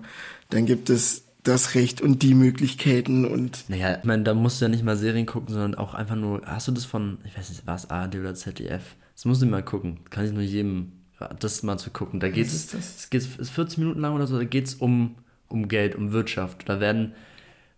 dann 0.49 0.65
gibt 0.65 0.89
es 0.89 1.25
das 1.43 1.75
Recht 1.75 2.01
und 2.01 2.21
die 2.23 2.33
Möglichkeiten 2.33 3.25
und 3.25 3.65
Naja, 3.69 3.97
ich 3.97 4.05
meine, 4.05 4.23
da 4.23 4.33
musst 4.33 4.59
du 4.59 4.65
ja 4.65 4.69
nicht 4.69 4.83
mal 4.83 4.95
Serien 4.97 5.25
gucken, 5.25 5.53
sondern 5.53 5.75
auch 5.75 5.93
einfach 5.93 6.15
nur, 6.15 6.41
hast 6.45 6.67
du 6.67 6.71
das 6.71 6.85
von, 6.85 7.17
ich 7.25 7.37
weiß 7.37 7.49
nicht, 7.49 7.67
war 7.67 7.75
es 7.75 7.89
ARD 7.89 8.15
oder 8.15 8.33
ZDF? 8.35 8.95
Das 9.13 9.25
musst 9.25 9.41
du 9.41 9.45
mal 9.45 9.63
gucken. 9.63 9.99
Kann 10.09 10.25
ich 10.25 10.31
nur 10.31 10.41
jedem, 10.41 10.93
das 11.39 11.63
mal 11.63 11.77
zu 11.77 11.91
gucken. 11.91 12.21
Da 12.21 12.29
das? 12.73 12.73
es 12.73 13.09
geht 13.09 13.23
ist 13.37 13.49
40 13.51 13.77
Minuten 13.79 13.99
lang 13.99 14.15
oder 14.15 14.25
so, 14.25 14.37
da 14.37 14.45
geht's 14.45 14.73
um, 14.75 15.15
um 15.49 15.67
Geld, 15.67 15.95
um 15.95 16.13
Wirtschaft. 16.13 16.67
Da 16.67 16.79
werden 16.79 17.13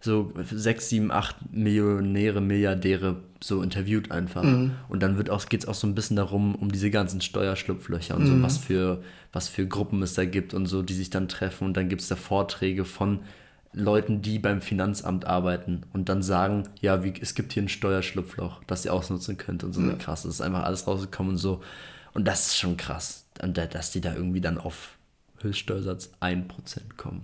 so 0.02 0.34
sechs, 0.52 0.90
sieben, 0.90 1.12
acht 1.12 1.36
Millionäre, 1.52 2.42
Milliardäre 2.42 3.18
so 3.40 3.62
interviewt 3.62 4.12
einfach. 4.12 4.44
Und 4.90 5.02
dann 5.02 5.18
wird 5.18 5.30
auch, 5.30 5.46
geht's 5.48 5.68
auch 5.68 5.76
so 5.76 5.88
ein 5.88 5.96
bisschen 5.96 6.16
darum, 6.16 6.56
um 6.56 6.72
diese 6.72 6.90
ganzen 6.90 7.22
Steuerschlupflöcher 7.22 8.16
und 8.16 8.28
so, 8.28 8.42
was 8.42 8.58
für, 8.58 9.04
was 9.32 9.48
für 9.48 9.68
Gruppen 9.68 10.02
es 10.02 10.14
da 10.14 10.26
gibt 10.26 10.54
und 10.54 10.66
so, 10.66 10.82
die 10.82 10.94
sich 10.94 11.10
dann 11.10 11.28
treffen. 11.28 11.66
Und 11.66 11.78
dann 11.78 11.90
gibt's 11.90 12.08
da 12.08 12.16
Vorträge 12.16 12.86
von 12.86 13.20
Leuten, 13.74 14.22
die 14.22 14.38
beim 14.38 14.62
Finanzamt 14.62 15.26
arbeiten 15.26 15.84
und 15.94 16.10
dann 16.10 16.22
sagen, 16.24 16.64
ja, 16.82 17.04
wie, 17.04 17.14
es 17.22 17.36
gibt 17.36 17.54
hier 17.54 17.64
ein 17.64 17.70
Steuerschlupfloch, 17.70 18.64
das 18.66 18.86
ihr 18.86 18.94
ausnutzen 18.94 19.38
könnt 19.38 19.64
und 19.64 19.74
so 19.74 19.82
krass. 19.98 20.24
Das 20.24 20.34
ist 20.34 20.42
einfach 20.42 20.64
alles 20.64 20.88
rausgekommen 20.88 21.34
und 21.34 21.38
so. 21.38 21.62
Und 22.14 22.28
das 22.28 22.48
ist 22.48 22.58
schon 22.58 22.76
krass. 22.76 23.26
Und 23.42 23.58
dass 23.58 23.92
die 23.92 24.02
da 24.02 24.14
irgendwie 24.14 24.42
dann 24.42 24.58
auf 24.58 24.98
Höchststeuersatz 25.40 26.12
1% 26.22 26.44
kommen. 26.98 27.24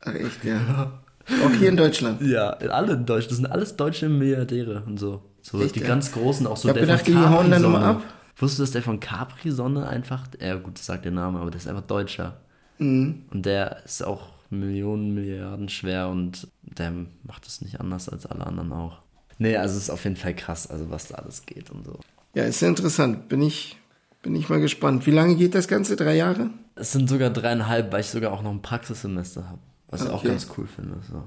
ach 0.00 0.14
echt, 0.14 0.44
ja. 0.44 1.00
Auch 1.44 1.52
hier 1.58 1.68
in 1.68 1.76
Deutschland. 1.76 2.22
Ja, 2.22 2.50
alle 2.50 2.94
in 2.94 3.06
Deutschland. 3.06 3.30
Das 3.30 3.36
sind 3.38 3.46
alles 3.46 3.76
deutsche 3.76 4.08
Milliardäre 4.08 4.82
und 4.86 4.98
so. 4.98 5.22
So 5.42 5.60
Echt, 5.62 5.76
die 5.76 5.80
ja? 5.80 5.88
ganz 5.88 6.12
großen, 6.12 6.46
auch 6.46 6.56
so 6.56 6.68
Ich 6.68 6.74
der 6.74 6.82
gedacht, 6.82 7.04
von 7.04 7.14
die 7.14 7.20
hauen 7.20 7.50
dann 7.50 7.64
immer 7.64 7.82
ab. 7.82 8.02
Wusstest 8.36 8.58
du, 8.58 8.62
dass 8.64 8.70
der 8.72 8.82
von 8.82 9.00
Capri-Sonne 9.00 9.88
einfach, 9.88 10.26
ja 10.40 10.56
gut, 10.56 10.78
das 10.78 10.86
sagt 10.86 11.04
der 11.04 11.12
Name, 11.12 11.40
aber 11.40 11.50
der 11.50 11.58
ist 11.58 11.68
einfach 11.68 11.82
Deutscher. 11.82 12.36
Mhm. 12.78 13.22
Und 13.30 13.46
der 13.46 13.84
ist 13.84 14.04
auch 14.04 14.28
Millionen, 14.50 15.14
Milliarden 15.14 15.68
schwer 15.68 16.08
und 16.08 16.48
der 16.62 16.92
macht 17.22 17.46
es 17.46 17.60
nicht 17.62 17.80
anders 17.80 18.08
als 18.08 18.26
alle 18.26 18.46
anderen 18.46 18.72
auch. 18.72 18.98
Nee, 19.38 19.56
also 19.56 19.76
es 19.76 19.84
ist 19.84 19.90
auf 19.90 20.04
jeden 20.04 20.16
Fall 20.16 20.34
krass, 20.34 20.68
also 20.68 20.90
was 20.90 21.08
da 21.08 21.16
alles 21.16 21.46
geht 21.46 21.70
und 21.70 21.84
so. 21.84 21.98
Ja, 22.34 22.44
ist 22.44 22.60
ja 22.60 22.68
interessant. 22.68 23.28
Bin 23.28 23.42
ich, 23.42 23.76
bin 24.22 24.34
ich 24.34 24.48
mal 24.48 24.60
gespannt. 24.60 25.06
Wie 25.06 25.10
lange 25.10 25.36
geht 25.36 25.54
das 25.54 25.68
Ganze? 25.68 25.96
Drei 25.96 26.16
Jahre? 26.16 26.50
Es 26.74 26.92
sind 26.92 27.08
sogar 27.08 27.30
dreieinhalb, 27.30 27.92
weil 27.92 28.00
ich 28.00 28.08
sogar 28.08 28.32
auch 28.32 28.42
noch 28.42 28.50
ein 28.50 28.62
Praxissemester 28.62 29.48
habe. 29.48 29.60
Was 29.88 30.02
ich 30.02 30.08
auch 30.10 30.18
Okay. 30.20 30.28
ganz 30.28 30.48
cool 30.56 30.66
finde. 30.66 30.96
So. 31.10 31.22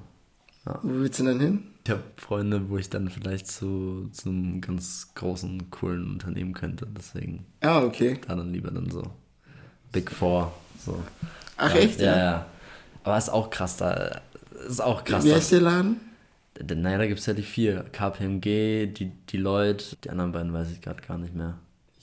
Wo 0.83 0.89
willst 1.01 1.19
du 1.19 1.23
denn 1.23 1.39
hin? 1.39 1.63
Ich 1.85 1.91
habe 1.91 2.03
Freunde, 2.17 2.69
wo 2.69 2.77
ich 2.77 2.89
dann 2.89 3.09
vielleicht 3.09 3.47
zu, 3.47 4.09
zu 4.11 4.29
einem 4.29 4.61
ganz 4.61 5.07
großen, 5.15 5.71
coolen 5.71 6.11
Unternehmen 6.11 6.53
könnte. 6.53 6.85
Deswegen 6.95 7.45
Ah, 7.61 7.81
okay. 7.81 8.19
da 8.27 8.35
dann 8.35 8.51
lieber 8.53 8.69
dann 8.69 8.89
so 8.91 9.01
Big 9.91 10.11
Four. 10.11 10.51
So. 10.85 11.01
Ach 11.57 11.73
ja, 11.73 11.79
echt? 11.81 11.99
Ja, 11.99 12.17
ja. 12.17 12.45
Aber 13.03 13.17
ist 13.17 13.29
auch 13.29 13.49
krass 13.49 13.77
da. 13.77 14.21
Ist 14.67 14.81
auch 14.81 15.03
krass. 15.03 15.23
Wie 15.23 15.33
heißt 15.33 15.51
der 15.53 15.61
Laden? 15.61 15.97
Denn, 16.59 16.81
Naja, 16.81 16.97
da 16.97 17.07
gibt 17.07 17.21
es 17.21 17.25
ja 17.25 17.33
die 17.33 17.41
vier. 17.41 17.83
KPMG, 17.91 18.87
die 18.93 19.11
Deloitte, 19.31 19.95
die 20.03 20.09
anderen 20.09 20.33
beiden 20.33 20.53
weiß 20.53 20.69
ich 20.71 20.81
gerade 20.81 21.01
gar 21.01 21.17
nicht 21.17 21.33
mehr. 21.33 21.57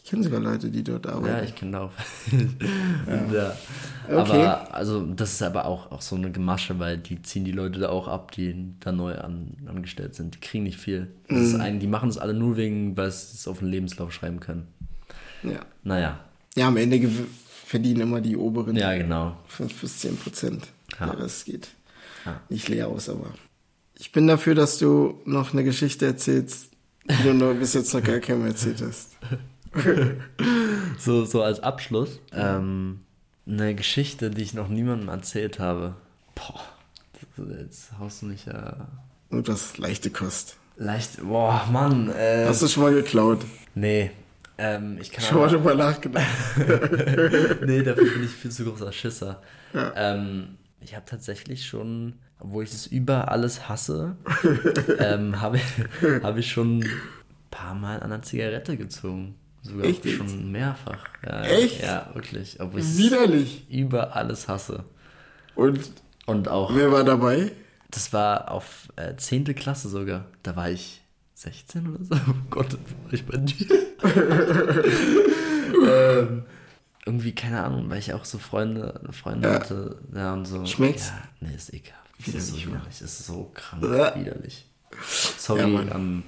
Ich 0.07 0.11
kenne 0.11 0.23
sogar 0.23 0.39
Leute, 0.39 0.71
die 0.71 0.85
dort 0.85 1.05
arbeiten. 1.09 1.27
Ja, 1.37 1.43
ich 1.43 1.55
kenne 1.57 1.81
auch. 1.81 1.91
ja. 3.33 3.57
Okay. 4.09 4.13
Aber 4.47 4.73
also 4.73 5.05
das 5.05 5.33
ist 5.33 5.43
aber 5.43 5.65
auch, 5.65 5.91
auch 5.91 6.01
so 6.01 6.15
eine 6.15 6.31
Gemasche, 6.31 6.79
weil 6.79 6.97
die 6.97 7.21
ziehen 7.23 7.45
die 7.45 7.51
Leute 7.51 7.81
da 7.81 7.89
auch 7.89 8.07
ab, 8.07 8.31
die 8.31 8.55
da 8.79 8.93
neu 8.93 9.17
an, 9.17 9.57
angestellt 9.67 10.15
sind. 10.15 10.37
Die 10.37 10.39
kriegen 10.41 10.63
nicht 10.63 10.79
viel. 10.79 11.09
Das 11.29 11.39
Mhm. 11.39 11.45
ist 11.47 11.55
ein, 11.57 11.81
die 11.81 11.89
machen 11.89 12.09
es 12.09 12.19
alle 12.19 12.35
nur 12.35 12.57
wegen, 12.57 12.97
weil 12.97 13.11
sie 13.11 13.35
es 13.35 13.49
auf 13.49 13.59
den 13.59 13.67
Lebenslauf 13.69 14.13
schreiben 14.13 14.39
können. 14.39 14.69
ja. 15.43 15.59
Naja. 15.83 16.21
ja, 16.55 16.69
am 16.69 16.77
Ende 16.77 17.11
verdienen 17.65 18.03
immer 18.03 18.21
die 18.21 18.37
oberen 18.37 18.77
Ja, 18.77 18.97
genau. 18.97 19.37
5 19.49 19.81
bis 19.81 19.99
10 19.99 20.17
Prozent. 20.19 20.69
Ja. 21.01 21.07
Der 21.07 21.19
Rest 21.25 21.47
geht 21.47 21.69
Ja. 22.25 22.41
nicht 22.49 22.69
leer 22.69 22.87
aus, 22.87 23.09
aber 23.09 23.31
ich 23.99 24.13
bin 24.13 24.29
dafür, 24.29 24.55
dass 24.55 24.79
du 24.79 25.21
noch 25.25 25.53
eine 25.53 25.65
Geschichte 25.65 26.07
erzählst, 26.07 26.71
die 27.09 27.25
du 27.37 27.55
bis 27.57 27.75
jetzt 27.75 27.93
noch 27.93 28.05
gar 28.05 28.21
keinem 28.21 28.47
erzählt 28.47 28.81
hast. 28.87 29.17
So, 30.99 31.25
so 31.25 31.43
als 31.43 31.61
Abschluss. 31.61 32.21
Ähm, 32.33 33.01
eine 33.47 33.75
Geschichte, 33.75 34.31
die 34.31 34.43
ich 34.43 34.55
noch 34.55 34.69
niemandem 34.69 35.09
erzählt 35.09 35.59
habe. 35.59 35.95
Boah, 36.35 36.61
das, 37.37 37.47
jetzt 37.61 37.99
haust 37.99 38.23
du 38.23 38.27
mich 38.27 38.47
ja 38.47 38.89
Und 39.31 39.49
das 39.49 39.77
leichte 39.79 40.11
Kost. 40.11 40.57
leicht. 40.77 41.19
Boah, 41.23 41.67
Mann. 41.71 42.11
Äh, 42.11 42.47
Hast 42.47 42.63
du 42.63 42.69
schon 42.69 42.83
mal 42.85 42.95
geklaut? 42.95 43.41
nee. 43.75 44.11
Ähm, 44.59 44.97
ich 44.99 45.13
kann 45.13 45.23
Schon 45.23 45.39
mal 45.39 45.49
drüber 45.51 45.75
nachgedacht. 45.75 46.25
nee, 47.67 47.83
dafür 47.83 48.05
bin 48.11 48.25
ich 48.25 48.31
viel 48.31 48.51
zu 48.51 48.65
großer 48.65 48.91
Schisser. 48.91 49.43
Ähm, 49.95 50.57
ich 50.81 50.95
habe 50.95 51.05
tatsächlich 51.05 51.67
schon, 51.67 52.15
obwohl 52.39 52.65
ich 52.65 52.73
es 52.73 52.87
über 52.87 53.31
alles 53.31 53.69
hasse, 53.69 54.17
ähm, 54.99 55.43
habe 55.43 55.59
ich, 55.59 56.23
hab 56.23 56.39
ich 56.39 56.51
schon 56.51 56.79
ein 56.81 56.91
paar 57.51 57.75
Mal 57.75 57.97
an 57.97 58.13
einer 58.13 58.23
Zigarette 58.23 58.79
gezogen. 58.79 59.35
Sogar 59.67 59.85
Echt 59.87 60.05
jetzt? 60.05 60.17
schon 60.17 60.51
mehrfach. 60.53 61.05
Ja, 61.25 61.43
Echt? 61.43 61.83
Ja, 61.83 62.11
wirklich. 62.15 62.59
Obwohl 62.61 62.81
ich 62.81 62.97
Widerlich. 62.97 63.67
über 63.71 64.15
alles 64.17 64.49
hasse. 64.49 64.85
Und 65.55 65.81
Und 66.27 66.49
auch, 66.49 66.75
wer 66.75 66.93
war 66.93 67.05
dabei? 67.05 67.53
das 67.91 68.13
war 68.13 68.51
auf 68.51 68.89
äh, 68.97 69.17
10. 69.17 69.45
Klasse 69.55 69.89
sogar. 69.89 70.27
Da 70.43 70.55
war 70.57 70.71
ich 70.71 71.01
16 71.35 71.89
oder 71.95 72.05
so. 72.05 72.15
Oh 72.29 72.35
Gott, 72.51 72.73
war 72.75 73.13
ich 73.13 73.25
bei 73.27 73.37
dir? 73.39 73.67
ähm, 75.87 76.45
irgendwie, 77.05 77.33
keine 77.35 77.63
Ahnung, 77.65 77.89
weil 77.89 77.99
ich 77.99 78.13
auch 78.13 78.25
so 78.25 78.39
Freunde, 78.39 79.01
Freunde 79.13 79.49
Ja. 79.49 79.55
hatte. 79.55 79.99
Ja, 80.15 80.33
und 80.33 80.45
so. 80.47 80.65
Schmeckt's? 80.67 81.09
Ja, 81.09 81.23
nee, 81.49 81.55
ist 81.55 81.73
ekelhaft. 81.73 82.03
Das 82.19 82.29
ist 82.35 82.49
so 82.49 82.57
Widerlich, 82.57 82.67
widerlich. 82.67 82.99
Das 82.99 83.01
ist 83.21 83.27
so 83.27 83.51
krank 83.55 83.83
widerlich. 83.83 84.67
Sorry 85.39 85.61
Ja, 85.61 85.67
Mann. 85.69 85.93
an 85.93 86.23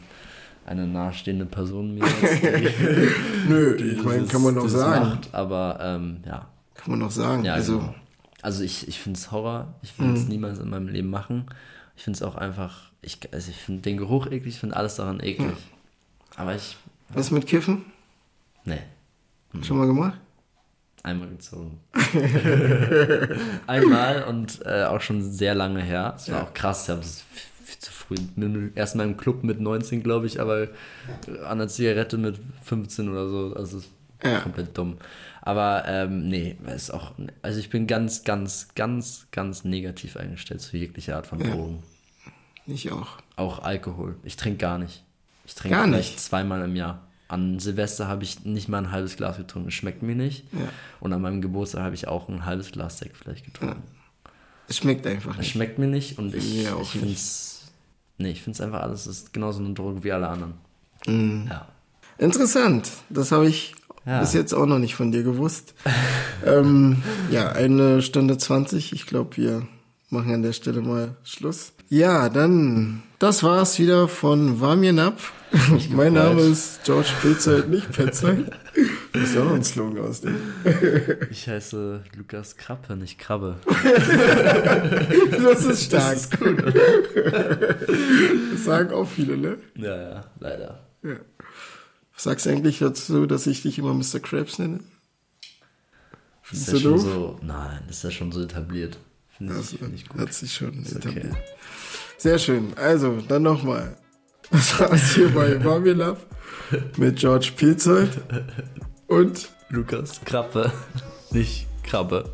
eine 0.68 0.87
nahestehende 0.87 1.46
Person 1.46 1.94
mir 1.94 2.04
jetzt, 2.22 2.42
die, 2.42 3.48
Nö, 3.48 3.76
die 3.76 3.85
ich 3.85 4.02
meine, 4.04 4.26
kann 4.26 4.42
man 4.42 4.54
dieses 4.61 4.72
sagen. 4.81 5.09
Macht, 5.11 5.35
aber 5.35 5.78
ähm, 5.83 6.18
ja, 6.26 6.46
Kann 6.74 6.90
man 6.92 7.00
doch 7.00 7.11
sagen. 7.11 7.44
ja, 7.44 7.54
also, 7.54 7.78
genau. 7.78 7.94
Also 8.42 8.62
ich, 8.62 8.87
ich 8.87 9.00
finde 9.00 9.18
es 9.18 9.33
Horror. 9.33 9.74
Ich 9.83 9.98
will 9.98 10.12
es 10.12 10.22
Mhm. 10.24 10.28
niemals 10.28 10.59
in 10.61 10.70
meinem 10.70 10.88
Leben 10.88 11.11
machen. 11.11 11.46
Ich 11.96 12.04
finde 12.04 12.16
es 12.18 12.22
auch 12.22 12.37
einfach, 12.37 12.92
ich, 13.02 13.18
also 13.33 13.50
ich 13.50 13.57
finde 13.57 13.83
den 13.83 13.96
Geruch 13.96 14.26
eklig, 14.26 14.54
ich 14.54 14.61
finde 14.61 14.76
alles 14.76 14.94
daran 14.96 15.18
eklig. 15.20 15.57
Aber 16.37 16.54
ich, 16.54 16.76
was 17.09 17.31
mit 17.33 17.46
Kiffen? 17.46 17.85
nee, 18.64 18.78
Schon 19.62 19.78
mal 19.78 19.87
gemacht? 19.87 20.18
einmal 21.02 21.28
gezogen. 21.28 21.81
Einmal 23.66 24.24
und 24.24 24.61
äh, 24.66 24.85
auch 24.85 25.00
schon 25.00 25.22
sehr 25.22 25.54
lange 25.54 25.83
her. 25.83 26.14
Es 26.16 26.31
war 26.31 26.38
Ja. 26.38 26.44
auch 26.44 26.54
krass, 26.54 26.85
ich 26.85 26.90
habe 26.90 27.00
es 27.00 27.24
viel 27.68 27.78
zu 27.78 27.92
früh, 27.92 28.16
erst 28.74 28.96
mal 28.96 29.04
im 29.04 29.16
Club 29.16 29.44
mit 29.44 29.61
19, 29.61 30.02
glaube 30.02 30.26
ich, 30.26 30.40
aber 30.40 30.68
an 31.46 31.59
der 31.59 31.68
Zigarette 31.68 32.16
mit 32.18 32.38
15 32.64 33.09
oder 33.09 33.28
so. 33.28 33.54
Also 33.54 33.78
es 33.78 33.85
ist 33.85 33.92
Ja. 34.24 34.40
komplett 34.40 34.76
dumm. 34.76 34.96
Aber 35.42 35.85
ähm, 35.87 36.28
nee, 36.28 36.57
es 36.66 36.85
ist 36.85 36.90
auch, 36.90 37.12
also 37.42 37.61
ich 37.61 37.70
bin 37.70 37.87
ganz, 37.87 38.24
ganz, 38.24 38.68
ganz, 38.74 39.26
ganz 39.33 39.64
negativ 39.64 40.16
eingestellt 40.16 40.61
zu 40.61 40.76
jeglicher 40.76 41.16
Art 41.16 41.26
von 41.26 41.40
Ja. 41.40 41.50
Drogen. 41.54 41.83
Ich 42.66 42.90
auch. 42.92 43.18
Auch 43.37 43.61
Alkohol. 43.62 44.16
Ich 44.24 44.37
trinke 44.37 44.59
gar 44.59 44.78
nicht. 44.78 45.02
Ich 45.46 45.54
trinke 45.54 45.76
Gar 45.76 45.87
nicht? 45.87 46.20
zweimal 46.20 46.62
im 46.62 46.76
Jahr. 46.76 47.07
An 47.28 47.59
Silvester 47.59 48.09
habe 48.09 48.24
ich 48.24 48.44
nicht 48.44 48.68
mal 48.68 48.78
ein 48.78 48.90
halbes 48.90 49.16
Glas 49.16 49.37
getrunken. 49.38 49.68
Es 49.68 49.74
schmeckt 49.74 50.02
mir 50.02 50.14
nicht. 50.14 50.44
Ja. 50.52 50.68
Und 51.00 51.12
an 51.12 51.20
meinem 51.22 51.40
Geburtstag 51.40 51.83
habe 51.83 51.94
ich 51.94 52.09
auch 52.09 52.28
ein 52.28 52.44
halbes 52.44 52.72
Glas 52.72 52.98
Sekt 52.98 53.16
vielleicht 53.16 53.44
getrunken. 53.44 53.83
Es 54.66 54.76
schmeckt 54.78 55.07
einfach 55.07 55.33
Es 55.33 55.38
nicht. 55.38 55.50
schmeckt 55.52 55.78
mir 55.78 55.87
nicht 55.87 56.18
und 56.18 56.35
ich, 56.35 56.66
ich 56.66 56.88
finde 56.90 57.12
es. 57.12 57.57
Nee, 58.18 58.31
ich 58.33 58.42
finde 58.42 58.57
es 58.57 58.61
einfach 58.61 58.83
alles 58.83 59.07
ist 59.07 59.33
genauso 59.33 59.61
eine 59.64 59.74
Droge 59.74 60.02
wie 60.04 60.12
alle 60.12 60.28
anderen. 60.28 60.54
Mhm. 61.07 61.46
Ja. 61.48 61.66
Interessant. 62.18 62.90
Das 63.11 63.31
habe 63.33 63.46
ich 63.48 63.74
Ja. 64.04 64.20
bis 64.20 64.33
jetzt 64.33 64.52
auch 64.54 64.66
noch 64.66 64.78
nicht 64.78 64.94
von 64.96 65.12
dir 65.12 65.22
gewusst. 65.22 65.74
ähm, 66.46 67.02
ja, 67.31 67.52
eine 67.52 68.02
Stunde 68.02 68.37
20. 68.38 68.92
Ich 68.92 69.07
glaube, 69.07 69.37
wir 69.37 69.66
machen 70.11 70.33
an 70.35 70.42
der 70.42 70.52
Stelle 70.52 70.81
mal 70.81 71.14
Schluss. 71.24 71.72
Ja, 71.90 72.28
dann, 72.28 73.02
das 73.18 73.42
war's 73.42 73.78
wieder 73.78 74.09
von 74.09 74.61
Warmien 74.61 74.98
ab. 74.98 75.18
mein 75.90 76.12
Name 76.14 76.42
ist 76.42 76.85
George 76.85 77.09
Petzold, 77.22 77.68
nicht 77.70 77.90
Petzold. 77.92 78.50
Du 79.12 79.20
musst 79.20 79.34
ja 79.34 79.40
auch 79.40 79.44
noch 79.46 79.52
einen 79.54 79.64
Slogan 79.64 80.04
ausdenken. 80.04 80.40
Ich 81.30 81.48
heiße 81.48 82.02
Lukas 82.16 82.56
Krappe, 82.56 82.96
nicht 82.96 83.18
Krabbe. 83.18 83.56
Das 85.42 85.64
ist 85.64 85.84
stark. 85.84 86.14
Das, 86.14 86.24
ist 86.24 86.38
gut. 86.38 86.62
das 88.52 88.64
sagen 88.64 88.92
auch 88.92 89.08
viele, 89.08 89.36
ne? 89.36 89.58
Ja, 89.76 89.96
ja, 89.96 90.24
leider. 90.40 90.80
Ja. 91.02 91.16
Was 92.14 92.24
sagst 92.24 92.46
du 92.46 92.50
eigentlich 92.50 92.78
dazu, 92.80 93.26
dass 93.26 93.46
ich 93.46 93.62
dich 93.62 93.78
immer 93.78 93.94
Mr. 93.94 94.20
Krabs 94.20 94.58
nenne? 94.58 94.80
Ist 96.50 96.66
Findest 96.66 96.68
ja 96.68 96.72
du 96.74 96.80
schon 96.80 96.92
doof? 96.92 97.02
so. 97.02 97.38
Nein, 97.42 97.80
ist 97.88 98.04
ja 98.04 98.10
schon 98.10 98.32
so 98.32 98.42
etabliert. 98.42 98.98
Finde 99.36 99.52
ich, 99.52 99.58
Also, 99.58 99.76
ich 99.94 100.08
gut. 100.08 100.20
hat 100.20 100.32
sich 100.32 100.52
schon 100.54 100.82
Ist 100.82 100.96
etabliert. 100.96 101.26
okay. 101.32 101.42
Sehr 102.18 102.38
schön. 102.38 102.72
Also, 102.76 103.20
dann 103.28 103.42
nochmal. 103.42 103.96
Das 104.50 104.80
war's 104.80 105.14
hier 105.14 105.28
bei 105.30 105.48
Love 105.52 106.16
mit 106.96 107.16
George 107.16 107.52
Pilzold 107.56 108.10
und 109.08 109.48
Lukas 109.70 110.20
Krappe, 110.24 110.72
nicht 111.30 111.66
Krabbe. 111.82 112.24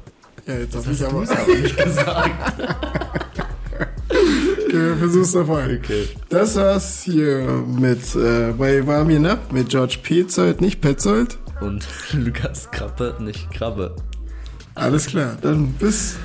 ja, 0.46 0.58
jetzt 0.58 0.76
hab 0.76 0.87
ich 0.87 1.04
aber 1.04 1.20
nicht 1.20 1.76
gesagt. 1.76 2.60
okay, 4.10 4.72
wir 4.72 4.96
versuch's 4.96 5.34
nochmal. 5.34 5.80
Okay. 5.82 6.08
Das 6.28 6.56
war's 6.56 7.02
hier 7.02 7.64
mit 7.66 8.14
äh, 8.14 8.52
bei 8.52 8.82
Barbie 8.82 9.24
Up 9.26 9.52
mit 9.52 9.70
George 9.70 9.98
Pilzold, 10.02 10.60
nicht 10.60 10.80
Petzold. 10.80 11.38
Und 11.60 11.87
Lukas 12.12 12.70
Krappe, 12.70 13.16
nicht 13.20 13.50
Krabbe. 13.50 13.96
Alles 14.74 15.06
klar, 15.06 15.37
dann 15.40 15.72
bis 15.74 16.16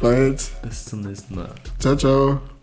bald. 0.00 0.50
Bis 0.62 0.84
zum 0.84 1.00
nächsten 1.00 1.34
Mal. 1.36 1.50
Ciao, 1.78 1.96
ciao. 1.96 2.53